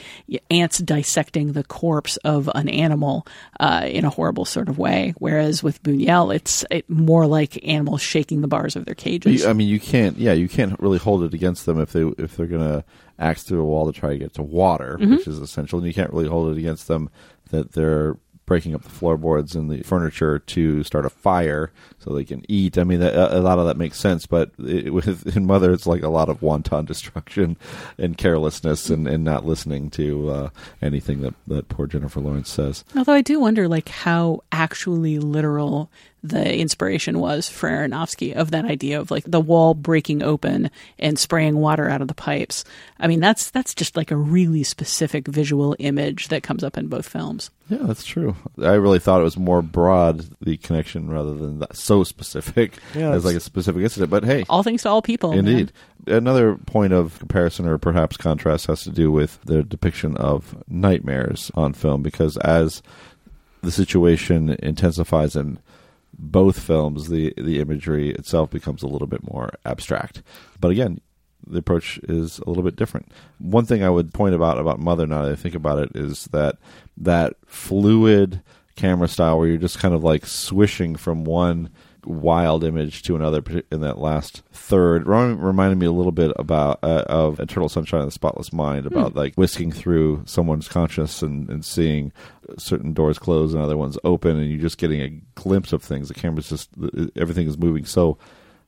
ants 0.50 0.80
dissecting 0.80 1.54
the 1.54 1.64
corpse 1.64 2.18
of 2.18 2.50
an 2.56 2.70
animal 2.70 3.26
uh, 3.60 3.88
in 3.90 4.06
a 4.06 4.10
horrible 4.10 4.46
sort 4.46 4.70
of 4.70 4.78
way. 4.78 5.14
Whereas 5.20 5.64
with 5.64 5.82
Buñuel, 5.84 6.36
it's 6.36 6.66
it 6.72 6.90
more 6.90 7.26
like 7.28 7.66
animals 7.68 8.02
shaking 8.02 8.42
the 8.42 8.48
bars 8.48 8.76
of 8.76 8.86
their 8.86 8.96
cages. 8.96 9.44
You- 9.44 9.50
I 9.50 9.54
mean, 9.54 9.68
you 9.68 9.80
can't. 9.80 10.18
Yeah, 10.18 10.34
you 10.34 10.48
can't 10.50 10.80
really 10.80 10.98
hold 10.98 11.24
it 11.24 11.34
against 11.34 11.66
them 11.66 11.80
if 11.80 11.92
they 11.92 12.04
if 12.18 12.36
they're 12.38 12.48
gonna 12.48 12.84
axe 13.18 13.44
through 13.44 13.62
a 13.62 13.66
wall 13.66 13.92
to 13.92 13.98
try 13.98 14.10
to 14.12 14.18
get 14.20 14.34
to 14.34 14.44
water, 14.44 14.98
Mhm. 15.00 15.18
which 15.18 15.28
is 15.28 15.40
essential. 15.40 15.80
And 15.80 15.88
you 15.88 15.94
can't 15.94 16.12
really 16.12 16.28
hold 16.28 16.52
it 16.52 16.60
against 16.60 16.88
them 16.88 17.10
that 17.52 17.72
they're 17.74 18.18
breaking 18.46 18.76
up 18.76 18.84
the 18.84 18.90
floorboards 18.90 19.56
and 19.56 19.70
the 19.70 19.82
furniture 19.84 20.40
to 20.40 20.84
start 20.84 21.06
a 21.06 21.10
fire 21.10 21.72
so 22.00 22.14
they 22.14 22.24
can 22.24 22.46
eat. 22.48 22.78
I 22.78 22.84
mean, 22.84 23.02
a, 23.02 23.10
a 23.32 23.40
lot 23.40 23.60
of 23.60 23.66
that 23.66 23.78
makes 23.78 24.00
sense, 24.00 24.26
but 24.26 24.52
it, 24.60 24.94
with 24.94 25.36
in 25.36 25.46
Mother, 25.46 25.74
it's 25.74 25.88
like 25.88 26.04
a 26.04 26.10
lot 26.10 26.30
of 26.30 26.42
wanton 26.42 26.86
destruction 26.86 27.58
and 27.98 28.18
carelessness 28.18 28.90
and, 28.90 29.08
and 29.08 29.24
not 29.24 29.46
listening 29.46 29.90
to 29.92 30.30
uh, 30.30 30.50
anything 30.82 31.22
that 31.22 31.34
that 31.48 31.70
poor 31.70 31.88
Jennifer 31.88 32.20
Lawrence 32.20 32.50
says. 32.50 32.84
Although 32.96 33.14
I 33.14 33.22
do 33.22 33.40
wonder, 33.40 33.68
like, 33.68 33.90
how 33.90 34.44
actually 34.52 35.20
literal 35.20 35.90
the 36.28 36.58
inspiration 36.58 37.20
was 37.20 37.48
for 37.50 37.70
Aronofsky 37.70 38.34
of 38.34 38.52
that 38.52 38.66
idea 38.66 39.00
of 39.00 39.12
like 39.12 39.24
the 39.26 39.40
wall 39.40 39.74
breaking 39.74 40.24
open 40.24 40.70
and 41.00 41.18
spraying 41.20 41.58
water 41.58 41.90
out 41.90 42.02
of 42.02 42.08
the 42.08 42.14
pipes. 42.16 42.64
I 43.00 43.08
mean, 43.08 43.20
that's 43.20 43.52
that's 43.52 43.74
just 43.76 43.96
like 43.96 44.12
a 44.12 44.16
really 44.18 44.64
specific 44.64 45.28
visual 45.28 45.76
image 45.80 46.30
that 46.30 46.44
comes 46.44 46.64
up 46.64 46.78
in 46.78 46.88
both 46.88 47.08
films. 47.08 47.52
Yeah, 47.70 47.80
that's 47.82 48.06
true. 48.06 48.36
I 48.62 48.74
really 48.74 49.00
thought 49.00 49.22
it 49.22 49.24
was 49.24 49.38
more 49.38 49.62
broad 49.64 50.26
the 50.40 50.58
connection 50.58 51.10
rather 51.10 51.34
than 51.34 51.60
that, 51.60 51.76
so 51.76 52.04
specific 52.04 52.74
Yeah, 52.94 53.12
as 53.12 53.26
like 53.26 53.36
a 53.36 53.40
specific 53.40 53.82
incident. 53.82 54.12
But 54.12 54.24
hey, 54.24 54.46
All 54.50 54.62
things 54.64 54.84
to 54.84 54.90
all 54.90 55.02
people. 55.02 55.32
man. 55.32 55.40
indeed. 55.48 55.72
Another 56.08 56.56
point 56.68 56.94
of 56.94 57.18
comparison 57.18 57.68
or 57.68 57.80
perhaps 57.80 58.18
contrast 58.18 58.68
has 58.68 58.84
to 58.84 58.92
do 58.92 59.12
with 59.12 59.42
the 59.46 59.64
depiction 59.64 60.16
of 60.18 60.56
nightmares 60.68 61.50
on 61.56 61.74
film 61.74 62.04
because 62.04 62.38
as 62.38 62.84
the 63.64 63.72
situation 63.72 64.56
intensifies 64.62 65.36
in 65.36 65.58
both 66.18 66.60
films, 66.60 67.10
the 67.10 67.34
the 67.38 67.60
imagery 67.60 68.12
itself 68.12 68.50
becomes 68.50 68.84
a 68.84 68.88
little 68.88 69.08
bit 69.08 69.30
more 69.30 69.52
abstract. 69.66 70.22
But 70.60 70.72
again, 70.72 71.02
the 71.46 71.60
approach 71.60 72.00
is 72.04 72.40
a 72.40 72.50
little 72.50 72.64
bit 72.64 72.76
different. 72.76 73.12
One 73.40 73.66
thing 73.66 73.84
I 73.84 73.90
would 73.90 74.14
point 74.14 74.36
about 74.36 74.58
about 74.58 74.80
Mother 74.80 75.06
now 75.06 75.24
that 75.24 75.32
I 75.32 75.36
think 75.36 75.56
about 75.56 75.80
it 75.80 75.92
is 75.96 76.26
that 76.26 76.58
that 76.98 77.34
fluid 77.46 78.42
camera 78.76 79.08
style 79.08 79.38
where 79.38 79.48
you're 79.48 79.58
just 79.58 79.80
kind 79.80 79.94
of 79.94 80.04
like 80.04 80.26
swishing 80.26 80.96
from 80.96 81.24
one 81.24 81.70
wild 82.06 82.64
image 82.64 83.04
to 83.04 83.16
another 83.16 83.44
in 83.72 83.82
that 83.82 83.98
last 83.98 84.44
third. 84.52 85.08
Reminded 85.08 85.78
me 85.78 85.86
a 85.86 85.92
little 85.92 86.12
bit 86.12 86.32
about 86.38 86.80
uh, 86.84 87.04
of 87.08 87.40
Eternal 87.40 87.70
Sunshine 87.70 88.02
of 88.02 88.08
the 88.08 88.12
Spotless 88.12 88.54
Mind 88.54 88.86
about 88.86 89.16
like 89.16 89.36
whisking 89.36 89.72
through 89.72 90.24
someone's 90.26 90.68
conscious 90.68 91.22
and, 91.22 91.50
and 91.50 91.66
seeing 91.66 92.12
certain 92.58 92.94
doors 92.94 93.20
close 93.20 93.54
and 93.54 93.62
other 93.62 93.78
ones 93.78 93.98
open 94.04 94.38
and 94.38 94.50
you're 94.50 94.62
just 94.62 94.78
getting 94.78 95.02
a 95.02 95.10
glimpse 95.40 95.74
of 95.74 95.84
things. 95.84 96.08
The 96.08 96.14
camera's 96.14 96.50
just 96.50 96.70
everything 97.16 97.48
is 97.48 97.58
moving 97.58 97.86
so 97.86 98.18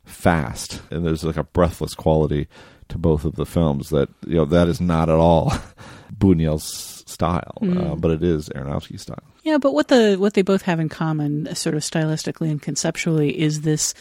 fast 0.07 0.81
and 0.89 1.05
there's 1.05 1.23
like 1.23 1.37
a 1.37 1.43
breathless 1.43 1.93
quality 1.93 2.47
to 2.87 2.97
both 2.97 3.25
of 3.25 3.35
the 3.35 3.45
films 3.45 3.89
that 3.89 4.09
you 4.25 4.35
know 4.35 4.45
that 4.45 4.69
is 4.69 4.79
not 4.79 5.09
at 5.09 5.15
all 5.15 5.51
Buñuel's 6.17 7.03
style 7.05 7.57
uh, 7.61 7.95
but 7.95 8.11
it 8.11 8.23
is 8.23 8.47
Aronofsky's 8.49 9.01
style 9.01 9.23
Yeah, 9.47 9.59
but 9.59 9.73
what 9.73 9.87
the 9.87 10.17
what 10.19 10.33
they 10.33 10.41
both 10.41 10.63
have 10.63 10.81
in 10.81 10.89
common, 10.89 11.55
sort 11.55 11.73
of 11.73 11.81
stylistically 11.81 12.51
and 12.51 12.61
conceptually, 12.61 13.39
is 13.39 13.61
this. 13.61 13.93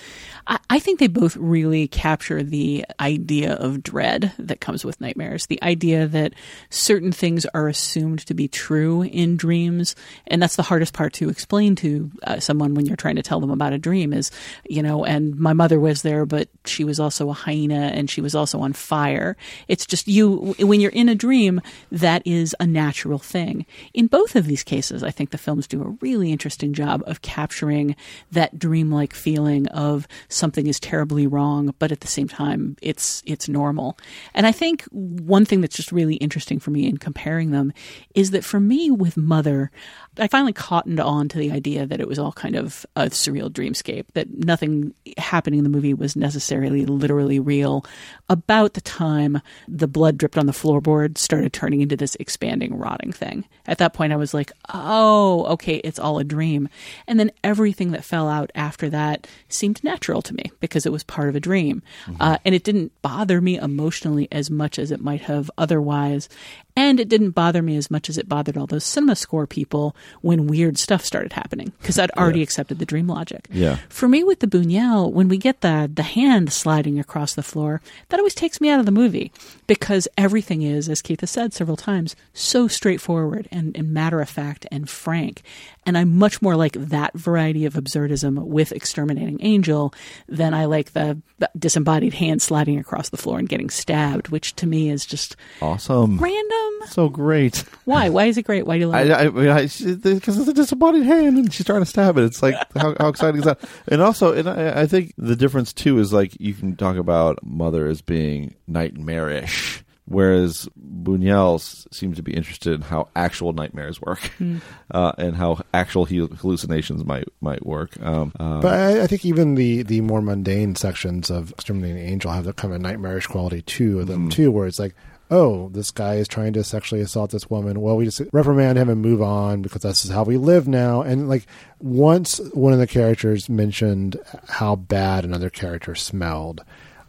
I, 0.48 0.59
I 0.68 0.78
think 0.80 0.98
they 0.98 1.06
both 1.06 1.37
really 1.37 1.87
capture 1.87 2.42
the 2.42 2.85
idea 2.98 3.52
of 3.52 3.80
dread 3.80 4.32
that 4.40 4.61
comes 4.61 4.85
with 4.85 5.00
nightmares. 5.00 5.46
The 5.46 5.62
idea 5.62 6.09
that 6.09 6.32
certain 6.68 7.12
things 7.12 7.46
are 7.54 7.68
assumed 7.68 8.26
to 8.26 8.35
be 8.35 8.48
true 8.48 9.02
in 9.02 9.37
dreams, 9.37 9.94
and 10.26 10.42
that's 10.42 10.56
the 10.56 10.64
hardest 10.64 10.94
part 10.94 11.12
to 11.14 11.28
explain 11.28 11.76
to 11.76 12.11
uh, 12.24 12.40
someone 12.40 12.74
when 12.74 12.87
you're 12.87 12.96
trying 12.96 13.14
to 13.14 13.22
tell 13.22 13.38
them 13.38 13.52
about 13.52 13.72
a 13.72 13.78
dream. 13.78 14.12
Is 14.12 14.32
you 14.68 14.82
know, 14.82 15.04
and 15.04 15.38
my 15.38 15.52
mother 15.52 15.78
was 15.78 16.02
there, 16.02 16.26
but 16.26 16.48
she 16.64 16.82
was 16.82 16.98
also 16.98 17.30
a 17.30 17.35
hyena, 17.35 17.92
and 17.94 18.11
she 18.11 18.20
was 18.20 18.35
also 18.35 18.59
on 18.59 18.72
fire. 18.72 19.37
It's 19.68 19.87
just 19.87 20.09
you 20.09 20.56
when 20.59 20.80
you're 20.80 20.90
in 20.90 21.09
a 21.09 21.14
dream, 21.14 21.61
that 21.92 22.26
is 22.26 22.56
a 22.59 22.66
natural 22.66 23.20
thing. 23.20 23.64
In 23.94 24.09
both 24.09 24.35
of 24.35 24.46
these 24.46 24.64
cases, 24.64 25.04
I 25.04 25.12
think 25.12 25.30
the 25.37 25.42
films 25.42 25.66
do 25.66 25.83
a 25.83 25.96
really 26.01 26.33
interesting 26.33 26.72
job 26.72 27.03
of 27.07 27.20
capturing 27.20 27.94
that 28.33 28.59
dreamlike 28.59 29.12
feeling 29.12 29.66
of 29.68 30.09
something 30.29 30.66
is 30.66 30.81
terribly 30.81 31.27
wrong, 31.27 31.75
but 31.79 31.92
at 31.92 32.01
the 32.01 32.07
same 32.07 32.27
time, 32.27 32.75
it's 32.81 33.22
it's 33.27 33.51
normal. 33.51 33.99
And 34.33 34.46
I 34.46 34.53
think 34.53 34.85
one 34.90 35.44
thing 35.44 35.61
that's 35.61 35.77
just 35.77 35.92
really 35.92 36.14
interesting 36.16 36.59
for 36.59 36.70
me 36.70 36.87
in 36.88 36.96
comparing 36.96 37.51
them 37.51 37.72
is 38.14 38.31
that 38.31 38.44
for 38.44 38.59
me 38.59 38.90
with 38.90 39.18
Mother, 39.18 39.70
I 40.18 40.29
finally 40.29 40.55
cottoned 40.55 41.01
on 41.01 41.29
to 41.29 41.38
the 41.38 41.53
idea 41.53 41.85
that 41.85 42.01
it 42.01 42.09
was 42.09 42.18
all 42.18 42.33
kind 42.33 42.57
of 42.57 42.87
a 42.96 43.07
surreal 43.07 43.51
dreamscape, 43.51 44.07
that 44.14 44.31
nothing 44.31 44.94
happening 45.18 45.59
in 45.59 45.64
the 45.64 45.70
movie 45.70 45.92
was 45.92 46.16
necessarily 46.16 46.87
literally 46.87 47.38
real. 47.38 47.85
About 48.31 48.72
the 48.72 48.81
time 48.81 49.42
the 49.68 49.88
blood 49.88 50.16
dripped 50.16 50.38
on 50.38 50.46
the 50.46 50.53
floorboard 50.53 51.18
started 51.18 51.53
turning 51.53 51.83
into 51.83 51.96
this 51.96 52.16
expanding, 52.18 52.79
rotting 52.79 53.12
thing. 53.12 53.44
At 53.66 53.79
that 53.79 53.92
point, 53.92 54.12
I 54.12 54.16
was 54.16 54.33
like, 54.33 54.53
oh, 54.72 55.25
okay, 55.26 55.76
it's 55.76 55.98
all 55.98 56.18
a 56.18 56.24
dream. 56.24 56.68
And 57.06 57.18
then 57.18 57.30
everything 57.42 57.90
that 57.92 58.04
fell 58.04 58.28
out 58.28 58.50
after 58.54 58.88
that 58.90 59.26
seemed 59.48 59.82
natural 59.84 60.22
to 60.22 60.34
me 60.34 60.50
because 60.60 60.86
it 60.86 60.92
was 60.92 61.04
part 61.04 61.28
of 61.28 61.36
a 61.36 61.40
dream. 61.40 61.82
Uh, 62.20 62.38
and 62.44 62.54
it 62.54 62.64
didn't 62.64 62.92
bother 63.02 63.40
me 63.40 63.58
emotionally 63.58 64.28
as 64.32 64.50
much 64.50 64.78
as 64.78 64.90
it 64.90 65.00
might 65.00 65.22
have 65.22 65.50
otherwise. 65.58 66.28
And 66.76 67.00
it 67.00 67.08
didn't 67.08 67.30
bother 67.30 67.62
me 67.62 67.76
as 67.76 67.90
much 67.90 68.10
as 68.10 68.18
it 68.18 68.28
bothered 68.28 68.56
all 68.56 68.66
those 68.66 68.84
CinemaScore 68.84 69.48
people 69.48 69.96
when 70.20 70.46
weird 70.46 70.76
stuff 70.76 71.04
started 71.04 71.32
happening 71.32 71.72
because 71.80 71.98
I'd 71.98 72.10
already 72.12 72.42
accepted 72.42 72.78
the 72.78 72.84
dream 72.84 73.06
logic. 73.06 73.48
Yeah. 73.50 73.78
For 73.88 74.08
me 74.08 74.22
with 74.22 74.40
the 74.40 74.46
Buñuel, 74.46 75.10
when 75.10 75.28
we 75.28 75.38
get 75.38 75.62
the 75.62 75.90
the 75.92 76.02
hand 76.02 76.52
sliding 76.52 76.98
across 76.98 77.34
the 77.34 77.42
floor, 77.42 77.80
that 78.10 78.20
always 78.20 78.34
takes 78.34 78.60
me 78.60 78.68
out 78.68 78.80
of 78.80 78.86
the 78.86 78.92
movie 78.92 79.32
because 79.66 80.06
everything 80.18 80.62
is, 80.62 80.88
as 80.88 81.00
Keith 81.00 81.20
has 81.20 81.30
said 81.30 81.54
several 81.54 81.76
times, 81.76 82.14
so 82.34 82.68
straightforward 82.68 83.48
and, 83.50 83.76
and 83.76 83.92
matter 83.92 84.20
of 84.20 84.28
fact 84.28 84.66
and 84.70 84.90
frank. 84.90 85.42
And 85.87 85.96
I'm 85.96 86.18
much 86.18 86.42
more 86.42 86.57
like 86.57 86.72
that 86.72 87.14
variety 87.14 87.64
of 87.64 87.75
absurdism 87.75 88.44
with 88.44 88.72
Exterminating 88.72 89.38
Angel 89.40 89.94
than 90.28 90.53
I 90.53 90.64
like 90.64 90.93
the 90.95 91.22
disembodied 91.57 92.14
hand 92.14 92.43
sliding 92.43 92.78
across 92.78 93.11
the 93.11 93.16
floor 93.16 93.39
and 93.39 93.49
getting 93.49 93.70
stabbed, 93.70 94.28
which 94.28 94.57
to 94.57 94.66
me 94.66 94.91
is 94.91 95.07
just 95.07 95.37
Awesome. 95.62 96.18
random. 96.18 96.72
So 96.89 97.09
great. 97.09 97.59
Why? 97.84 98.09
Why 98.09 98.26
is 98.26 98.37
it 98.37 98.43
great? 98.43 98.66
Why 98.66 98.76
do 98.78 98.80
you 98.80 98.93
I, 98.93 99.03
like 99.05 99.34
it? 99.34 99.49
I, 99.49 99.59
I, 99.59 100.14
because 100.14 100.39
it's 100.39 100.49
a 100.49 100.53
disembodied 100.53 101.05
hand 101.05 101.39
and 101.39 101.53
she's 101.53 101.66
trying 101.66 101.82
to 101.82 101.87
stab 101.87 102.18
it. 102.18 102.24
It's 102.24 102.43
like 102.43 102.55
how, 102.76 102.95
how 102.99 103.09
exciting 103.09 103.39
is 103.39 103.45
that? 103.45 103.61
And 103.89 104.03
also, 104.03 104.32
and 104.32 104.49
I, 104.49 104.82
I 104.82 104.87
think 104.87 105.12
the 105.16 105.37
difference 105.37 105.72
too 105.72 105.99
is 105.99 106.12
like 106.12 106.39
you 106.41 106.55
can 106.55 106.76
talk 106.76 106.97
about 106.97 107.39
mother 107.45 107.87
as 107.87 108.03
being 108.03 108.55
nightmarish, 108.66 109.84
whereas 110.07 110.68
Buñuel 111.02 111.61
seems 111.92 112.16
to 112.16 112.22
be 112.22 112.32
interested 112.32 112.74
in 112.74 112.80
how 112.80 113.09
actual 113.14 113.52
nightmares 113.52 114.00
work 114.00 114.18
Hmm. 114.38 114.59
uh, 114.90 115.12
and 115.18 115.36
how 115.36 115.61
actual 115.74 116.04
hallucinations 116.07 117.04
might 117.04 117.28
might 117.40 117.64
work. 117.66 118.00
Um, 118.00 118.32
um, 118.38 118.61
But 118.61 118.74
I, 118.74 119.02
I 119.02 119.07
think 119.07 119.24
even 119.24 119.54
the, 119.54 119.82
the 119.82 120.00
more 120.00 120.22
mundane 120.22 120.74
sections 120.74 121.30
of 121.30 121.50
Exterminating 121.50 122.09
Angel 122.09 122.30
have 122.30 122.44
that 122.44 122.57
kind 122.57 122.74
of 122.74 122.80
nightmarish 122.80 123.26
quality 123.26 123.62
too 123.62 124.00
of 124.00 124.07
them 124.07 124.28
too, 124.28 124.50
where 124.50 124.66
it's 124.66 124.78
like, 124.78 124.94
oh, 125.30 125.68
this 125.70 125.90
guy 125.90 126.14
is 126.14 126.28
trying 126.28 126.52
to 126.52 126.62
sexually 126.62 127.02
assault 127.02 127.32
this 127.32 127.50
woman. 127.50 127.80
Well, 127.80 127.96
we 127.96 128.04
just 128.04 128.22
reprimand 128.32 128.78
him 128.78 128.88
and 128.88 129.02
move 129.02 129.20
on 129.20 129.61
because 129.62 129.82
this 129.82 130.04
is 130.04 130.11
how 130.11 130.22
we 130.22 130.36
live 130.36 130.68
now. 130.68 131.02
And 131.02 131.28
like 131.28 131.46
once 131.80 132.38
one 132.52 132.72
of 132.72 132.78
the 132.78 132.86
characters 132.86 133.48
mentioned 133.48 134.16
how 134.48 134.76
bad 134.76 135.24
another 135.24 135.50
character 135.50 135.94
smelled. 135.96 136.62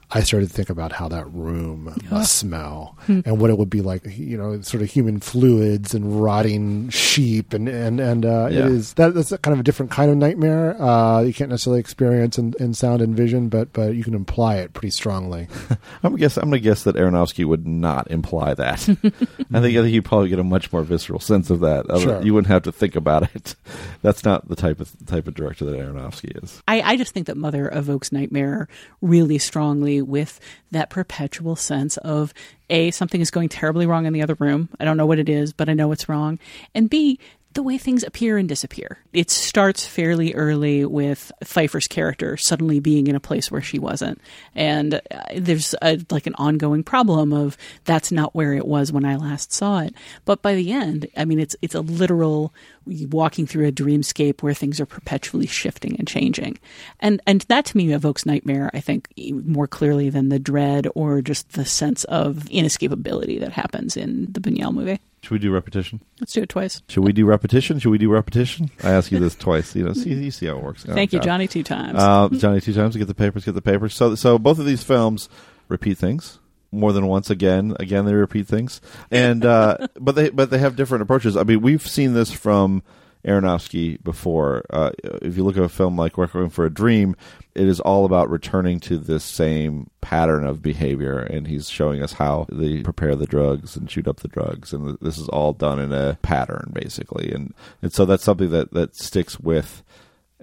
I 0.09 0.21
started 0.21 0.47
to 0.47 0.53
think 0.53 0.69
about 0.69 0.93
how 0.93 1.09
that 1.09 1.25
room 1.33 1.93
must 2.09 2.37
smell 2.37 2.97
and 3.07 3.41
what 3.41 3.49
it 3.49 3.57
would 3.57 3.69
be 3.69 3.81
like, 3.81 4.03
you 4.05 4.37
know, 4.37 4.61
sort 4.61 4.81
of 4.81 4.89
human 4.89 5.19
fluids 5.19 5.93
and 5.93 6.21
rotting 6.23 6.87
sheep 6.89 7.53
and 7.53 7.67
and 7.67 7.99
and 7.99 8.25
uh, 8.25 8.47
Yeah. 8.49 8.59
it 8.59 8.65
is 8.67 8.93
that 8.93 9.13
that's 9.13 9.33
a 9.33 9.37
kind 9.37 9.53
of 9.53 9.59
a 9.59 9.63
different 9.63 9.91
kind 9.91 10.09
of 10.09 10.15
nightmare. 10.15 10.81
Uh, 10.81 11.21
you 11.21 11.33
can't 11.33 11.49
necessarily 11.49 11.81
experience 11.81 12.37
in, 12.37 12.53
in 12.59 12.73
sound 12.73 13.01
and 13.01 13.17
vision, 13.17 13.49
but 13.49 13.73
but 13.73 13.95
you 13.95 14.03
can 14.05 14.13
imply 14.13 14.55
it 14.57 14.71
pretty 14.71 14.91
strongly. 14.91 15.49
I'm 16.03 16.15
guess 16.15 16.37
I'm 16.37 16.45
gonna 16.45 16.59
guess 16.59 16.83
that 16.83 16.95
Aronofsky 16.95 17.43
would 17.43 17.67
not 17.67 18.09
imply 18.09 18.53
that. 18.53 18.79
I 18.89 18.89
think 18.89 19.13
I 19.53 19.61
think 19.61 19.87
you'd 19.93 20.05
probably 20.05 20.29
get 20.29 20.39
a 20.39 20.43
much 20.43 20.71
more 20.71 20.83
visceral 20.83 21.19
sense 21.19 21.49
of 21.49 21.59
that. 21.59 21.85
Sure. 21.99 22.21
You 22.21 22.33
wouldn't 22.33 22.51
have 22.51 22.63
to 22.63 22.71
think 22.71 22.95
about 22.95 23.35
it. 23.35 23.55
That's 24.03 24.23
not 24.23 24.47
the 24.47 24.55
type 24.55 24.79
of 24.79 24.89
type 25.05 25.27
of 25.27 25.33
director 25.33 25.65
that 25.65 25.75
Aronofsky 25.77 26.43
is. 26.43 26.61
I, 26.65 26.81
I 26.81 26.95
just 26.95 27.13
think 27.13 27.27
that 27.27 27.35
Mother 27.35 27.69
evokes 27.73 28.13
nightmare 28.13 28.69
really 29.01 29.37
strongly 29.37 29.96
with 30.01 30.39
that 30.71 30.89
perpetual 30.89 31.55
sense 31.55 31.97
of 31.97 32.33
A, 32.69 32.91
something 32.91 33.21
is 33.21 33.31
going 33.31 33.49
terribly 33.49 33.85
wrong 33.85 34.05
in 34.05 34.13
the 34.13 34.21
other 34.21 34.35
room. 34.39 34.69
I 34.79 34.85
don't 34.85 34.97
know 34.97 35.05
what 35.05 35.19
it 35.19 35.29
is, 35.29 35.53
but 35.53 35.69
I 35.69 35.73
know 35.73 35.91
it's 35.91 36.09
wrong. 36.09 36.39
And 36.75 36.89
B, 36.89 37.19
the 37.53 37.63
way 37.63 37.77
things 37.77 38.03
appear 38.03 38.37
and 38.37 38.47
disappear. 38.47 38.99
It 39.13 39.31
starts 39.31 39.85
fairly 39.85 40.33
early 40.35 40.85
with 40.85 41.31
Pfeiffer's 41.43 41.87
character 41.87 42.37
suddenly 42.37 42.79
being 42.79 43.07
in 43.07 43.15
a 43.15 43.19
place 43.19 43.49
where 43.49 43.61
she 43.61 43.79
wasn't. 43.79 44.21
And 44.53 44.95
uh, 44.95 44.99
there's 45.35 45.73
a, 45.81 45.99
like 46.11 46.27
an 46.27 46.35
ongoing 46.35 46.83
problem 46.83 47.33
of 47.33 47.57
that's 47.83 48.11
not 48.11 48.35
where 48.35 48.53
it 48.53 48.67
was 48.67 48.91
when 48.91 49.05
I 49.05 49.15
last 49.15 49.51
saw 49.51 49.79
it. 49.79 49.95
But 50.23 50.43
by 50.43 50.53
the 50.53 50.71
end, 50.71 51.07
I 51.17 51.25
mean, 51.25 51.39
it's, 51.39 51.55
it's 51.61 51.73
a 51.73 51.81
literal 51.81 52.53
walking 52.85 53.47
through 53.47 53.67
a 53.67 53.71
dreamscape 53.71 54.43
where 54.43 54.53
things 54.53 54.79
are 54.79 54.85
perpetually 54.85 55.47
shifting 55.47 55.95
and 55.97 56.07
changing. 56.07 56.59
And, 56.99 57.21
and 57.25 57.41
that 57.41 57.65
to 57.65 57.77
me 57.77 57.91
evokes 57.91 58.25
nightmare, 58.25 58.69
I 58.73 58.81
think, 58.81 59.11
more 59.17 59.67
clearly 59.67 60.09
than 60.09 60.29
the 60.29 60.39
dread 60.39 60.87
or 60.95 61.21
just 61.21 61.53
the 61.53 61.65
sense 61.65 62.03
of 62.05 62.47
inescapability 62.51 63.39
that 63.39 63.53
happens 63.53 63.97
in 63.97 64.31
the 64.31 64.39
Buñuel 64.39 64.73
movie. 64.73 64.99
Should 65.27 65.33
we 65.33 65.39
do 65.39 65.51
repetition? 65.51 65.99
Let's 66.21 66.31
do 66.31 66.41
it 66.43 66.47
twice. 66.47 66.81
Should 66.87 67.03
we 67.03 67.11
do 67.11 67.25
repetition? 67.25 67.79
Should 67.79 67.89
we 67.89 67.97
do 67.97 68.09
repetition? 68.09 68.71
I 68.81 68.91
ask 68.91 69.11
you 69.11 69.19
this 69.19 69.35
twice. 69.45 69.75
You 69.75 69.83
know, 69.83 69.91
see, 69.91 70.13
you 70.13 70.31
see 70.31 70.45
how 70.45 70.55
it 70.55 70.63
works. 70.63 70.85
Oh, 70.87 70.93
Thank 70.93 71.11
you, 71.11 71.19
God. 71.19 71.25
Johnny, 71.25 71.47
two 71.49 71.63
times. 71.63 71.99
Uh, 71.99 72.29
Johnny 72.31 72.61
two 72.61 72.73
times. 72.73 72.95
Get 72.95 73.09
the 73.09 73.13
papers. 73.13 73.43
Get 73.43 73.53
the 73.53 73.61
papers. 73.61 73.93
So, 73.93 74.15
so 74.15 74.39
both 74.39 74.57
of 74.57 74.65
these 74.65 74.85
films 74.85 75.27
repeat 75.67 75.97
things 75.97 76.39
more 76.71 76.93
than 76.93 77.07
once. 77.07 77.29
Again, 77.29 77.75
again, 77.77 78.05
they 78.05 78.13
repeat 78.13 78.47
things, 78.47 78.79
and 79.11 79.43
uh, 79.43 79.87
but 79.99 80.15
they 80.15 80.29
but 80.29 80.49
they 80.49 80.59
have 80.59 80.77
different 80.77 81.01
approaches. 81.01 81.35
I 81.35 81.43
mean, 81.43 81.59
we've 81.59 81.85
seen 81.85 82.13
this 82.13 82.31
from 82.31 82.81
Aronofsky 83.27 84.01
before. 84.03 84.63
Uh, 84.69 84.91
if 85.21 85.35
you 85.35 85.43
look 85.43 85.57
at 85.57 85.63
a 85.63 85.69
film 85.69 85.97
like 85.97 86.17
Requiem 86.17 86.49
for 86.49 86.65
a 86.65 86.73
Dream, 86.73 87.15
it 87.53 87.67
is 87.67 87.79
all 87.81 88.05
about 88.05 88.29
returning 88.29 88.79
to 88.81 88.97
this 88.97 89.23
same 89.23 89.89
pattern 90.01 90.45
of 90.45 90.61
behavior, 90.61 91.19
and 91.19 91.47
he's 91.47 91.69
showing 91.69 92.01
us 92.01 92.13
how 92.13 92.45
they 92.49 92.81
prepare 92.81 93.15
the 93.15 93.25
drugs 93.25 93.75
and 93.75 93.91
shoot 93.91 94.07
up 94.07 94.21
the 94.21 94.27
drugs, 94.29 94.71
and 94.71 94.97
this 95.01 95.17
is 95.17 95.27
all 95.29 95.53
done 95.53 95.79
in 95.79 95.91
a 95.91 96.17
pattern, 96.21 96.71
basically, 96.73 97.31
and 97.31 97.53
and 97.81 97.91
so 97.91 98.05
that's 98.05 98.23
something 98.23 98.49
that 98.51 98.73
that 98.73 98.95
sticks 98.95 99.39
with. 99.39 99.83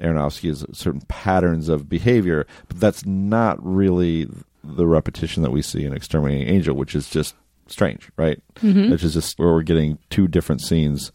Aronofsky 0.00 0.50
is 0.50 0.66
certain 0.72 1.02
patterns 1.02 1.68
of 1.68 1.88
behavior, 1.88 2.48
but 2.68 2.80
that's 2.80 3.06
not 3.06 3.64
really 3.64 4.28
the 4.64 4.86
repetition 4.86 5.42
that 5.44 5.52
we 5.52 5.62
see 5.62 5.84
in 5.84 5.92
Exterminating 5.94 6.48
Angel, 6.48 6.74
which 6.74 6.96
is 6.96 7.08
just 7.08 7.36
strange, 7.68 8.10
right? 8.16 8.42
Which 8.90 9.04
is 9.04 9.14
just 9.14 9.38
where 9.38 9.50
we're 9.52 9.62
getting 9.62 9.98
two 10.10 10.26
different 10.26 10.62
scenes 10.62 11.12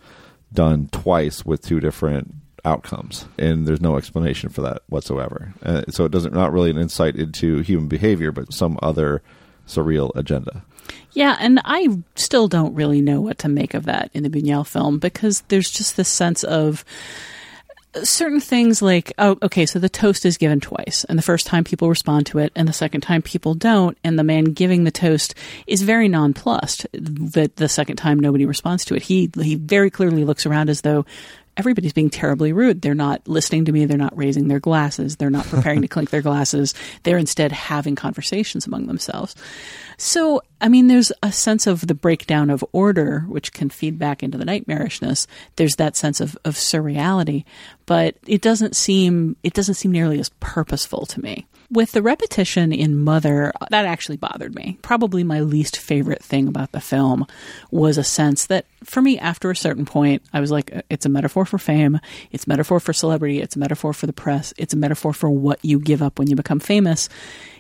done 0.54 0.90
twice 0.92 1.46
with 1.46 1.62
two 1.62 1.80
different 1.80 2.34
outcomes, 2.66 3.26
and 3.38 3.68
there's 3.68 3.82
no 3.82 3.98
explanation 3.98 4.50
for 4.50 4.62
that 4.62 4.82
whatsoever. 4.88 5.54
Uh, 5.64 5.84
so 5.90 6.06
it 6.06 6.12
doesn't 6.12 6.34
not 6.34 6.52
really 6.52 6.70
an 6.70 6.78
insight 6.78 7.16
into 7.16 7.60
human 7.60 7.88
behavior, 7.88 8.32
but 8.32 8.54
some 8.54 8.78
other 8.82 9.22
surreal 9.68 10.12
agenda. 10.16 10.64
Yeah, 11.12 11.38
and 11.40 11.60
I 11.66 12.00
still 12.16 12.48
don't 12.48 12.76
really 12.76 13.02
know 13.02 13.22
what 13.22 13.40
to 13.40 13.50
make 13.50 13.74
of 13.74 13.86
that 13.86 14.10
in 14.14 14.24
the 14.24 14.30
Buñuel 14.30 14.66
film 14.66 15.00
because 15.00 15.42
there's 15.48 15.70
just 15.70 15.98
this 15.98 16.10
sense 16.10 16.44
of 16.44 16.84
certain 18.04 18.40
things 18.40 18.82
like 18.82 19.12
oh 19.18 19.36
okay 19.42 19.66
so 19.66 19.80
the 19.80 19.90
toast 19.90 20.24
is 20.24 20.38
given 20.38 20.60
twice 20.60 21.06
and 21.06 21.18
the 21.18 21.24
first 21.24 21.48
time 21.48 21.64
people 21.64 21.90
respond 21.90 22.26
to 22.26 22.38
it 22.38 22.52
and 22.56 22.68
the 22.68 22.74
second 22.74 23.02
time 23.02 23.20
people 23.22 23.56
don't 23.56 23.98
and 24.04 24.18
the 24.18 24.24
man 24.24 24.44
giving 24.46 24.84
the 24.84 24.92
toast 24.92 25.34
is 25.66 25.82
very 25.82 26.08
nonplussed 26.08 26.86
that 26.94 27.56
the 27.56 27.70
second 27.70 27.96
time 27.96 28.20
nobody 28.20 28.46
responds 28.46 28.86
to 28.86 28.96
it. 28.96 29.02
He 29.02 29.30
he 29.42 29.56
very 29.56 29.90
clearly 29.90 30.24
looks 30.24 30.46
around 30.46 30.70
as 30.70 30.82
though 30.82 31.06
everybody's 31.58 31.94
being 31.94 32.10
terribly 32.10 32.54
rude. 32.54 32.82
They're 32.82 32.94
not 32.94 33.28
listening 33.28 33.66
to 33.66 33.72
me. 33.72 33.86
They're 33.86 33.98
not 33.98 34.16
raising 34.18 34.48
their 34.48 34.60
glasses. 34.60 35.18
They're 35.18 35.30
not 35.30 35.46
preparing 35.46 35.82
to 35.82 35.88
clink 35.90 36.10
their 36.10 36.22
glasses. 36.22 36.74
They're 37.04 37.18
instead 37.18 37.52
having 37.52 37.96
conversations 37.96 38.66
among 38.66 38.88
themselves 38.88 39.36
so, 40.02 40.42
I 40.62 40.70
mean, 40.70 40.88
there's 40.88 41.12
a 41.22 41.30
sense 41.30 41.68
of 41.68 41.88
the 41.88 41.94
breakdown 41.94 42.50
of 42.50 42.64
order, 42.72 43.26
which 43.28 43.52
can 43.52 43.70
feed 43.70 44.00
back 44.00 44.24
into 44.24 44.38
the 44.38 44.46
nightmarishness. 44.46 45.28
There's 45.58 45.76
that 45.76 45.98
sense 45.98 46.22
of, 46.22 46.38
of 46.46 46.56
surreality, 46.56 47.44
but 47.86 48.16
it 48.26 48.42
doesn't 48.42 48.78
seem 48.78 49.36
it 49.44 49.54
doesn't 49.54 49.76
seem 49.76 49.92
nearly 49.92 50.18
as 50.18 50.30
purposeful 50.40 51.06
to 51.08 51.22
me. 51.22 51.48
With 51.70 51.92
the 51.92 52.02
repetition 52.02 52.72
in 52.72 52.98
Mother, 52.98 53.52
that 53.70 53.86
actually 53.86 54.18
bothered 54.18 54.56
me. 54.56 54.80
Probably 54.82 55.24
my 55.24 55.42
least 55.42 55.78
favorite 55.78 56.24
thing 56.24 56.48
about 56.48 56.72
the 56.72 56.82
film 56.82 57.28
was 57.70 57.98
a 57.98 58.04
sense 58.04 58.48
that, 58.48 58.66
for 58.84 59.02
me, 59.02 59.20
after 59.20 59.52
a 59.52 59.56
certain 59.56 59.86
point, 59.86 60.24
I 60.34 60.40
was 60.40 60.50
like, 60.50 60.72
it's 60.90 61.06
a 61.06 61.10
metaphor 61.10 61.46
for 61.46 61.60
fame, 61.60 62.00
it's 62.32 62.48
metaphor 62.48 62.80
for 62.80 62.92
celebrity, 62.92 63.40
it's 63.40 63.56
a 63.56 63.60
metaphor 63.60 63.94
for 63.94 64.08
the 64.08 64.14
press, 64.14 64.52
it's 64.58 64.74
a 64.74 64.78
metaphor 64.78 65.14
for 65.14 65.30
what 65.30 65.60
you 65.62 65.78
give 65.78 66.02
up 66.02 66.18
when 66.18 66.28
you 66.28 66.36
become 66.36 66.60
famous 66.60 67.08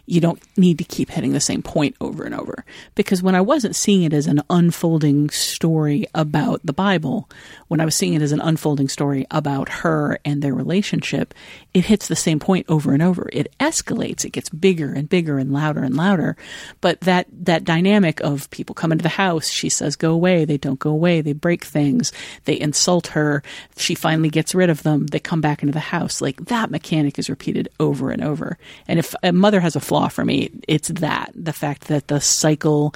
you 0.09 0.19
don't 0.19 0.41
need 0.57 0.79
to 0.79 0.83
keep 0.83 1.11
hitting 1.11 1.33
the 1.33 1.39
same 1.39 1.61
point 1.61 1.95
over 2.01 2.23
and 2.23 2.33
over. 2.33 2.65
Because 2.95 3.21
when 3.21 3.35
I 3.35 3.41
wasn't 3.41 3.75
seeing 3.75 4.01
it 4.03 4.13
as 4.13 4.25
an 4.25 4.41
unfolding 4.49 5.29
story 5.29 6.07
about 6.15 6.61
the 6.63 6.73
Bible, 6.73 7.29
when 7.67 7.79
I 7.79 7.85
was 7.85 7.95
seeing 7.95 8.15
it 8.15 8.23
as 8.23 8.31
an 8.31 8.41
unfolding 8.41 8.89
story 8.89 9.27
about 9.29 9.69
her 9.69 10.19
and 10.25 10.41
their 10.41 10.55
relationship, 10.55 11.35
it 11.75 11.85
hits 11.85 12.07
the 12.07 12.15
same 12.15 12.39
point 12.39 12.65
over 12.69 12.91
and 12.91 13.03
over. 13.03 13.29
It 13.31 13.53
escalates, 13.59 14.25
it 14.25 14.31
gets 14.31 14.49
bigger 14.49 14.91
and 14.93 15.07
bigger 15.07 15.37
and 15.37 15.53
louder 15.53 15.83
and 15.83 15.95
louder. 15.95 16.35
But 16.81 17.01
that, 17.01 17.27
that 17.31 17.63
dynamic 17.63 18.19
of 18.21 18.49
people 18.49 18.73
come 18.73 18.91
into 18.91 19.03
the 19.03 19.09
house, 19.09 19.49
she 19.49 19.69
says 19.69 19.95
go 19.95 20.11
away, 20.11 20.43
they 20.43 20.57
don't 20.57 20.79
go 20.79 20.89
away, 20.89 21.21
they 21.21 21.33
break 21.33 21.63
things, 21.63 22.11
they 22.45 22.59
insult 22.59 23.07
her, 23.07 23.43
she 23.77 23.93
finally 23.93 24.29
gets 24.29 24.55
rid 24.55 24.71
of 24.71 24.81
them, 24.81 25.05
they 25.05 25.19
come 25.19 25.41
back 25.41 25.61
into 25.61 25.73
the 25.73 25.79
house. 25.79 26.19
Like 26.19 26.45
that 26.45 26.71
mechanic 26.71 27.19
is 27.19 27.29
repeated 27.29 27.69
over 27.79 28.09
and 28.09 28.23
over. 28.23 28.57
And 28.87 28.97
if 28.97 29.13
a 29.21 29.31
mother 29.31 29.59
has 29.59 29.75
a 29.75 29.79
flaw 29.79 29.98
for 30.07 30.23
me, 30.23 30.51
it's 30.67 30.87
that 30.87 31.31
the 31.35 31.51
fact 31.51 31.89
that 31.89 32.07
the 32.07 32.21
cycle 32.21 32.95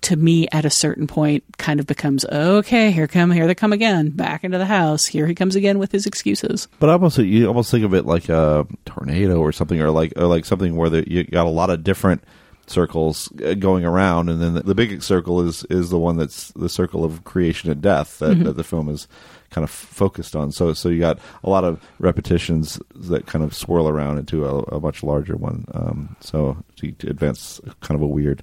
to 0.00 0.16
me 0.16 0.48
at 0.50 0.64
a 0.64 0.70
certain 0.70 1.06
point 1.06 1.44
kind 1.58 1.78
of 1.78 1.86
becomes 1.86 2.24
okay 2.24 2.90
here 2.90 3.06
come 3.06 3.30
here 3.30 3.46
they 3.46 3.54
come 3.54 3.70
again 3.70 4.08
back 4.08 4.42
into 4.42 4.56
the 4.56 4.64
house. 4.64 5.04
Here 5.04 5.26
he 5.26 5.34
comes 5.34 5.56
again 5.56 5.78
with 5.78 5.92
his 5.92 6.06
excuses. 6.06 6.68
But 6.80 6.88
almost 6.88 7.18
you 7.18 7.46
almost 7.46 7.70
think 7.70 7.84
of 7.84 7.92
it 7.92 8.06
like 8.06 8.30
a 8.30 8.66
tornado 8.86 9.38
or 9.40 9.52
something, 9.52 9.78
or 9.80 9.90
like 9.90 10.14
or 10.16 10.26
like 10.26 10.46
something 10.46 10.74
where 10.74 10.88
the, 10.88 11.04
you 11.08 11.22
got 11.24 11.46
a 11.46 11.50
lot 11.50 11.68
of 11.68 11.84
different 11.84 12.24
circles 12.66 13.30
uh, 13.44 13.52
going 13.52 13.84
around, 13.84 14.30
and 14.30 14.40
then 14.40 14.54
the, 14.54 14.62
the 14.62 14.74
big 14.74 15.02
circle 15.02 15.46
is 15.46 15.64
is 15.64 15.90
the 15.90 15.98
one 15.98 16.16
that's 16.16 16.48
the 16.52 16.70
circle 16.70 17.04
of 17.04 17.22
creation 17.24 17.70
and 17.70 17.82
death 17.82 18.18
that, 18.20 18.38
Mhm. 18.38 18.44
that 18.44 18.56
the 18.56 18.64
film 18.64 18.88
is 18.88 19.06
kind 19.54 19.62
of 19.62 19.70
focused 19.70 20.34
on. 20.34 20.50
So 20.50 20.74
so 20.74 20.88
you 20.88 20.98
got 20.98 21.18
a 21.44 21.50
lot 21.50 21.64
of 21.64 21.80
repetitions 22.00 22.80
that 22.94 23.26
kind 23.26 23.44
of 23.44 23.54
swirl 23.54 23.88
around 23.88 24.18
into 24.18 24.44
a, 24.44 24.58
a 24.64 24.80
much 24.80 25.02
larger 25.02 25.36
one. 25.36 25.64
Um, 25.72 26.16
so 26.20 26.56
to, 26.76 26.90
to 26.92 27.08
advance 27.08 27.60
kind 27.80 27.96
of 27.96 28.02
a 28.02 28.06
weird 28.06 28.42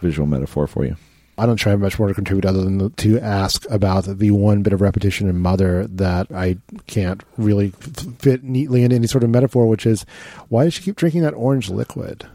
visual 0.00 0.26
metaphor 0.26 0.66
for 0.66 0.84
you. 0.84 0.96
I 1.38 1.46
don't 1.46 1.56
try 1.56 1.74
much 1.76 1.98
more 1.98 2.08
to 2.08 2.14
contribute 2.14 2.44
other 2.44 2.62
than 2.62 2.90
to 2.90 3.18
ask 3.18 3.68
about 3.70 4.04
the 4.04 4.30
one 4.32 4.62
bit 4.62 4.74
of 4.74 4.82
repetition 4.82 5.28
in 5.28 5.38
Mother 5.38 5.86
that 5.86 6.26
I 6.30 6.58
can't 6.86 7.22
really 7.38 7.70
fit 8.18 8.44
neatly 8.44 8.84
into 8.84 8.96
any 8.96 9.06
sort 9.06 9.24
of 9.24 9.30
metaphor, 9.30 9.66
which 9.66 9.86
is 9.86 10.04
why 10.50 10.64
does 10.64 10.74
she 10.74 10.82
keep 10.82 10.96
drinking 10.96 11.22
that 11.22 11.34
orange 11.34 11.70
liquid? 11.70 12.26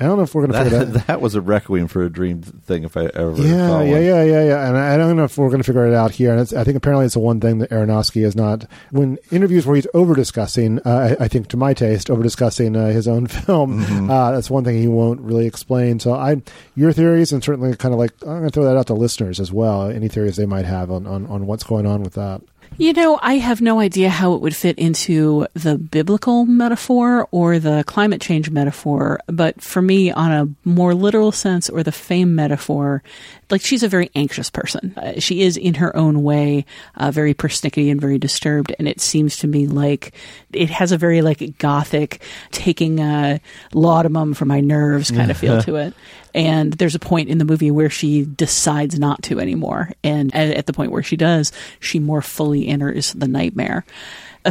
I 0.00 0.06
don't 0.06 0.16
know 0.16 0.24
if 0.24 0.34
we're 0.34 0.46
going 0.46 0.52
to 0.58 0.64
figure 0.64 0.78
That, 0.84 0.92
that. 0.92 1.06
that 1.06 1.20
was 1.20 1.36
a 1.36 1.40
requiem 1.40 1.86
for 1.86 2.02
a 2.02 2.10
dream 2.10 2.42
thing. 2.42 2.82
If 2.82 2.96
I 2.96 3.04
ever 3.06 3.32
yeah, 3.36 3.80
yeah, 3.82 3.98
yeah, 4.00 4.22
yeah, 4.24 4.44
yeah. 4.44 4.68
And 4.68 4.76
I 4.76 4.96
don't 4.96 5.16
know 5.16 5.22
if 5.24 5.38
we're 5.38 5.48
going 5.48 5.60
to 5.60 5.64
figure 5.64 5.86
it 5.86 5.94
out 5.94 6.10
here. 6.10 6.32
And 6.32 6.40
it's, 6.40 6.52
I 6.52 6.64
think 6.64 6.76
apparently 6.76 7.04
it's 7.06 7.14
the 7.14 7.20
one 7.20 7.40
thing 7.40 7.58
that 7.58 7.70
Aronofsky 7.70 8.24
is 8.24 8.34
not. 8.34 8.66
When 8.90 9.18
interviews 9.30 9.66
where 9.66 9.76
he's 9.76 9.86
over 9.94 10.14
discussing, 10.16 10.80
uh, 10.80 11.16
I, 11.20 11.24
I 11.24 11.28
think 11.28 11.46
to 11.48 11.56
my 11.56 11.74
taste, 11.74 12.10
over 12.10 12.24
discussing 12.24 12.74
uh, 12.74 12.88
his 12.88 13.06
own 13.06 13.26
film, 13.28 13.84
Mhm. 13.84 14.10
uh, 14.10 14.32
that's 14.32 14.50
one 14.50 14.64
thing 14.64 14.78
he 14.80 14.88
won't 14.88 15.20
really 15.20 15.46
explain. 15.46 16.00
So 16.00 16.12
I, 16.14 16.42
your 16.74 16.92
theories, 16.92 17.32
and 17.32 17.42
certainly 17.44 17.76
kind 17.76 17.94
of 17.94 18.00
like 18.00 18.10
I'm 18.22 18.28
going 18.28 18.44
to 18.44 18.50
throw 18.50 18.64
that 18.64 18.76
out 18.76 18.88
to 18.88 18.94
listeners 18.94 19.38
as 19.38 19.52
well. 19.52 19.88
Any 19.90 20.08
theories 20.08 20.34
they 20.36 20.46
might 20.46 20.64
have 20.64 20.90
on, 20.90 21.06
on, 21.06 21.26
on 21.26 21.46
what's 21.46 21.62
going 21.62 21.86
on 21.86 22.02
with 22.02 22.14
that. 22.14 22.42
You 22.76 22.92
know, 22.92 23.20
I 23.22 23.34
have 23.34 23.60
no 23.60 23.78
idea 23.78 24.08
how 24.08 24.34
it 24.34 24.40
would 24.40 24.56
fit 24.56 24.78
into 24.78 25.46
the 25.54 25.78
biblical 25.78 26.44
metaphor 26.44 27.28
or 27.30 27.60
the 27.60 27.84
climate 27.86 28.20
change 28.20 28.50
metaphor, 28.50 29.20
but 29.28 29.60
for 29.62 29.80
me, 29.80 30.10
on 30.10 30.32
a 30.32 30.68
more 30.68 30.92
literal 30.92 31.30
sense 31.30 31.70
or 31.70 31.84
the 31.84 31.92
fame 31.92 32.34
metaphor, 32.34 33.02
like 33.48 33.60
she's 33.60 33.84
a 33.84 33.88
very 33.88 34.10
anxious 34.16 34.50
person. 34.50 34.92
Uh, 34.96 35.20
she 35.20 35.42
is, 35.42 35.56
in 35.56 35.74
her 35.74 35.96
own 35.96 36.24
way, 36.24 36.64
uh, 36.96 37.12
very 37.12 37.32
persnickety 37.32 37.92
and 37.92 38.00
very 38.00 38.18
disturbed, 38.18 38.74
and 38.78 38.88
it 38.88 39.00
seems 39.00 39.36
to 39.38 39.46
me 39.46 39.68
like 39.68 40.12
it 40.52 40.70
has 40.70 40.90
a 40.90 40.98
very 40.98 41.22
like 41.22 41.58
gothic, 41.58 42.22
taking 42.50 42.98
a 42.98 43.40
laudanum 43.72 44.34
for 44.34 44.46
my 44.46 44.60
nerves 44.60 45.10
kind 45.12 45.30
of 45.30 45.36
feel 45.36 45.62
to 45.62 45.76
it. 45.76 45.94
And 46.34 46.72
there's 46.72 46.96
a 46.96 47.00
point 47.00 47.28
in 47.28 47.38
the 47.38 47.44
movie 47.44 47.70
where 47.70 47.90
she 47.90 48.24
decides 48.24 48.98
not 48.98 49.22
to 49.24 49.38
anymore. 49.38 49.92
And 50.02 50.34
at, 50.34 50.56
at 50.56 50.66
the 50.66 50.72
point 50.72 50.90
where 50.90 51.02
she 51.02 51.16
does, 51.16 51.52
she 51.78 52.00
more 52.00 52.22
fully 52.22 52.63
enters 52.68 53.12
the 53.12 53.28
nightmare. 53.28 53.84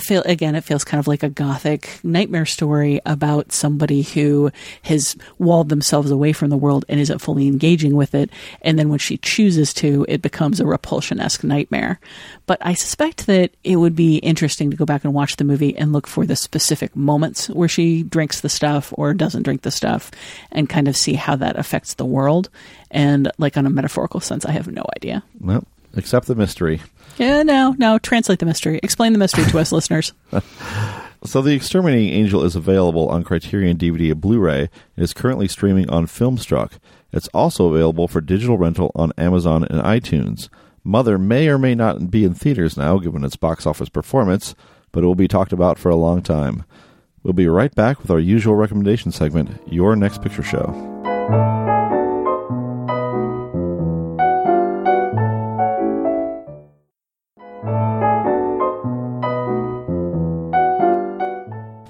Feel, 0.01 0.23
again, 0.23 0.55
it 0.55 0.63
feels 0.63 0.83
kind 0.83 0.97
of 0.97 1.07
like 1.07 1.21
a 1.21 1.29
gothic 1.29 1.99
nightmare 2.03 2.47
story 2.47 2.99
about 3.05 3.51
somebody 3.51 4.01
who 4.01 4.49
has 4.81 5.15
walled 5.37 5.69
themselves 5.69 6.09
away 6.09 6.33
from 6.33 6.49
the 6.49 6.57
world 6.57 6.83
and 6.89 6.99
isn't 6.99 7.19
fully 7.19 7.45
engaging 7.45 7.95
with 7.95 8.15
it. 8.15 8.31
And 8.63 8.79
then 8.79 8.89
when 8.89 8.97
she 8.97 9.17
chooses 9.17 9.71
to, 9.75 10.03
it 10.09 10.23
becomes 10.23 10.59
a 10.59 10.65
repulsion 10.65 11.19
esque 11.19 11.43
nightmare. 11.43 11.99
But 12.47 12.57
I 12.61 12.73
suspect 12.73 13.27
that 13.27 13.51
it 13.63 13.75
would 13.75 13.95
be 13.95 14.17
interesting 14.17 14.71
to 14.71 14.77
go 14.77 14.83
back 14.83 15.03
and 15.03 15.13
watch 15.13 15.35
the 15.35 15.43
movie 15.43 15.77
and 15.77 15.93
look 15.93 16.07
for 16.07 16.25
the 16.25 16.35
specific 16.35 16.95
moments 16.95 17.47
where 17.51 17.69
she 17.69 18.01
drinks 18.01 18.41
the 18.41 18.49
stuff 18.49 18.91
or 18.97 19.13
doesn't 19.13 19.43
drink 19.43 19.61
the 19.61 19.69
stuff 19.69 20.09
and 20.51 20.67
kind 20.67 20.87
of 20.87 20.97
see 20.97 21.13
how 21.13 21.35
that 21.35 21.59
affects 21.59 21.93
the 21.93 22.05
world. 22.05 22.49
And 22.89 23.31
like 23.37 23.57
on 23.57 23.67
a 23.67 23.69
metaphorical 23.69 24.21
sense, 24.21 24.43
I 24.43 24.51
have 24.53 24.67
no 24.67 24.85
idea. 24.95 25.23
Well, 25.39 25.65
accept 25.95 26.27
the 26.27 26.35
mystery. 26.35 26.81
Yeah, 27.17 27.43
no, 27.43 27.75
no, 27.77 27.99
translate 27.99 28.39
the 28.39 28.45
mystery. 28.45 28.79
Explain 28.83 29.13
the 29.13 29.19
mystery 29.19 29.45
to 29.45 29.59
us 29.59 29.71
listeners. 29.71 30.13
So, 31.25 31.41
The 31.41 31.53
Exterminating 31.55 32.09
Angel 32.09 32.43
is 32.43 32.55
available 32.55 33.07
on 33.07 33.23
Criterion 33.23 33.77
DVD 33.77 34.11
and 34.11 34.19
Blu 34.19 34.39
ray 34.39 34.69
and 34.97 35.03
is 35.03 35.13
currently 35.13 35.47
streaming 35.47 35.89
on 35.89 36.05
Filmstruck. 36.05 36.73
It's 37.13 37.29
also 37.29 37.67
available 37.71 38.07
for 38.07 38.19
digital 38.19 38.57
rental 38.57 38.91
on 38.95 39.13
Amazon 39.17 39.63
and 39.63 39.81
iTunes. 39.81 40.49
Mother 40.83 41.17
may 41.17 41.47
or 41.47 41.57
may 41.57 41.75
not 41.75 42.11
be 42.11 42.25
in 42.25 42.33
theaters 42.33 42.75
now, 42.75 42.97
given 42.97 43.23
its 43.23 43.37
box 43.37 43.65
office 43.65 43.87
performance, 43.87 44.53
but 44.91 45.03
it 45.03 45.07
will 45.07 45.15
be 45.15 45.27
talked 45.29 45.53
about 45.53 45.79
for 45.79 45.89
a 45.89 45.95
long 45.95 46.21
time. 46.21 46.65
We'll 47.21 47.33
be 47.33 47.47
right 47.47 47.73
back 47.73 48.01
with 48.01 48.11
our 48.11 48.19
usual 48.19 48.55
recommendation 48.55 49.11
segment 49.13 49.61
Your 49.71 49.95
Next 49.95 50.21
Picture 50.21 50.43
Show. 50.43 51.72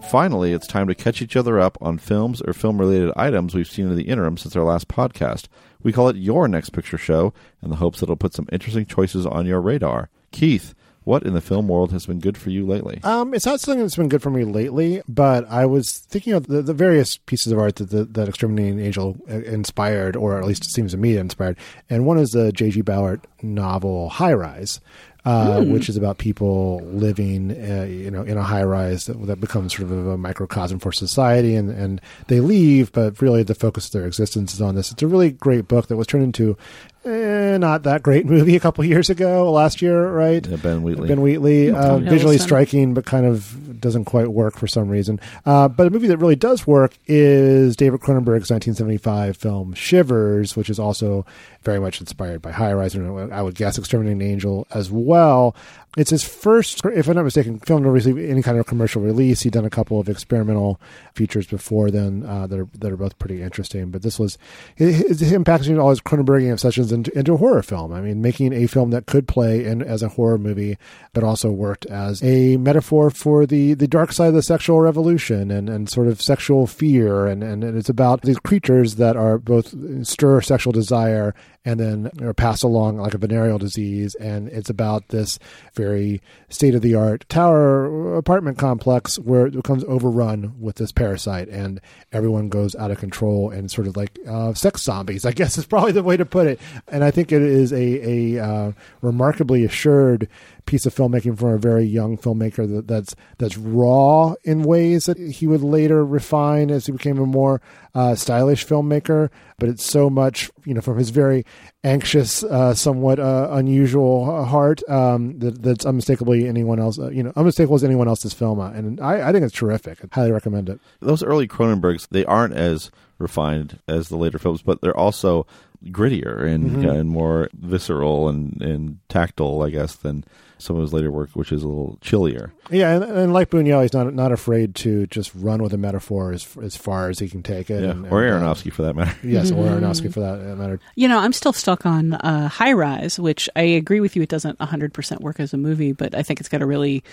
Finally, 0.10 0.54
it's 0.54 0.68
time 0.68 0.88
to 0.88 0.94
catch 0.96 1.22
each 1.22 1.36
other 1.36 1.60
up 1.60 1.78
on 1.82 1.98
films 1.98 2.42
or 2.42 2.54
film 2.54 2.80
related 2.80 3.12
items 3.16 3.56
we've 3.56 3.68
seen 3.68 3.88
in 3.90 3.96
the 3.96 4.04
interim 4.04 4.38
since 4.38 4.56
our 4.56 4.64
last 4.64 4.88
podcast. 4.88 5.48
We 5.82 5.92
call 5.92 6.08
it 6.10 6.16
Your 6.16 6.48
Next 6.48 6.70
Picture 6.70 6.98
Show 6.98 7.34
in 7.64 7.70
the 7.70 7.78
hopes 7.78 8.00
that 8.00 8.06
it'll 8.06 8.16
put 8.16 8.34
some 8.34 8.48
interesting 8.52 8.86
choices 8.86 9.26
on 9.26 9.46
your 9.48 9.60
radar. 9.60 10.10
Keith, 10.32 10.76
what 11.04 11.24
in 11.24 11.34
the 11.34 11.42
film 11.42 11.68
world 11.68 11.92
has 11.92 12.06
been 12.06 12.20
good 12.20 12.38
for 12.38 12.50
you 12.50 12.66
lately? 12.66 13.02
Um, 13.04 13.34
it's 13.34 13.46
not 13.46 13.60
something 13.60 13.82
that's 13.82 13.96
been 13.96 14.08
good 14.08 14.22
for 14.22 14.30
me 14.30 14.44
lately, 14.44 15.02
but 15.08 15.50
I 15.50 15.66
was 15.66 16.00
thinking 16.08 16.34
of 16.34 16.48
the, 16.48 16.62
the 16.62 16.74
various 16.74 17.18
pieces 17.18 17.52
of 17.52 17.60
art 17.60 17.78
that 17.78 17.90
the, 17.90 18.06
that 18.06 18.30
Exterminating 18.30 18.80
Angel 18.80 19.18
uh, 19.30 19.40
inspired, 19.40 20.16
or 20.16 20.38
at 20.38 20.46
least 20.46 20.66
it 20.66 20.70
seems 20.72 20.92
to 20.92 20.98
me 20.98 21.18
inspired. 21.18 21.58
And 21.90 22.06
one 22.06 22.20
is 22.20 22.30
the 22.32 22.52
J.G. 22.52 22.82
Ballard 22.82 23.22
novel 23.42 24.10
High 24.10 24.34
Rise, 24.34 24.80
uh, 25.26 25.62
Hmm. 25.62 25.72
which 25.72 25.88
is 25.90 25.96
about 25.96 26.18
people 26.18 26.82
living, 26.86 27.52
uh, 27.52 27.84
you 27.84 28.12
know, 28.12 28.24
in 28.24 28.38
a 28.38 28.44
high 28.44 28.64
rise 28.64 29.06
that, 29.06 29.26
that 29.28 29.40
becomes 29.40 29.76
sort 29.76 29.90
of 29.90 30.08
a 30.08 30.18
microcosm 30.18 30.80
for 30.80 30.92
society, 30.92 31.56
and, 31.56 31.70
and 31.70 32.02
they 32.28 32.40
leave, 32.42 32.92
but 32.92 33.22
really 33.22 33.44
the 33.44 33.56
focus 33.56 33.86
of 33.86 33.92
their 33.94 34.06
existence 34.06 34.54
is 34.54 34.62
on 34.62 34.76
this. 34.76 34.92
It's 34.92 35.02
a 35.04 35.08
really 35.08 35.32
great 35.32 35.68
book 35.68 35.88
that 35.88 35.96
was 35.98 36.08
turned 36.08 36.24
into 36.26 36.58
eh, 37.06 37.58
not 37.58 37.84
that 37.84 38.04
great 38.04 38.26
movie 38.26 38.56
a 38.56 38.60
couple 38.60 38.84
years 38.86 39.10
ago, 39.10 39.52
last 39.52 39.82
year, 39.82 40.10
right? 40.12 40.46
Yeah, 40.46 40.58
Ben 40.58 40.84
Wheatley. 40.84 41.08
Ben 41.08 41.22
Wheatley, 41.22 41.72
uh, 41.72 41.98
visually 41.98 42.38
striking, 42.38 42.94
but 42.94 43.06
kind 43.06 43.26
of 43.26 43.80
doesn't 43.80 44.06
quite 44.06 44.30
work 44.30 44.58
for 44.58 44.68
some 44.68 44.90
reason. 44.90 45.20
Uh, 45.46 45.68
but 45.68 45.88
a 45.88 45.90
movie 45.90 46.08
that 46.08 46.18
really 46.18 46.36
does 46.36 46.66
work 46.66 46.98
is 47.06 47.76
David 47.76 48.00
Cronenberg's 48.00 48.50
1975 48.50 49.38
film 49.38 49.74
Shivers, 49.74 50.56
which 50.56 50.70
is 50.70 50.80
also 50.80 51.26
very 51.64 51.80
much 51.80 52.00
inspired 52.00 52.42
by 52.42 52.52
High 52.52 52.74
Rise, 52.74 52.96
and 52.96 53.34
I 53.34 53.42
would 53.42 53.56
guess 53.56 53.78
Exterminating 53.78 54.22
Angel 54.22 54.68
as 54.72 54.90
well. 54.90 55.56
It's 55.96 56.10
his 56.10 56.24
first, 56.24 56.84
if 56.86 57.08
I'm 57.08 57.16
not 57.16 57.24
mistaken, 57.24 57.60
film 57.60 57.84
to 57.84 57.92
receive 57.92 58.18
any 58.18 58.42
kind 58.42 58.58
of 58.58 58.66
commercial 58.66 59.02
release. 59.02 59.42
He'd 59.42 59.54
done 59.54 59.66
a 59.66 59.70
couple 59.70 60.00
of 60.00 60.10
experimental 60.10 60.82
features 61.14 61.46
before 61.46 61.92
then 61.92 62.26
uh, 62.26 62.48
that 62.48 62.60
are 62.60 62.68
that 62.80 62.92
are 62.92 62.98
both 62.98 63.20
pretty 63.20 63.44
interesting. 63.44 63.92
But 63.92 64.02
this 64.02 64.18
was 64.18 64.40
his, 64.76 65.20
him 65.20 65.44
packaging 65.44 65.78
all 65.78 65.92
his 65.92 66.02
Cronenbergian 66.02 66.52
obsessions 66.52 66.92
into, 66.92 67.16
into 67.18 67.34
a 67.34 67.38
horror 67.38 67.62
film. 67.62 67.94
I 67.94 68.02
mean, 68.02 68.24
making 68.24 68.54
a 68.54 68.66
film 68.66 68.90
that 68.90 69.06
could 69.06 69.28
play 69.28 69.64
in 69.66 69.84
as 69.84 70.02
a 70.02 70.10
horror 70.10 70.40
movie, 70.40 70.80
but 71.14 71.24
also 71.24 71.52
worked 71.52 71.86
as 71.86 72.24
a 72.24 72.58
metaphor 72.58 73.12
for 73.12 73.46
the 73.46 73.76
the 73.76 73.88
dark 73.88 74.14
side 74.14 74.30
of 74.30 74.34
the 74.34 74.42
sexual 74.42 74.80
revolution 74.82 75.52
and, 75.52 75.70
and 75.70 75.90
sort 75.90 76.08
of 76.08 76.22
sexual 76.22 76.66
fear. 76.66 77.28
And, 77.28 77.44
and, 77.44 77.64
and 77.64 77.78
it's 77.78 77.90
about 77.90 78.24
these 78.24 78.40
creatures 78.40 78.96
that 78.96 79.16
are 79.16 79.38
both 79.38 79.76
stir 80.08 80.42
sexual 80.42 80.74
desire 80.74 81.36
and 81.66 81.80
then 81.80 82.12
are 82.22 82.34
passed 82.34 82.64
along 82.64 82.98
like 82.98 83.14
a 83.14 83.18
venereal 83.18 83.58
disease. 83.58 84.16
And 84.16 84.50
it's 84.50 84.70
about 84.70 85.08
this 85.10 85.40
very 85.74 86.22
state 86.50 86.76
of 86.76 86.82
the 86.82 86.96
art 86.96 87.28
tower 87.30 88.16
apartment 88.16 88.58
complex 88.58 89.18
where 89.18 89.48
it 89.48 89.54
becomes 89.54 89.84
overrun 89.86 90.56
with 90.60 90.76
this 90.76 90.92
parasite 90.92 91.48
and 91.50 91.80
everyone 92.12 92.50
goes 92.50 92.76
out 92.76 92.92
of 92.92 93.00
control 93.00 93.50
and 93.50 93.72
sort 93.72 93.88
of 93.88 93.96
like 93.96 94.18
uh, 94.28 94.54
sex 94.54 94.82
zombies, 94.84 95.26
I 95.26 95.32
guess 95.32 95.58
is 95.58 95.66
probably 95.66 95.94
the 95.94 96.04
way 96.04 96.18
to 96.18 96.26
put 96.26 96.48
it. 96.48 96.60
And 96.88 97.04
I 97.04 97.12
think 97.12 97.32
it 97.32 97.42
is 97.42 97.72
a, 97.72 98.38
a 98.38 98.44
uh, 98.44 98.72
remarkably 99.02 99.64
assured 99.64 100.28
piece 100.66 100.86
of 100.86 100.96
filmmaking 100.96 101.38
from 101.38 101.50
a 101.50 101.58
very 101.58 101.84
young 101.84 102.18
filmmaker 102.18 102.68
that, 102.74 102.88
that's 102.88 103.16
that's 103.38 103.58
raw 103.58 104.34
in 104.44 104.64
ways 104.64 105.06
that 105.06 105.18
he 105.18 105.46
would 105.48 105.62
later 105.62 106.06
refine 106.06 106.72
as 106.72 106.86
he 106.86 106.92
became 106.92 107.20
a 107.20 107.26
more 107.26 107.62
uh, 107.94 108.16
stylish 108.16 108.66
filmmaker. 108.66 109.30
But 109.60 109.70
it's 109.70 109.84
so 109.86 110.10
much, 110.10 110.50
you 110.66 110.74
know, 110.74 110.82
from 110.82 110.98
his 110.98 111.10
very 111.10 111.46
anxious, 111.84 112.44
uh, 112.44 112.74
somewhat 112.74 113.20
uh, 113.20 113.50
unusual 113.52 114.46
heart 114.46 114.82
um, 114.90 115.38
that, 115.40 115.62
that's 115.62 115.86
unmistakably 115.86 116.48
anyone 116.48 116.80
else, 116.80 116.98
uh, 117.00 117.10
you 117.10 117.24
know, 117.24 117.32
unmistakable 117.36 117.76
as 117.76 117.84
anyone 117.84 118.08
else's 118.08 118.34
film. 118.34 118.60
Uh, 118.60 118.72
And 118.72 119.00
I, 119.00 119.30
I 119.30 119.32
think 119.32 119.44
it's 119.46 119.54
terrific. 119.56 120.00
I 120.04 120.08
highly 120.14 120.32
recommend 120.32 120.70
it. 120.70 120.80
Those 121.02 121.24
early 121.24 121.48
Cronenbergs, 121.48 122.08
they 122.10 122.26
aren't 122.26 122.54
as 122.56 122.90
refined 123.20 123.80
as 123.88 124.10
the 124.10 124.18
later 124.18 124.40
films, 124.40 124.62
but 124.62 124.82
they're 124.82 124.98
also 124.98 125.46
grittier 125.86 126.46
and 126.48 126.78
Mhm. 126.78 126.86
uh, 126.86 126.92
and 126.94 127.10
more 127.10 127.50
visceral 127.54 128.30
and 128.30 128.62
and 128.62 128.98
tactile, 129.10 129.62
I 129.62 129.70
guess, 129.70 129.96
than 129.96 130.24
some 130.64 130.76
of 130.78 130.82
his 130.82 130.94
later 130.94 131.12
work, 131.12 131.30
which 131.34 131.52
is 131.52 131.62
a 131.64 131.68
little 131.68 131.98
chillier. 132.02 132.54
Yeah, 132.72 132.96
and, 132.96 133.04
and 133.04 133.34
like 133.34 133.50
Buñuel, 133.50 133.82
he's 133.82 133.94
not 133.94 134.14
not 134.14 134.32
afraid 134.32 134.74
to 134.76 135.06
just 135.08 135.32
run 135.36 135.62
with 135.62 135.74
a 135.74 135.78
metaphor 135.78 136.32
as 136.32 136.48
as 136.64 136.76
far 136.76 137.10
as 137.10 137.20
he 137.20 137.28
can 137.30 137.44
take 137.44 137.70
it. 137.70 137.84
Yeah, 137.84 137.92
and, 137.92 138.08
or 138.08 138.24
and, 138.24 138.34
uh, 138.44 138.48
Aronofsky 138.54 138.72
for 138.72 138.84
that 138.84 138.96
matter. 138.96 139.16
yes, 139.24 139.52
or 139.52 139.66
Aronofsky 139.68 140.12
for 140.14 140.22
that 140.22 140.40
matter. 140.58 140.80
You 140.96 141.08
know, 141.08 141.20
I'm 141.20 141.34
still 141.34 141.54
stuck 141.54 141.86
on 141.86 142.14
uh, 142.14 142.48
High 142.48 142.74
Rise, 142.74 143.20
which 143.20 143.50
I 143.56 143.62
agree 143.64 144.00
with 144.00 144.16
you. 144.16 144.22
It 144.22 144.30
doesn't 144.30 144.58
100% 144.60 145.20
work 145.22 145.40
as 145.40 145.54
a 145.54 145.58
movie, 145.58 145.92
but 145.92 146.16
I 146.16 146.24
think 146.24 146.40
it's 146.40 146.50
got 146.50 146.62
a 146.62 146.66
really 146.66 147.04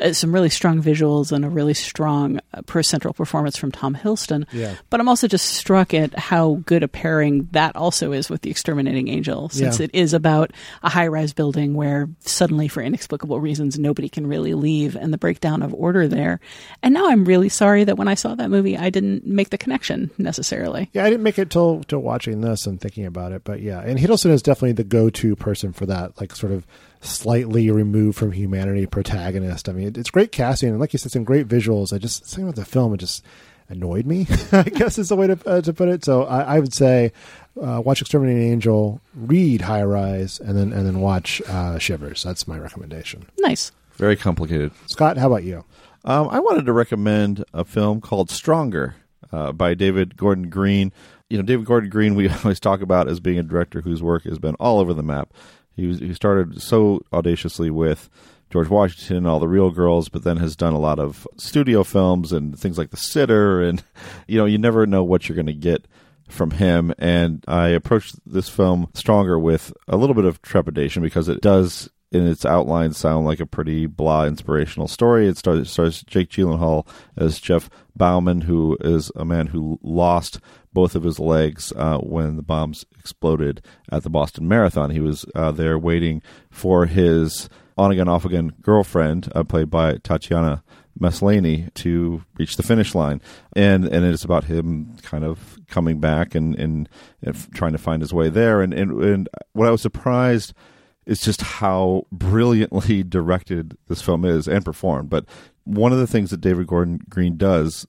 uh, 0.00 0.12
some 0.12 0.32
really 0.32 0.48
strong 0.50 0.82
visuals 0.82 1.32
and 1.32 1.44
a 1.44 1.48
really 1.48 1.74
strong 1.74 2.38
uh, 2.54 2.62
per 2.62 2.82
central 2.82 3.12
performance 3.12 3.56
from 3.56 3.72
Tom 3.72 3.94
Hiddleston. 3.96 4.46
Yeah. 4.52 4.76
But 4.90 5.00
I'm 5.00 5.08
also 5.08 5.26
just 5.26 5.46
struck 5.46 5.92
at 5.92 6.16
how 6.18 6.62
good 6.66 6.82
a 6.84 6.88
pairing 6.88 7.48
that 7.52 7.74
also 7.74 8.12
is 8.12 8.30
with 8.30 8.42
the 8.42 8.50
Exterminating 8.50 9.08
Angel, 9.08 9.48
since 9.48 9.78
Yeah. 9.80 9.84
it 9.86 9.90
is 9.92 10.14
about 10.14 10.52
a 10.84 10.88
high 10.88 11.08
rise 11.08 11.32
building 11.32 11.74
where 11.74 12.08
suddenly, 12.20 12.68
for 12.68 12.80
inexplicable 12.82 12.99
reasons, 13.40 13.78
nobody 13.78 14.08
can 14.08 14.26
really 14.26 14.54
leave, 14.54 14.96
and 14.96 15.12
the 15.12 15.18
breakdown 15.18 15.62
of 15.62 15.74
order 15.74 16.08
there. 16.08 16.40
And 16.82 16.94
now 16.94 17.08
I'm 17.08 17.24
really 17.24 17.48
sorry 17.48 17.84
that 17.84 17.96
when 17.96 18.08
I 18.08 18.14
saw 18.14 18.34
that 18.34 18.50
movie, 18.50 18.76
I 18.76 18.90
didn't 18.90 19.26
make 19.26 19.50
the 19.50 19.58
connection 19.58 20.10
necessarily. 20.18 20.90
Yeah, 20.92 21.04
I 21.04 21.10
didn't 21.10 21.22
make 21.22 21.38
it 21.38 21.50
till 21.50 21.82
till 21.84 22.00
watching 22.00 22.40
this 22.40 22.66
and 22.66 22.80
thinking 22.80 23.06
about 23.06 23.32
it, 23.32 23.44
but 23.44 23.60
yeah, 23.60 23.80
and 23.80 23.98
Hiddleston 23.98 24.30
is 24.30 24.42
definitely 24.42 24.72
the 24.72 24.84
go 24.84 25.10
to 25.10 25.36
person 25.36 25.72
for 25.72 25.86
that, 25.86 26.20
like 26.20 26.34
sort 26.34 26.52
of 26.52 26.66
slightly 27.00 27.70
removed 27.70 28.18
from 28.18 28.32
humanity 28.32 28.86
protagonist. 28.86 29.68
I 29.68 29.72
mean, 29.72 29.88
it, 29.88 29.98
it's 29.98 30.10
great 30.10 30.32
casting, 30.32 30.70
and 30.70 30.80
like 30.80 30.92
you 30.92 30.98
said, 30.98 31.12
some 31.12 31.24
great 31.24 31.48
visuals. 31.48 31.92
I 31.92 31.98
just 31.98 32.26
something 32.26 32.44
about 32.44 32.56
the 32.56 32.64
film, 32.64 32.94
it 32.94 32.98
just 32.98 33.24
annoyed 33.70 34.04
me. 34.04 34.26
I 34.52 34.64
guess 34.64 34.98
is 34.98 35.08
the 35.08 35.16
way 35.16 35.28
to 35.28 35.38
uh, 35.46 35.60
to 35.62 35.72
put 35.72 35.88
it. 35.88 36.04
So 36.04 36.24
I, 36.24 36.56
I 36.56 36.60
would 36.60 36.74
say 36.74 37.12
uh, 37.60 37.80
watch 37.84 38.00
Exterminating 38.00 38.50
Angel, 38.50 39.00
read 39.14 39.62
High 39.62 39.82
Rise, 39.82 40.38
and 40.40 40.56
then 40.56 40.72
and 40.72 40.86
then 40.86 41.00
watch 41.00 41.40
uh, 41.48 41.78
Shivers. 41.78 42.22
That's 42.22 42.46
my 42.46 42.58
recommendation. 42.58 43.26
Nice. 43.38 43.72
Very 43.94 44.16
complicated. 44.16 44.72
Scott, 44.86 45.16
how 45.16 45.26
about 45.26 45.44
you? 45.44 45.64
Um, 46.04 46.28
I 46.30 46.40
wanted 46.40 46.66
to 46.66 46.72
recommend 46.72 47.44
a 47.52 47.64
film 47.64 48.00
called 48.00 48.30
Stronger 48.30 48.96
uh, 49.32 49.52
by 49.52 49.74
David 49.74 50.16
Gordon 50.16 50.48
Green. 50.48 50.92
You 51.28 51.36
know, 51.36 51.42
David 51.42 51.66
Gordon 51.66 51.90
Green, 51.90 52.14
we 52.14 52.28
always 52.44 52.60
talk 52.60 52.80
about 52.80 53.08
as 53.08 53.20
being 53.20 53.38
a 53.38 53.42
director 53.42 53.82
whose 53.82 54.02
work 54.02 54.24
has 54.24 54.38
been 54.38 54.54
all 54.54 54.78
over 54.78 54.94
the 54.94 55.02
map. 55.02 55.32
He, 55.76 55.86
was, 55.86 55.98
he 55.98 56.14
started 56.14 56.60
so 56.60 57.02
audaciously 57.12 57.70
with 57.70 58.08
George 58.50 58.68
Washington 58.68 59.18
and 59.18 59.26
All 59.26 59.38
the 59.38 59.48
Real 59.48 59.70
Girls, 59.70 60.08
but 60.08 60.24
then 60.24 60.36
has 60.38 60.56
done 60.56 60.72
a 60.72 60.78
lot 60.78 60.98
of 60.98 61.26
studio 61.36 61.84
films 61.84 62.32
and 62.32 62.58
things 62.58 62.76
like 62.76 62.90
The 62.90 62.96
Sitter. 62.96 63.62
And, 63.62 63.82
you 64.26 64.38
know, 64.38 64.46
you 64.46 64.58
never 64.58 64.86
know 64.86 65.04
what 65.04 65.28
you're 65.28 65.36
going 65.36 65.46
to 65.46 65.52
get 65.52 65.86
from 66.28 66.50
him. 66.52 66.92
And 66.98 67.44
I 67.46 67.68
approached 67.68 68.16
this 68.26 68.48
film 68.48 68.88
Stronger 68.94 69.38
with 69.38 69.72
a 69.88 69.96
little 69.96 70.14
bit 70.14 70.24
of 70.24 70.42
trepidation 70.42 71.02
because 71.02 71.28
it 71.28 71.40
does 71.40 71.88
in 72.12 72.26
its 72.26 72.44
outline 72.44 72.92
sound 72.92 73.24
like 73.24 73.38
a 73.38 73.46
pretty 73.46 73.86
blah 73.86 74.24
inspirational 74.24 74.88
story. 74.88 75.28
It 75.28 75.36
stars, 75.36 75.70
stars 75.70 76.02
Jake 76.02 76.30
Gyllenhaal 76.30 76.86
as 77.16 77.40
Jeff 77.40 77.70
Bauman, 77.94 78.42
who 78.42 78.76
is 78.80 79.12
a 79.14 79.24
man 79.24 79.48
who 79.48 79.78
lost 79.82 80.40
both 80.72 80.94
of 80.94 81.04
his 81.04 81.18
legs 81.18 81.72
uh, 81.76 81.98
when 81.98 82.36
the 82.36 82.42
bombs 82.42 82.84
exploded 82.98 83.62
at 83.90 84.02
the 84.02 84.10
Boston 84.10 84.48
Marathon. 84.48 84.90
He 84.90 85.00
was 85.00 85.24
uh, 85.34 85.52
there 85.52 85.78
waiting 85.78 86.22
for 86.50 86.86
his 86.86 87.48
on 87.76 87.90
again, 87.90 88.08
off 88.08 88.24
again 88.24 88.52
girlfriend, 88.60 89.30
uh, 89.34 89.44
played 89.44 89.70
by 89.70 89.98
Tatiana 89.98 90.62
Maslany, 90.98 91.72
to 91.74 92.22
reach 92.36 92.56
the 92.56 92.62
finish 92.62 92.94
line, 92.94 93.20
and 93.56 93.86
and 93.86 94.04
it's 94.04 94.24
about 94.24 94.44
him 94.44 94.96
kind 95.02 95.24
of 95.24 95.58
coming 95.68 96.00
back 96.00 96.34
and 96.34 96.54
and, 96.56 96.88
and 97.22 97.54
trying 97.54 97.72
to 97.72 97.78
find 97.78 98.02
his 98.02 98.12
way 98.12 98.28
there. 98.28 98.60
And, 98.60 98.74
and 98.74 99.02
and 99.02 99.28
what 99.52 99.68
I 99.68 99.70
was 99.70 99.82
surprised 99.82 100.52
is 101.06 101.20
just 101.20 101.40
how 101.40 102.06
brilliantly 102.12 103.02
directed 103.08 103.76
this 103.88 104.02
film 104.02 104.24
is 104.24 104.46
and 104.46 104.64
performed. 104.64 105.10
But 105.10 105.24
one 105.64 105.92
of 105.92 105.98
the 105.98 106.06
things 106.06 106.30
that 106.30 106.40
David 106.40 106.66
Gordon 106.66 107.00
Green 107.08 107.36
does 107.36 107.86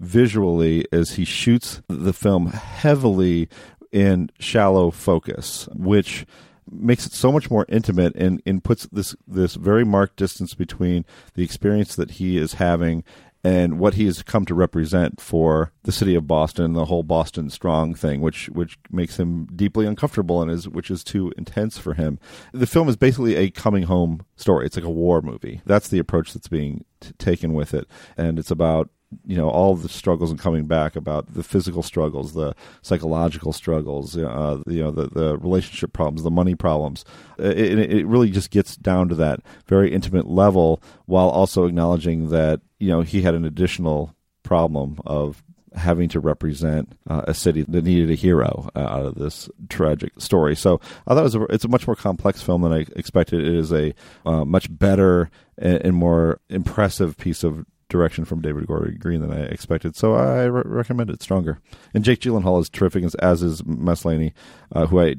visually 0.00 0.84
is 0.92 1.12
he 1.12 1.24
shoots 1.24 1.80
the 1.88 2.12
film 2.12 2.48
heavily 2.48 3.48
in 3.92 4.28
shallow 4.38 4.90
focus, 4.90 5.68
which 5.72 6.26
makes 6.70 7.06
it 7.06 7.12
so 7.12 7.30
much 7.30 7.50
more 7.50 7.66
intimate 7.68 8.14
and, 8.16 8.42
and 8.46 8.64
puts 8.64 8.86
this 8.86 9.14
this 9.26 9.54
very 9.54 9.84
marked 9.84 10.16
distance 10.16 10.54
between 10.54 11.04
the 11.34 11.44
experience 11.44 11.96
that 11.96 12.12
he 12.12 12.36
is 12.36 12.54
having 12.54 13.04
and 13.44 13.78
what 13.78 13.94
he 13.94 14.06
has 14.06 14.22
come 14.22 14.46
to 14.46 14.54
represent 14.54 15.20
for 15.20 15.70
the 15.82 15.92
city 15.92 16.14
of 16.14 16.26
Boston, 16.26 16.72
the 16.72 16.86
whole 16.86 17.02
Boston 17.02 17.50
strong 17.50 17.94
thing, 17.94 18.22
which 18.22 18.48
which 18.48 18.78
makes 18.90 19.18
him 19.18 19.46
deeply 19.54 19.86
uncomfortable 19.86 20.40
and 20.40 20.50
is 20.50 20.66
which 20.66 20.90
is 20.90 21.04
too 21.04 21.30
intense 21.36 21.76
for 21.76 21.92
him. 21.92 22.18
The 22.52 22.66
film 22.66 22.88
is 22.88 22.96
basically 22.96 23.36
a 23.36 23.50
coming 23.50 23.82
home 23.82 24.24
story. 24.36 24.64
It's 24.64 24.76
like 24.76 24.84
a 24.86 24.90
war 24.90 25.20
movie. 25.20 25.60
That's 25.66 25.88
the 25.88 25.98
approach 25.98 26.32
that's 26.32 26.48
being 26.48 26.86
t- 27.00 27.12
taken 27.18 27.52
with 27.52 27.74
it, 27.74 27.86
and 28.16 28.38
it's 28.38 28.50
about 28.50 28.88
you 29.26 29.36
know 29.36 29.48
all 29.48 29.74
the 29.74 29.88
struggles 29.88 30.30
and 30.30 30.38
coming 30.38 30.66
back 30.66 30.96
about 30.96 31.32
the 31.34 31.42
physical 31.42 31.82
struggles 31.82 32.34
the 32.34 32.54
psychological 32.82 33.52
struggles 33.52 34.16
uh, 34.16 34.62
you 34.66 34.82
know 34.82 34.90
the, 34.90 35.08
the 35.08 35.38
relationship 35.38 35.92
problems 35.92 36.22
the 36.22 36.30
money 36.30 36.54
problems 36.54 37.04
it, 37.38 37.78
it, 37.78 37.92
it 37.92 38.06
really 38.06 38.30
just 38.30 38.50
gets 38.50 38.76
down 38.76 39.08
to 39.08 39.14
that 39.14 39.40
very 39.66 39.92
intimate 39.92 40.26
level 40.26 40.82
while 41.06 41.28
also 41.28 41.64
acknowledging 41.64 42.28
that 42.30 42.60
you 42.78 42.88
know 42.88 43.02
he 43.02 43.22
had 43.22 43.34
an 43.34 43.44
additional 43.44 44.14
problem 44.42 44.98
of 45.06 45.42
having 45.74 46.08
to 46.08 46.20
represent 46.20 46.96
uh, 47.08 47.22
a 47.26 47.34
city 47.34 47.62
that 47.62 47.84
needed 47.84 48.10
a 48.10 48.14
hero 48.14 48.68
uh, 48.74 48.78
out 48.78 49.06
of 49.06 49.14
this 49.16 49.48
tragic 49.68 50.12
story. 50.18 50.54
So 50.54 50.80
I 51.06 51.14
thought 51.14 51.20
it 51.20 51.22
was 51.22 51.34
a, 51.34 51.42
it's 51.44 51.64
a 51.64 51.68
much 51.68 51.86
more 51.86 51.96
complex 51.96 52.42
film 52.42 52.62
than 52.62 52.72
I 52.72 52.86
expected. 52.96 53.40
It 53.42 53.54
is 53.54 53.72
a 53.72 53.94
uh, 54.24 54.44
much 54.44 54.68
better 54.70 55.30
and, 55.58 55.82
and 55.84 55.96
more 55.96 56.40
impressive 56.48 57.16
piece 57.16 57.42
of 57.42 57.66
direction 57.88 58.24
from 58.24 58.40
David 58.40 58.66
Gordon 58.66 58.96
Green 58.98 59.20
than 59.20 59.32
I 59.32 59.42
expected. 59.42 59.96
So 59.96 60.14
I 60.14 60.44
re- 60.44 60.62
recommend 60.64 61.10
it 61.10 61.22
stronger. 61.22 61.60
And 61.92 62.04
Jake 62.04 62.20
Gyllenhaal 62.20 62.60
is 62.60 62.68
terrific, 62.68 63.04
as, 63.04 63.14
as 63.16 63.42
is 63.42 63.62
Maslany, 63.62 64.32
uh, 64.72 64.86
who 64.86 65.00
I 65.00 65.16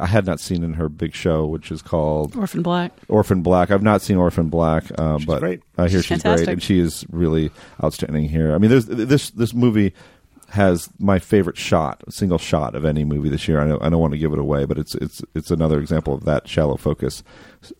I 0.00 0.06
had 0.06 0.26
not 0.26 0.40
seen 0.40 0.64
in 0.64 0.74
her 0.74 0.88
big 0.88 1.14
show, 1.14 1.46
which 1.46 1.70
is 1.70 1.82
called 1.82 2.36
Orphan 2.36 2.62
Black. 2.62 2.92
Orphan 3.08 3.42
Black. 3.42 3.70
I've 3.70 3.82
not 3.82 4.02
seen 4.02 4.16
Orphan 4.16 4.48
Black, 4.48 4.84
uh, 4.98 5.18
but 5.24 5.40
great. 5.40 5.62
I 5.78 5.82
hear 5.88 6.02
She's 6.02 6.06
she's, 6.06 6.22
great, 6.22 6.48
and 6.48 6.62
she 6.62 6.78
is 6.80 7.06
really 7.10 7.50
outstanding 7.82 8.28
here. 8.28 8.54
I 8.54 8.58
mean, 8.58 8.70
there's 8.70 8.86
this 8.86 9.30
this 9.30 9.54
movie 9.54 9.94
has 10.50 10.88
my 10.98 11.18
favorite 11.18 11.58
shot, 11.58 12.02
a 12.06 12.10
single 12.10 12.38
shot 12.38 12.74
of 12.74 12.84
any 12.84 13.04
movie 13.04 13.28
this 13.28 13.46
year. 13.46 13.60
I 13.60 13.66
know 13.66 13.78
I 13.80 13.88
don't 13.88 14.00
want 14.00 14.12
to 14.12 14.18
give 14.18 14.32
it 14.32 14.38
away, 14.38 14.64
but 14.64 14.78
it's 14.78 14.94
it's 14.96 15.22
it's 15.34 15.50
another 15.50 15.78
example 15.78 16.14
of 16.14 16.24
that 16.24 16.48
shallow 16.48 16.76
focus 16.76 17.22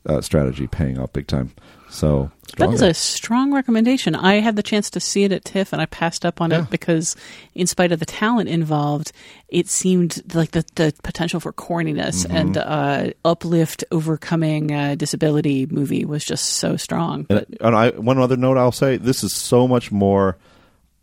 uh, 0.07 0.21
strategy 0.21 0.67
paying 0.67 0.99
off 0.99 1.13
big 1.13 1.27
time. 1.27 1.53
So 1.91 2.31
That 2.59 2.71
is 2.71 2.83
a 2.83 2.93
strong 2.93 3.53
recommendation. 3.53 4.15
I 4.15 4.41
had 4.41 4.57
the 4.57 4.63
chance 4.63 4.91
to 4.91 5.01
see 5.01 5.25
it 5.25 5.33
at 5.33 5.45
TIFF 5.45 5.73
and 5.73 5.81
I 5.81 5.87
passed 5.87 6.27
up 6.27 6.41
on 6.41 6.51
Yeah. 6.51 6.63
it 6.63 6.71
because, 6.71 7.17
in 7.55 7.67
spite 7.67 7.93
of 7.93 7.99
the 8.01 8.05
talent 8.07 8.49
involved, 8.49 9.13
it 9.49 9.69
seemed 9.69 10.35
like 10.35 10.51
the, 10.51 10.65
the 10.75 10.93
potential 11.03 11.41
for 11.41 11.53
corniness 11.53 12.27
Mm-hmm. 12.27 12.37
and 12.37 12.57
uh, 12.59 13.11
uplift 13.25 13.85
overcoming 13.91 14.73
uh, 14.73 14.95
disability 14.97 15.67
movie 15.67 16.05
was 16.05 16.25
just 16.25 16.45
so 16.45 16.77
strong. 16.77 17.23
But 17.25 17.49
And, 17.49 17.57
and 17.61 17.77
I, 17.77 17.91
one 17.91 18.19
other 18.19 18.37
note 18.37 18.59
I'll 18.59 18.73
say: 18.73 18.97
this 18.97 19.23
is 19.25 19.33
so 19.35 19.67
much 19.69 19.91
more 19.93 20.37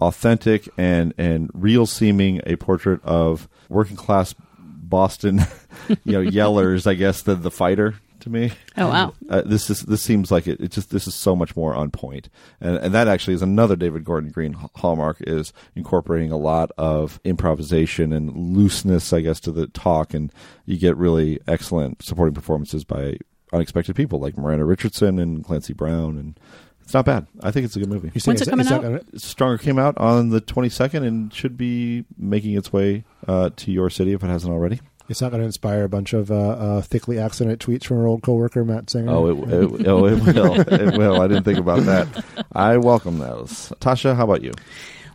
authentic 0.02 0.68
and 0.78 1.14
and 1.18 1.50
real 1.54 1.86
seeming 1.86 2.42
a 2.46 2.58
portrait 2.58 3.00
of 3.04 3.48
working 3.70 3.96
class 3.96 4.36
Boston, 4.60 5.40
you 6.04 6.12
know, 6.14 6.22
yellers, 6.22 6.86
I 6.86 6.94
guess, 6.94 7.22
than 7.24 7.42
the 7.42 7.52
fighter 7.52 7.96
to 8.26 8.30
me. 8.30 8.52
Oh, 8.78 8.88
wow. 8.90 9.14
Uh, 9.30 9.42
this 9.46 9.70
is 9.70 9.82
this 9.84 10.02
seems 10.02 10.30
like 10.32 10.46
it. 10.48 10.60
It 10.60 10.72
just 10.72 10.90
this 10.90 11.08
is 11.08 11.16
so 11.16 11.36
much 11.36 11.56
more 11.56 11.74
on 11.74 11.90
point, 11.92 12.28
and 12.60 12.76
and 12.78 12.94
that 12.94 13.08
actually 13.08 13.34
is 13.36 13.42
another 13.42 13.76
David 13.78 14.04
Gordon 14.04 14.30
Green 14.32 14.54
hallmark 14.76 15.18
is 15.22 15.54
incorporating 15.76 16.32
a 16.32 16.38
lot 16.38 16.72
of 16.78 17.20
improvisation 17.24 18.12
and 18.12 18.36
looseness, 18.36 19.14
I 19.14 19.22
guess, 19.22 19.40
to 19.42 19.52
the 19.52 19.68
talk, 19.68 20.14
and 20.14 20.32
you 20.66 20.78
get 20.78 20.98
really 20.98 21.40
excellent 21.48 22.04
supporting 22.04 22.34
performances 22.36 22.84
by 22.84 23.18
unexpected 23.54 23.96
people 23.96 24.20
like 24.20 24.38
Miranda 24.38 24.66
Richardson 24.66 25.18
and 25.20 25.44
Clancy 25.44 25.74
Brown, 25.74 26.18
and 26.18 26.40
it's 26.84 26.94
not 26.94 27.06
bad. 27.06 27.28
I 27.42 27.52
think 27.52 27.66
it's 27.66 27.76
a 27.76 27.80
good 27.80 27.90
movie. 27.90 28.12
You 28.14 28.20
saying 28.20 28.34
When's 28.36 28.48
it 28.48 28.50
coming 28.50 28.66
it's 28.66 28.72
out? 28.72 28.82
gonna- 28.82 29.02
Stronger 29.16 29.58
came 29.58 29.80
out 29.80 29.98
on 29.98 30.30
the 30.30 30.42
22nd 30.42 31.06
and 31.06 31.34
should 31.34 31.58
be 31.58 32.06
making 32.18 32.56
its 32.58 32.72
way 32.74 33.04
uh, 33.28 33.50
to 33.56 33.72
your 33.72 33.90
city 33.90 34.14
if 34.14 34.24
it 34.24 34.28
hasn't 34.28 34.52
already. 34.54 34.82
It's 35.08 35.22
not 35.22 35.30
going 35.30 35.42
to 35.42 35.46
inspire 35.46 35.84
a 35.84 35.90
bunch 35.90 36.14
of 36.14 36.32
uh, 36.32 36.36
uh, 36.36 36.82
thickly 36.82 37.20
accented 37.20 37.60
tweets 37.60 37.86
from 37.86 37.98
our 37.98 38.08
old 38.08 38.24
coworker 38.24 38.66
Matt 38.66 38.90
Singer. 38.90 39.12
Oh, 39.12 39.28
it, 39.28 39.54
it, 39.54 39.88
oh, 39.88 40.06
it 40.08 40.20
will. 40.24 40.56
It 40.76 40.98
will. 40.98 41.22
I 41.22 41.28
didn't 41.28 41.44
think 41.44 41.60
about 41.60 41.82
that. 41.84 42.26
I 42.54 42.78
welcome 42.78 43.20
those. 43.20 43.72
Tasha, 43.80 44.16
how 44.16 44.24
about 44.24 44.42
you? 44.42 44.52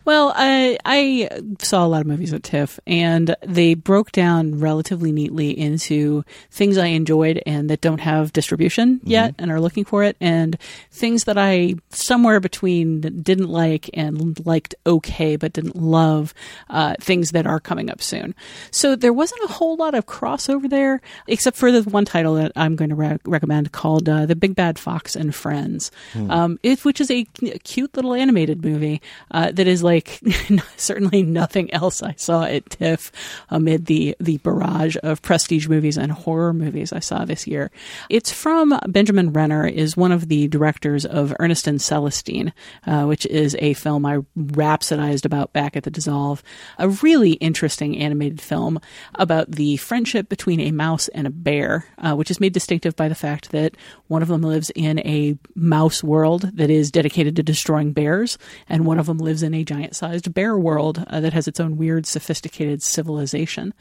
Well, 0.03 0.33
I, 0.35 0.77
I 0.83 1.29
saw 1.59 1.85
a 1.85 1.87
lot 1.87 2.01
of 2.01 2.07
movies 2.07 2.33
at 2.33 2.41
TIFF, 2.41 2.79
and 2.87 3.35
they 3.45 3.75
broke 3.75 4.11
down 4.11 4.59
relatively 4.59 5.11
neatly 5.11 5.57
into 5.57 6.25
things 6.49 6.77
I 6.77 6.87
enjoyed 6.87 7.41
and 7.45 7.69
that 7.69 7.81
don't 7.81 7.99
have 7.99 8.33
distribution 8.33 8.99
yet 9.03 9.35
and 9.37 9.51
are 9.51 9.61
looking 9.61 9.85
for 9.85 10.03
it, 10.03 10.17
and 10.19 10.57
things 10.89 11.25
that 11.25 11.37
I 11.37 11.75
somewhere 11.89 12.39
between 12.39 13.01
didn't 13.01 13.49
like 13.49 13.91
and 13.93 14.43
liked 14.43 14.73
okay 14.87 15.35
but 15.35 15.53
didn't 15.53 15.75
love, 15.75 16.33
uh, 16.69 16.95
things 16.99 17.29
that 17.31 17.45
are 17.45 17.59
coming 17.59 17.91
up 17.91 18.01
soon. 18.01 18.33
So 18.71 18.95
there 18.95 19.13
wasn't 19.13 19.43
a 19.43 19.53
whole 19.53 19.75
lot 19.75 19.93
of 19.93 20.07
crossover 20.07 20.67
there, 20.67 20.99
except 21.27 21.57
for 21.57 21.71
the 21.71 21.87
one 21.87 22.05
title 22.05 22.33
that 22.35 22.53
I'm 22.55 22.75
going 22.75 22.89
to 22.89 22.95
re- 22.95 23.19
recommend 23.25 23.71
called 23.71 24.09
uh, 24.09 24.25
The 24.25 24.35
Big 24.35 24.55
Bad 24.55 24.79
Fox 24.79 25.15
and 25.15 25.35
Friends, 25.35 25.91
um, 26.31 26.57
it, 26.63 26.83
which 26.83 26.99
is 26.99 27.11
a 27.11 27.25
cute 27.63 27.95
little 27.95 28.15
animated 28.15 28.65
movie 28.65 28.99
uh, 29.29 29.51
that 29.51 29.67
is 29.67 29.83
like 29.83 29.90
certainly 30.77 31.23
nothing 31.23 31.73
else 31.73 32.01
I 32.01 32.13
saw 32.17 32.43
at 32.43 32.69
TIFF 32.69 33.11
amid 33.49 33.85
the 33.87 34.15
the 34.19 34.37
barrage 34.37 34.97
of 35.03 35.21
prestige 35.21 35.67
movies 35.67 35.97
and 35.97 36.11
horror 36.11 36.53
movies 36.53 36.93
I 36.93 36.99
saw 36.99 37.25
this 37.25 37.47
year. 37.47 37.71
It's 38.09 38.31
from 38.31 38.79
Benjamin 38.87 39.33
Renner, 39.33 39.67
is 39.67 39.97
one 39.97 40.11
of 40.11 40.27
the 40.27 40.47
directors 40.47 41.05
of 41.05 41.33
Ernest 41.39 41.67
and 41.67 41.81
Celestine, 41.81 42.53
uh, 42.85 43.05
which 43.05 43.25
is 43.25 43.55
a 43.59 43.73
film 43.73 44.05
I 44.05 44.19
rhapsodized 44.37 45.25
about 45.25 45.53
back 45.53 45.75
at 45.75 45.83
the 45.83 45.91
Dissolve. 45.91 46.43
A 46.77 46.89
really 46.89 47.33
interesting 47.33 47.97
animated 47.97 48.41
film 48.41 48.79
about 49.15 49.51
the 49.51 49.77
friendship 49.77 50.29
between 50.29 50.59
a 50.59 50.71
mouse 50.71 51.07
and 51.09 51.27
a 51.27 51.31
bear, 51.31 51.85
uh, 51.97 52.15
which 52.15 52.31
is 52.31 52.39
made 52.39 52.53
distinctive 52.53 52.95
by 52.95 53.07
the 53.07 53.15
fact 53.15 53.51
that 53.51 53.75
one 54.07 54.21
of 54.21 54.27
them 54.27 54.41
lives 54.41 54.71
in 54.75 54.99
a 54.99 55.37
mouse 55.55 56.03
world 56.03 56.51
that 56.53 56.69
is 56.69 56.91
dedicated 56.91 57.35
to 57.35 57.43
destroying 57.43 57.93
bears, 57.93 58.37
and 58.69 58.85
one 58.85 58.99
of 58.99 59.05
them 59.05 59.17
lives 59.17 59.43
in 59.43 59.53
a 59.53 59.63
giant 59.63 59.80
sized 59.91 60.33
bear 60.33 60.57
world 60.57 61.03
uh, 61.07 61.19
that 61.19 61.33
has 61.33 61.47
its 61.47 61.59
own 61.59 61.77
weird, 61.77 62.05
sophisticated 62.05 62.81
civilization. 62.81 63.73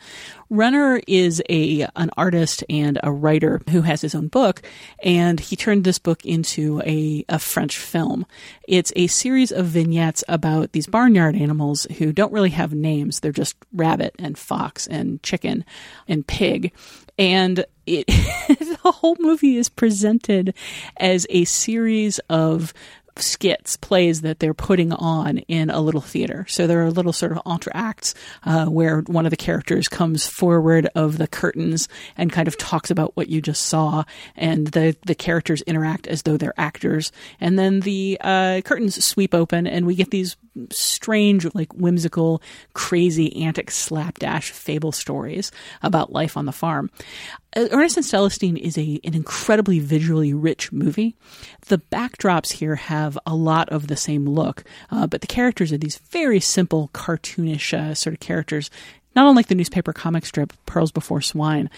Renner 0.49 1.01
is 1.07 1.43
a 1.49 1.87
an 1.97 2.11
artist 2.17 2.65
and 2.69 2.99
a 3.03 3.13
writer 3.13 3.61
who 3.71 3.83
has 3.83 4.01
his 4.01 4.15
own 4.15 4.29
book, 4.29 4.63
and 5.03 5.39
he 5.41 5.57
turned 5.57 5.85
this 5.85 5.99
book 5.99 6.25
into 6.25 6.81
a, 6.85 7.25
a 7.29 7.39
French 7.39 7.77
film. 7.79 8.27
It's 8.67 8.93
a 8.97 9.07
series 9.07 9.53
of 9.53 9.67
vignettes 9.67 10.25
about 10.29 10.73
these 10.73 10.87
barnyard 10.87 11.37
animals 11.37 11.87
who 11.99 12.13
don't 12.13 12.33
really 12.33 12.51
have 12.51 12.73
names. 12.73 13.21
They're 13.21 13.33
just 13.33 13.57
rabbit 13.73 14.15
and 14.19 14.39
fox 14.39 14.87
and 14.87 15.23
chicken 15.23 15.65
and 16.09 16.27
pig. 16.27 16.73
And 17.19 17.65
it, 17.87 18.07
the 18.49 18.93
whole 18.93 19.17
movie 19.19 19.57
is 19.57 19.69
presented 19.69 20.55
as 20.97 21.27
a 21.31 21.45
series 21.45 22.19
of 22.31 22.73
skits, 23.21 23.77
plays 23.77 24.23
that 24.23 24.39
they're 24.39 24.55
putting 24.55 24.93
on 24.93 25.39
in 25.39 25.71
a 25.71 25.81
little 25.81 26.01
theater. 26.01 26.47
So 26.49 26.67
there 26.67 26.85
are 26.85 26.91
little 26.91 27.13
sort 27.13 27.33
of 27.33 27.39
entr'actes 27.45 28.15
uh, 28.45 28.67
where 28.67 29.01
one 29.03 29.27
of 29.27 29.31
the 29.31 29.37
characters 29.37 29.89
comes 29.89 30.27
forward 30.27 30.89
of 30.95 31.19
the 31.19 31.27
curtains 31.27 31.89
and 32.17 32.33
kind 32.33 32.49
of 32.49 32.57
talks 32.57 32.91
about 32.91 33.17
what 33.17 33.29
you 33.29 33.41
just 33.41 33.67
saw, 33.67 34.05
and 34.37 34.69
the 34.69 34.97
the 35.07 35.15
characters 35.15 35.63
interact 35.63 36.07
as 36.07 36.23
though 36.23 36.37
they're 36.37 36.55
actors, 36.59 37.13
and 37.41 37.59
then 37.59 37.81
the 37.81 38.19
uh, 38.21 38.61
curtains 38.65 39.05
sweep 39.05 39.35
open, 39.35 39.67
and 39.67 39.87
we 39.87 39.95
get 39.95 40.11
these 40.11 40.37
strange, 40.71 41.47
like 41.55 41.73
whimsical, 41.75 42.43
crazy, 42.75 43.45
antic 43.45 43.71
slapdash 43.71 44.51
fable 44.51 44.93
stories 44.93 45.53
about 45.83 46.13
life 46.13 46.37
on 46.37 46.47
the 46.47 46.53
farm. 46.53 46.91
Uh, 47.57 47.67
Ernest 47.71 47.97
and 47.97 48.07
Celestine 48.07 48.57
is 48.57 48.79
a 48.79 49.01
an 49.05 49.15
incredibly 49.15 49.79
visually 49.81 50.33
rich 50.33 50.73
movie. 50.73 51.17
The 51.67 51.79
backdrops 51.79 52.53
here 52.53 52.77
have 52.77 53.10
a 53.27 53.35
lot 53.35 53.69
of 53.71 53.87
the 53.87 53.97
same 53.97 54.27
look, 54.27 54.65
uh, 54.91 55.07
but 55.07 55.21
the 55.21 55.27
characters 55.27 55.73
are 55.73 55.79
these 55.79 55.99
very 56.11 56.41
simple, 56.41 56.91
cartoonish 56.93 57.73
uh, 57.73 57.95
sort 57.95 58.15
of 58.15 58.21
characters. 58.21 58.71
Not 59.17 59.29
unlike 59.29 59.49
the 59.49 59.57
newspaper 59.57 59.93
comic 59.93 60.25
strip 60.25 60.53
Pearls 60.67 60.93
Before 60.93 61.21
Swine, 61.21 61.69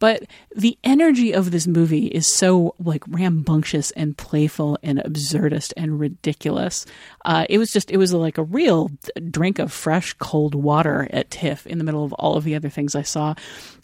but 0.00 0.24
the 0.54 0.76
energy 0.82 1.32
of 1.32 1.52
this 1.52 1.66
movie 1.68 2.06
is 2.06 2.26
so 2.26 2.74
like 2.80 3.04
rambunctious 3.06 3.92
and 3.92 4.16
playful 4.16 4.78
and 4.82 4.98
absurdist 4.98 5.72
and 5.76 6.00
ridiculous. 6.00 6.84
Uh, 7.24 7.46
it 7.48 7.58
was 7.58 7.72
just 7.72 7.92
it 7.92 7.98
was 7.98 8.12
like 8.12 8.36
a 8.36 8.42
real 8.42 8.90
drink 9.30 9.60
of 9.60 9.72
fresh 9.72 10.12
cold 10.14 10.56
water 10.56 11.08
at 11.12 11.30
TIFF 11.30 11.68
in 11.68 11.78
the 11.78 11.84
middle 11.84 12.04
of 12.04 12.12
all 12.14 12.36
of 12.36 12.42
the 12.42 12.56
other 12.56 12.68
things 12.68 12.96
I 12.96 13.02
saw. 13.02 13.34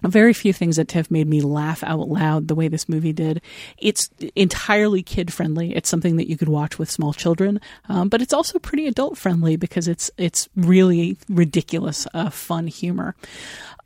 Very 0.02 0.32
few 0.32 0.52
things 0.52 0.78
at 0.78 0.88
TIFF 0.88 1.08
made 1.10 1.28
me 1.28 1.40
laugh 1.40 1.84
out 1.84 2.08
loud 2.08 2.48
the 2.48 2.54
way 2.56 2.66
this 2.66 2.88
movie 2.88 3.12
did. 3.12 3.40
It's 3.78 4.10
entirely 4.34 5.02
kid 5.02 5.32
friendly. 5.32 5.76
It's 5.76 5.88
something 5.88 6.16
that 6.16 6.28
you 6.28 6.36
could 6.36 6.48
watch 6.48 6.78
with 6.78 6.90
small 6.90 7.12
children, 7.12 7.60
um, 7.88 8.08
but 8.08 8.22
it's 8.22 8.32
also 8.32 8.58
pretty 8.58 8.88
adult 8.88 9.16
friendly 9.18 9.56
because 9.56 9.86
it's 9.86 10.10
it's 10.18 10.48
really 10.56 11.16
ridiculous, 11.28 12.08
uh, 12.12 12.30
fun 12.30 12.66
humor 12.66 12.87
humor. 12.88 13.14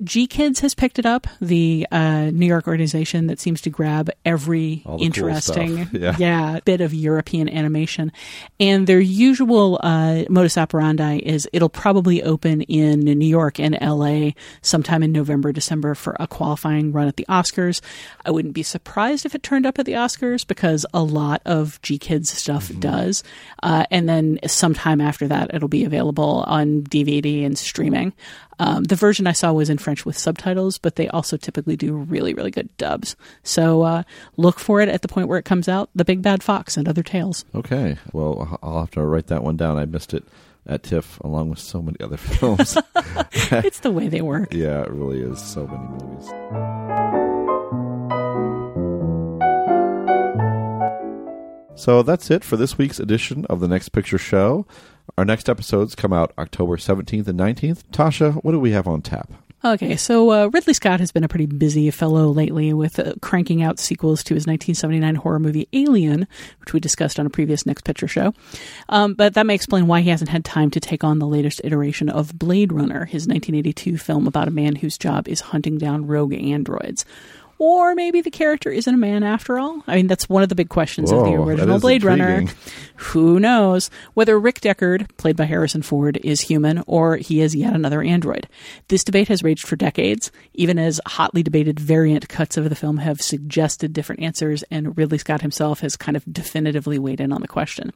GKIDS 0.03 0.61
has 0.61 0.75
picked 0.75 0.99
it 0.99 1.07
up, 1.07 1.27
the 1.41 1.87
uh, 1.93 2.31
New 2.33 2.47
York 2.47 2.67
organization 2.67 3.29
that 3.29 3.39
seems 3.39 3.61
to 3.63 3.71
grab 3.71 4.11
every 4.25 4.77
the 4.77 4.83
cool 4.85 5.03
interesting. 5.03 5.89
Yeah. 6.19 6.59
bit 6.65 6.81
of 6.81 6.93
European 6.93 7.49
animation. 7.49 8.11
And 8.59 8.87
their 8.87 9.01
usual 9.01 9.79
uh, 9.83 10.25
modus 10.29 10.59
operandi 10.59 11.19
is 11.19 11.49
it'll 11.53 11.69
probably 11.69 12.23
open 12.23 12.63
in 12.63 13.01
New 13.01 13.27
York 13.27 13.61
and 13.61 13.79
LA 13.81 14.31
sometime 14.61 15.03
in 15.03 15.13
November, 15.13 15.53
December 15.53 15.95
for 15.95 16.17
a 16.19 16.27
qualifying 16.27 16.93
run 16.93 17.07
at 17.07 17.17
the 17.17 17.27
Oscars. 17.29 17.81
I 18.25 18.31
wouldn't 18.31 18.55
be 18.55 18.63
surprised 18.63 19.25
if 19.25 19.35
it 19.35 19.43
turned 19.43 19.67
up 19.67 19.79
at 19.79 19.87
the 19.87 19.93
Oscars 19.93 20.47
because 20.47 20.85
a 20.93 21.03
lot 21.03 21.43
of 21.45 21.81
GKIDS 21.83 22.27
stuff 22.27 22.71
does. 22.81 23.23
Uh, 23.63 23.85
and 23.91 24.09
then 24.09 24.39
sometime 24.47 25.01
after 25.01 25.29
that, 25.29 25.55
it'll 25.55 25.69
be 25.69 25.85
available 25.85 26.45
on 26.47 26.83
DVD 26.83 27.45
and 27.47 27.57
streaming. 27.57 28.13
Um, 28.59 28.85
the 28.85 28.95
version 28.95 29.27
I 29.27 29.33
saw 29.33 29.53
was 29.53 29.71
in 29.71 29.79
French 29.79 29.92
with 30.05 30.17
subtitles, 30.19 30.79
but 30.79 30.97
they 30.97 31.09
also 31.09 31.37
typically 31.37 31.77
do 31.77 31.95
really, 31.95 32.35
really 32.35 32.51
good 32.51 32.75
dubs. 32.77 33.17
So 33.43 33.83
uh, 33.83 34.03
look 34.37 34.59
for 34.59 34.81
it 34.81 34.89
at 34.89 35.03
the 35.03 35.09
point 35.09 35.29
where 35.29 35.39
it 35.39 35.45
comes 35.45 35.69
out 35.69 35.91
The 35.95 36.05
Big 36.05 36.23
Bad 36.23 36.43
Fox 36.43 36.77
and 36.77 36.89
Other 36.89 37.03
Tales. 37.03 37.45
Okay. 37.55 37.97
Well, 38.13 38.59
I'll 38.63 38.81
have 38.81 38.91
to 38.93 39.03
write 39.05 39.29
that 39.29 39.43
one 39.43 39.57
down. 39.57 39.77
I 39.79 39.85
missed 39.87 40.15
it 40.15 40.25
at 40.67 40.83
TIFF 40.83 41.19
along 41.21 41.51
with 41.51 41.59
so 41.59 41.83
many 41.83 41.99
other 42.01 42.17
films. 42.19 42.77
it's 43.51 43.81
the 43.81 43.91
way 43.91 44.09
they 44.09 44.23
work. 44.23 44.53
yeah, 44.55 44.83
it 44.83 44.91
really 44.91 45.21
is. 45.21 45.41
So 45.41 45.67
many 45.67 45.87
movies. 45.89 47.33
So 51.75 52.03
that's 52.03 52.31
it 52.31 52.45
for 52.45 52.57
this 52.57 52.79
week's 52.79 53.01
edition 53.01 53.45
of 53.47 53.59
the 53.61 53.67
Next 53.67 53.89
Picture 53.89 54.19
Show. 54.19 54.67
Our 55.19 55.25
next 55.25 55.49
episodes 55.49 55.95
come 55.97 56.13
out 56.13 56.33
October 56.39 56.77
17th 56.77 57.27
and 57.27 57.41
19th. 57.41 57.83
Tasha, 57.91 58.35
what 58.45 58.53
do 58.53 58.61
we 58.61 58.71
have 58.71 58.87
on 58.87 59.03
tap? 59.03 59.33
Okay, 59.65 59.95
so 59.95 60.33
uh, 60.33 60.47
Ridley 60.49 60.75
Scott 60.75 60.99
has 60.99 61.13
been 61.13 61.23
a 61.23 61.29
pretty 61.29 61.47
busy 61.47 61.89
fellow 61.93 62.31
lately 62.31 62.73
with 62.73 62.99
uh, 62.99 63.13
cranking 63.23 63.63
out 63.63 63.79
sequels 63.79 64.25
to 64.25 64.35
his 64.35 64.45
1979 64.45 65.15
horror 65.15 65.39
movie 65.39 65.69
Alien, 65.73 66.27
which 66.59 66.73
we 66.73 66.81
discussed 66.81 67.21
on 67.21 67.27
a 67.27 67.31
previous 67.31 67.65
Next 67.65 67.85
Picture 67.85 68.09
show. 68.09 68.35
Um, 68.89 69.15
but 69.15 69.35
that 69.35 69.47
may 69.47 69.55
explain 69.55 69.87
why 69.87 70.01
he 70.01 70.11
hasn't 70.11 70.31
had 70.31 70.45
time 70.45 70.71
to 70.71 70.81
take 70.81 71.05
on 71.05 71.21
the 71.21 71.29
latest 71.29 71.61
iteration 71.63 72.09
of 72.09 72.37
Blade 72.37 72.73
Runner, 72.73 73.05
his 73.05 73.29
1982 73.29 73.99
film 73.99 74.27
about 74.27 74.49
a 74.49 74.53
man 74.53 74.75
whose 74.75 74.99
job 74.99 75.29
is 75.29 75.41
hunting 75.41 75.79
down 75.79 76.09
rogue 76.09 76.35
androids. 76.35 77.05
Or 77.65 77.95
maybe 77.95 78.21
the 78.23 78.31
character 78.33 78.71
isn't 78.73 78.93
a 78.93 78.99
man 78.99 79.23
after 79.23 79.57
all. 79.57 79.85
I 79.87 79.95
mean, 79.95 80.09
that's 80.09 80.29
one 80.29 80.43
of 80.43 80.49
the 80.49 80.57
big 80.57 80.69
questions 80.69 81.13
of 81.13 81.25
the 81.25 81.35
original 81.35 81.79
Blade 81.79 82.03
Runner. 82.03 82.47
Who 82.97 83.39
knows 83.39 83.89
whether 84.15 84.37
Rick 84.37 84.61
Deckard, 84.61 85.17
played 85.17 85.37
by 85.37 85.45
Harrison 85.45 85.83
Ford, 85.83 86.19
is 86.25 86.41
human 86.41 86.83
or 86.89 87.19
he 87.19 87.41
is 87.41 87.55
yet 87.55 87.73
another 87.73 88.03
android? 88.03 88.49
This 88.89 89.05
debate 89.05 89.29
has 89.29 89.45
raged 89.45 89.65
for 89.65 89.77
decades, 89.77 90.33
even 90.55 90.77
as 90.77 91.01
hotly 91.07 91.45
debated 91.45 91.79
variant 91.79 92.29
cuts 92.29 92.57
of 92.57 92.69
the 92.69 92.75
film 92.75 92.97
have 92.97 93.23
suggested 93.23 93.93
different 93.93 94.23
answers, 94.23 94.65
and 94.69 94.97
Ridley 94.99 95.19
Scott 95.19 95.43
himself 95.43 95.81
has 95.81 95.97
kind 95.97 96.17
of 96.17 96.25
definitively 96.33 96.99
weighed 96.99 97.21
in 97.21 97.33
on 97.33 97.43
the 97.43 97.49
question. 97.49 97.93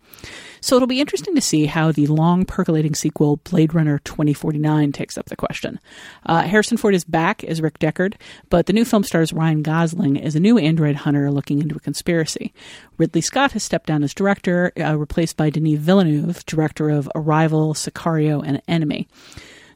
So 0.66 0.74
it'll 0.74 0.88
be 0.88 1.00
interesting 1.00 1.36
to 1.36 1.40
see 1.40 1.66
how 1.66 1.92
the 1.92 2.08
long 2.08 2.44
percolating 2.44 2.96
sequel 2.96 3.36
Blade 3.36 3.72
Runner 3.72 4.00
2049 4.00 4.90
takes 4.90 5.16
up 5.16 5.26
the 5.26 5.36
question. 5.36 5.78
Uh, 6.24 6.42
Harrison 6.42 6.76
Ford 6.76 6.92
is 6.92 7.04
back 7.04 7.44
as 7.44 7.62
Rick 7.62 7.78
Deckard, 7.78 8.14
but 8.50 8.66
the 8.66 8.72
new 8.72 8.84
film 8.84 9.04
stars 9.04 9.32
Ryan 9.32 9.62
Gosling 9.62 10.20
as 10.20 10.34
a 10.34 10.40
new 10.40 10.58
android 10.58 10.96
hunter 10.96 11.30
looking 11.30 11.62
into 11.62 11.76
a 11.76 11.78
conspiracy. 11.78 12.52
Ridley 12.98 13.20
Scott 13.20 13.52
has 13.52 13.62
stepped 13.62 13.86
down 13.86 14.02
as 14.02 14.12
director, 14.12 14.72
uh, 14.76 14.98
replaced 14.98 15.36
by 15.36 15.50
Denis 15.50 15.78
Villeneuve, 15.78 16.44
director 16.46 16.90
of 16.90 17.08
Arrival, 17.14 17.72
Sicario, 17.72 18.42
and 18.44 18.60
Enemy. 18.66 19.06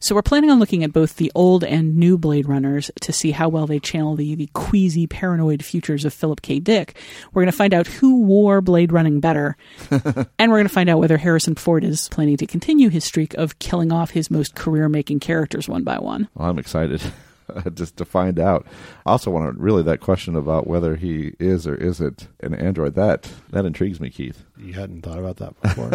So 0.03 0.15
we're 0.15 0.23
planning 0.23 0.51
on 0.51 0.59
looking 0.59 0.83
at 0.83 0.95
both 0.95 1.17
the 1.17 1.31
old 1.35 1.63
and 1.63 1.99
new 1.99 2.17
Blade 2.17 2.49
Runners 2.49 2.91
to 3.03 3.13
see 3.13 3.33
how 3.33 3.51
well 3.51 3.67
they 3.67 3.79
channel 3.79 4.17
the, 4.17 4.35
the 4.35 4.49
queasy, 4.55 5.07
paranoid 5.07 5.63
futures 5.63 6.07
of 6.07 6.15
Philip 6.15 6.41
K. 6.41 6.59
Dick. 6.59 6.97
We're 7.35 7.43
going 7.43 7.53
to 7.53 7.57
find 7.57 7.75
out 7.75 7.87
who 7.87 8.23
wore 8.23 8.63
Blade 8.63 8.93
running 8.93 9.21
better, 9.21 9.59
and 9.91 10.51
we're 10.51 10.57
going 10.57 10.65
to 10.65 10.73
find 10.73 10.89
out 10.89 11.01
whether 11.01 11.19
Harrison 11.19 11.55
Ford 11.55 11.85
is 11.85 12.09
planning 12.09 12.39
to 12.39 12.47
continue 12.47 12.89
his 12.89 13.05
streak 13.05 13.35
of 13.35 13.59
killing 13.59 13.93
off 13.93 14.13
his 14.13 14.31
most 14.31 14.55
career-making 14.55 15.21
characters 15.21 15.69
one 15.69 15.85
by 15.85 15.99
one. 15.99 16.31
Well, 16.35 16.49
I'm 16.49 16.59
excited 16.59 17.03
just 17.75 17.97
to 17.97 18.05
find 18.05 18.39
out. 18.39 18.67
I 19.07 19.13
also 19.13 19.31
want 19.31 19.55
to 19.55 19.61
really 19.61 19.83
that 19.85 20.01
question 20.01 20.37
about 20.37 20.67
whether 20.67 20.97
he 20.97 21.35
is 21.39 21.67
or 21.67 21.75
isn't 21.75 22.29
an 22.41 22.55
android. 22.55 22.95
That 22.95 23.31
that 23.51 23.65
intrigues 23.65 24.01
me, 24.01 24.11
Keith. 24.11 24.45
You 24.59 24.75
hadn't 24.75 25.03
thought 25.03 25.19
about 25.19 25.37
that 25.37 25.61
before. 25.61 25.91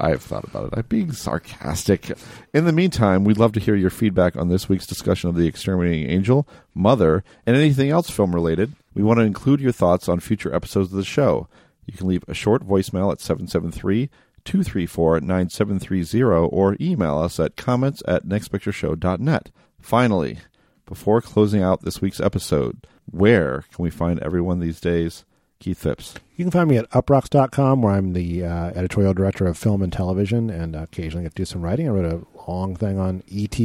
I 0.00 0.08
I 0.08 0.10
have 0.10 0.22
thought 0.22 0.44
about 0.44 0.66
it. 0.66 0.74
I'm 0.76 0.86
being 0.88 1.12
sarcastic. 1.12 2.12
In 2.54 2.64
the 2.64 2.72
meantime, 2.72 3.24
we'd 3.24 3.36
love 3.36 3.52
to 3.52 3.60
hear 3.60 3.74
your 3.74 3.90
feedback 3.90 4.36
on 4.36 4.48
this 4.48 4.68
week's 4.68 4.86
discussion 4.86 5.28
of 5.28 5.36
The 5.36 5.46
Exterminating 5.46 6.08
Angel, 6.08 6.46
Mother, 6.74 7.24
and 7.44 7.56
anything 7.56 7.90
else 7.90 8.08
film 8.08 8.34
related. 8.34 8.72
We 8.94 9.02
want 9.02 9.18
to 9.18 9.24
include 9.24 9.60
your 9.60 9.72
thoughts 9.72 10.08
on 10.08 10.20
future 10.20 10.54
episodes 10.54 10.92
of 10.92 10.96
the 10.96 11.04
show. 11.04 11.48
You 11.84 11.92
can 11.92 12.06
leave 12.06 12.24
a 12.28 12.34
short 12.34 12.66
voicemail 12.66 13.12
at 13.12 13.20
773 13.20 14.08
234 14.48 15.20
9730 15.20 16.22
or 16.22 16.74
email 16.80 17.18
us 17.18 17.38
at 17.38 17.56
comments 17.56 18.02
at 18.08 18.24
nextpictureshow.net. 18.24 19.50
Finally, 19.78 20.38
before 20.86 21.20
closing 21.20 21.62
out 21.62 21.82
this 21.82 22.00
week's 22.00 22.18
episode, 22.18 22.86
where 23.10 23.64
can 23.70 23.82
we 23.82 23.90
find 23.90 24.18
everyone 24.20 24.60
these 24.60 24.80
days? 24.80 25.26
Keith 25.60 25.78
Phipps. 25.78 26.14
You 26.36 26.44
can 26.44 26.52
find 26.52 26.70
me 26.70 26.78
at 26.78 26.88
uproxx.com, 26.90 27.82
where 27.82 27.92
I'm 27.92 28.12
the 28.12 28.44
uh, 28.44 28.70
editorial 28.76 29.12
director 29.12 29.46
of 29.46 29.58
film 29.58 29.82
and 29.82 29.92
television 29.92 30.50
and 30.50 30.76
occasionally 30.76 31.24
get 31.24 31.34
to 31.34 31.42
do 31.42 31.44
some 31.44 31.62
writing. 31.62 31.88
I 31.88 31.90
wrote 31.90 32.04
a 32.04 32.50
long 32.50 32.76
thing 32.76 32.98
on 32.98 33.22
ET 33.30 33.58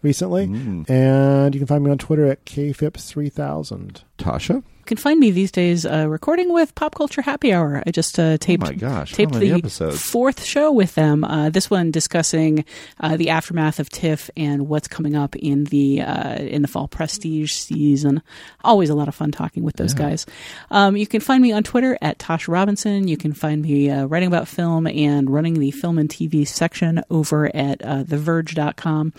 recently. 0.00 0.46
Mm. 0.46 0.88
And 0.88 1.54
you 1.54 1.60
can 1.60 1.66
find 1.66 1.84
me 1.84 1.90
on 1.90 1.98
Twitter 1.98 2.24
at 2.26 2.46
kphipps3000. 2.46 4.04
Tasha? 4.16 4.62
You 4.84 4.86
can 4.86 4.96
find 4.98 5.18
me 5.18 5.30
these 5.30 5.50
days 5.50 5.86
uh, 5.86 6.06
recording 6.10 6.52
with 6.52 6.74
Pop 6.74 6.94
Culture 6.94 7.22
Happy 7.22 7.54
Hour. 7.54 7.82
I 7.86 7.90
just 7.90 8.18
uh, 8.18 8.36
taped, 8.36 8.64
Oh 8.64 8.66
my 8.66 8.74
gosh, 8.74 9.14
taped 9.14 9.32
the 9.32 9.52
episodes? 9.52 10.02
fourth 10.02 10.44
show 10.44 10.70
with 10.72 10.94
them. 10.94 11.24
Uh, 11.24 11.48
this 11.48 11.70
one 11.70 11.90
discussing 11.90 12.66
uh, 13.00 13.16
the 13.16 13.30
aftermath 13.30 13.80
of 13.80 13.88
TIFF 13.88 14.28
and 14.36 14.68
what's 14.68 14.86
coming 14.86 15.16
up 15.16 15.36
in 15.36 15.64
the 15.64 16.02
uh, 16.02 16.34
in 16.34 16.60
the 16.60 16.68
fall 16.68 16.86
Prestige 16.86 17.50
season. 17.50 18.20
Always 18.62 18.90
a 18.90 18.94
lot 18.94 19.08
of 19.08 19.14
fun 19.14 19.30
talking 19.32 19.62
with 19.62 19.76
those 19.76 19.94
guys. 19.94 20.26
Um, 20.70 20.98
you 20.98 21.06
can 21.06 21.22
find 21.22 21.42
me 21.42 21.50
on 21.52 21.62
Twitter 21.62 21.96
at 22.02 22.18
Tasha 22.18 22.48
Robinson. 22.48 23.08
You 23.08 23.16
can 23.16 23.32
find 23.32 23.62
me 23.62 23.88
uh, 23.88 24.04
writing 24.04 24.26
about 24.28 24.48
film 24.48 24.86
and 24.86 25.30
running 25.30 25.54
the 25.60 25.70
film 25.70 25.96
and 25.96 26.10
TV 26.10 26.46
section 26.46 27.00
over 27.08 27.46
at 27.56 27.82
uh, 27.82 28.04
TheVerge.com. 28.04 29.14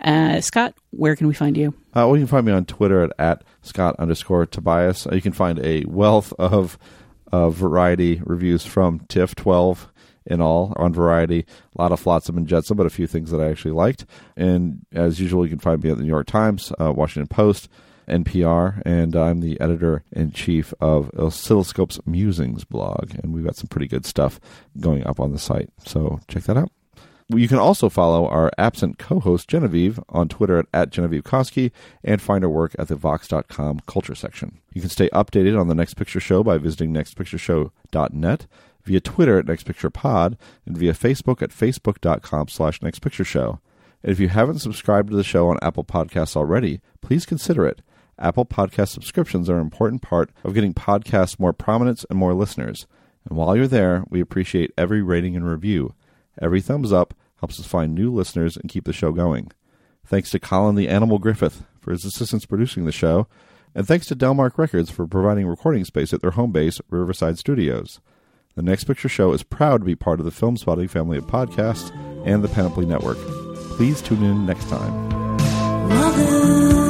Uh, 0.00 0.40
Scott, 0.40 0.74
where 0.90 1.16
can 1.16 1.26
we 1.26 1.34
find 1.34 1.56
you? 1.56 1.68
Uh, 1.90 2.06
well, 2.06 2.16
you 2.16 2.22
can 2.22 2.26
find 2.28 2.46
me 2.46 2.52
on 2.52 2.64
Twitter 2.64 3.02
at, 3.02 3.12
at 3.18 3.44
Scott 3.62 3.96
underscore 3.98 4.46
Tobias. 4.46 5.06
Uh, 5.06 5.14
you 5.14 5.22
can 5.22 5.32
find 5.32 5.58
a 5.60 5.84
wealth 5.86 6.32
of 6.38 6.78
variety 7.32 8.20
reviews 8.24 8.64
from 8.64 9.00
TIFF 9.08 9.34
12 9.34 9.92
in 10.28 10.40
all 10.40 10.72
on 10.76 10.92
Variety. 10.92 11.44
A 11.76 11.82
lot 11.82 11.92
of 11.92 12.00
Flotsam 12.00 12.36
and 12.36 12.46
Jetsam, 12.46 12.76
but 12.76 12.86
a 12.86 12.90
few 12.90 13.06
things 13.06 13.30
that 13.30 13.40
I 13.40 13.50
actually 13.50 13.72
liked. 13.72 14.04
And 14.36 14.84
as 14.92 15.18
usual, 15.18 15.44
you 15.44 15.50
can 15.50 15.58
find 15.58 15.82
me 15.82 15.90
at 15.90 15.96
the 15.96 16.02
New 16.02 16.08
York 16.08 16.26
Times, 16.26 16.72
uh, 16.78 16.92
Washington 16.92 17.28
Post, 17.28 17.68
NPR, 18.08 18.82
and 18.86 19.14
I'm 19.16 19.40
the 19.40 19.60
editor 19.60 20.02
in 20.12 20.32
chief 20.32 20.72
of 20.80 21.10
Oscilloscope's 21.12 22.00
Musings 22.06 22.64
blog. 22.64 23.14
And 23.22 23.34
we've 23.34 23.44
got 23.44 23.56
some 23.56 23.68
pretty 23.68 23.88
good 23.88 24.06
stuff 24.06 24.40
going 24.78 25.06
up 25.06 25.20
on 25.20 25.32
the 25.32 25.38
site. 25.38 25.70
So 25.84 26.20
check 26.28 26.44
that 26.44 26.56
out. 26.56 26.70
You 27.30 27.46
can 27.46 27.58
also 27.58 27.90
follow 27.90 28.26
our 28.26 28.50
absent 28.56 28.98
co-host 28.98 29.48
Genevieve 29.48 30.00
on 30.08 30.28
Twitter 30.28 30.60
at, 30.60 30.66
at 30.72 30.90
Genevieve 30.90 31.24
Koski 31.24 31.70
and 32.02 32.22
find 32.22 32.42
her 32.42 32.48
work 32.48 32.74
at 32.78 32.88
the 32.88 32.96
Vox.com 32.96 33.80
culture 33.86 34.14
section. 34.14 34.60
You 34.72 34.80
can 34.80 34.88
stay 34.88 35.10
updated 35.10 35.60
on 35.60 35.68
the 35.68 35.74
Next 35.74 35.94
Picture 35.94 36.20
Show 36.20 36.42
by 36.42 36.56
visiting 36.56 36.92
nextpictureshow.net, 36.94 38.46
via 38.82 39.00
Twitter 39.00 39.38
at 39.38 39.44
nextpicturepod, 39.44 40.38
and 40.64 40.78
via 40.78 40.94
Facebook 40.94 41.42
at 41.42 41.50
facebook.com 41.50 42.48
slash 42.48 42.80
nextpictureshow. 42.80 43.60
And 44.02 44.12
if 44.12 44.20
you 44.20 44.28
haven't 44.28 44.60
subscribed 44.60 45.10
to 45.10 45.16
the 45.16 45.24
show 45.24 45.48
on 45.48 45.58
Apple 45.60 45.84
Podcasts 45.84 46.36
already, 46.36 46.80
please 47.02 47.26
consider 47.26 47.66
it. 47.66 47.82
Apple 48.18 48.46
Podcast 48.46 48.88
subscriptions 48.88 49.50
are 49.50 49.56
an 49.56 49.62
important 49.62 50.00
part 50.00 50.30
of 50.44 50.54
getting 50.54 50.72
podcasts 50.72 51.38
more 51.38 51.52
prominence 51.52 52.06
and 52.08 52.18
more 52.18 52.32
listeners. 52.32 52.86
And 53.28 53.36
while 53.36 53.54
you're 53.54 53.66
there, 53.66 54.04
we 54.08 54.20
appreciate 54.20 54.72
every 54.78 55.02
rating 55.02 55.36
and 55.36 55.46
review. 55.46 55.94
Every 56.40 56.60
thumbs 56.60 56.92
up 56.92 57.14
helps 57.38 57.58
us 57.58 57.66
find 57.66 57.94
new 57.94 58.12
listeners 58.12 58.56
and 58.56 58.70
keep 58.70 58.84
the 58.84 58.92
show 58.92 59.12
going. 59.12 59.50
Thanks 60.04 60.30
to 60.30 60.38
Colin 60.38 60.74
the 60.74 60.88
Animal 60.88 61.18
Griffith 61.18 61.64
for 61.80 61.90
his 61.90 62.04
assistance 62.04 62.46
producing 62.46 62.84
the 62.84 62.92
show, 62.92 63.28
and 63.74 63.86
thanks 63.86 64.06
to 64.06 64.16
Delmark 64.16 64.56
Records 64.56 64.90
for 64.90 65.06
providing 65.06 65.46
recording 65.46 65.84
space 65.84 66.12
at 66.12 66.20
their 66.20 66.32
home 66.32 66.52
base, 66.52 66.80
Riverside 66.90 67.38
Studios. 67.38 68.00
The 68.54 68.62
Next 68.62 68.84
Picture 68.84 69.08
Show 69.08 69.32
is 69.32 69.42
proud 69.42 69.82
to 69.82 69.84
be 69.84 69.94
part 69.94 70.18
of 70.18 70.26
the 70.26 70.32
Filmspotting 70.32 70.90
family 70.90 71.18
of 71.18 71.26
podcasts 71.26 71.94
and 72.26 72.42
the 72.42 72.48
Panoply 72.48 72.86
Network. 72.86 73.18
Please 73.76 74.02
tune 74.02 74.24
in 74.24 74.46
next 74.46 74.68
time. 74.68 75.08
Mother. 75.88 76.87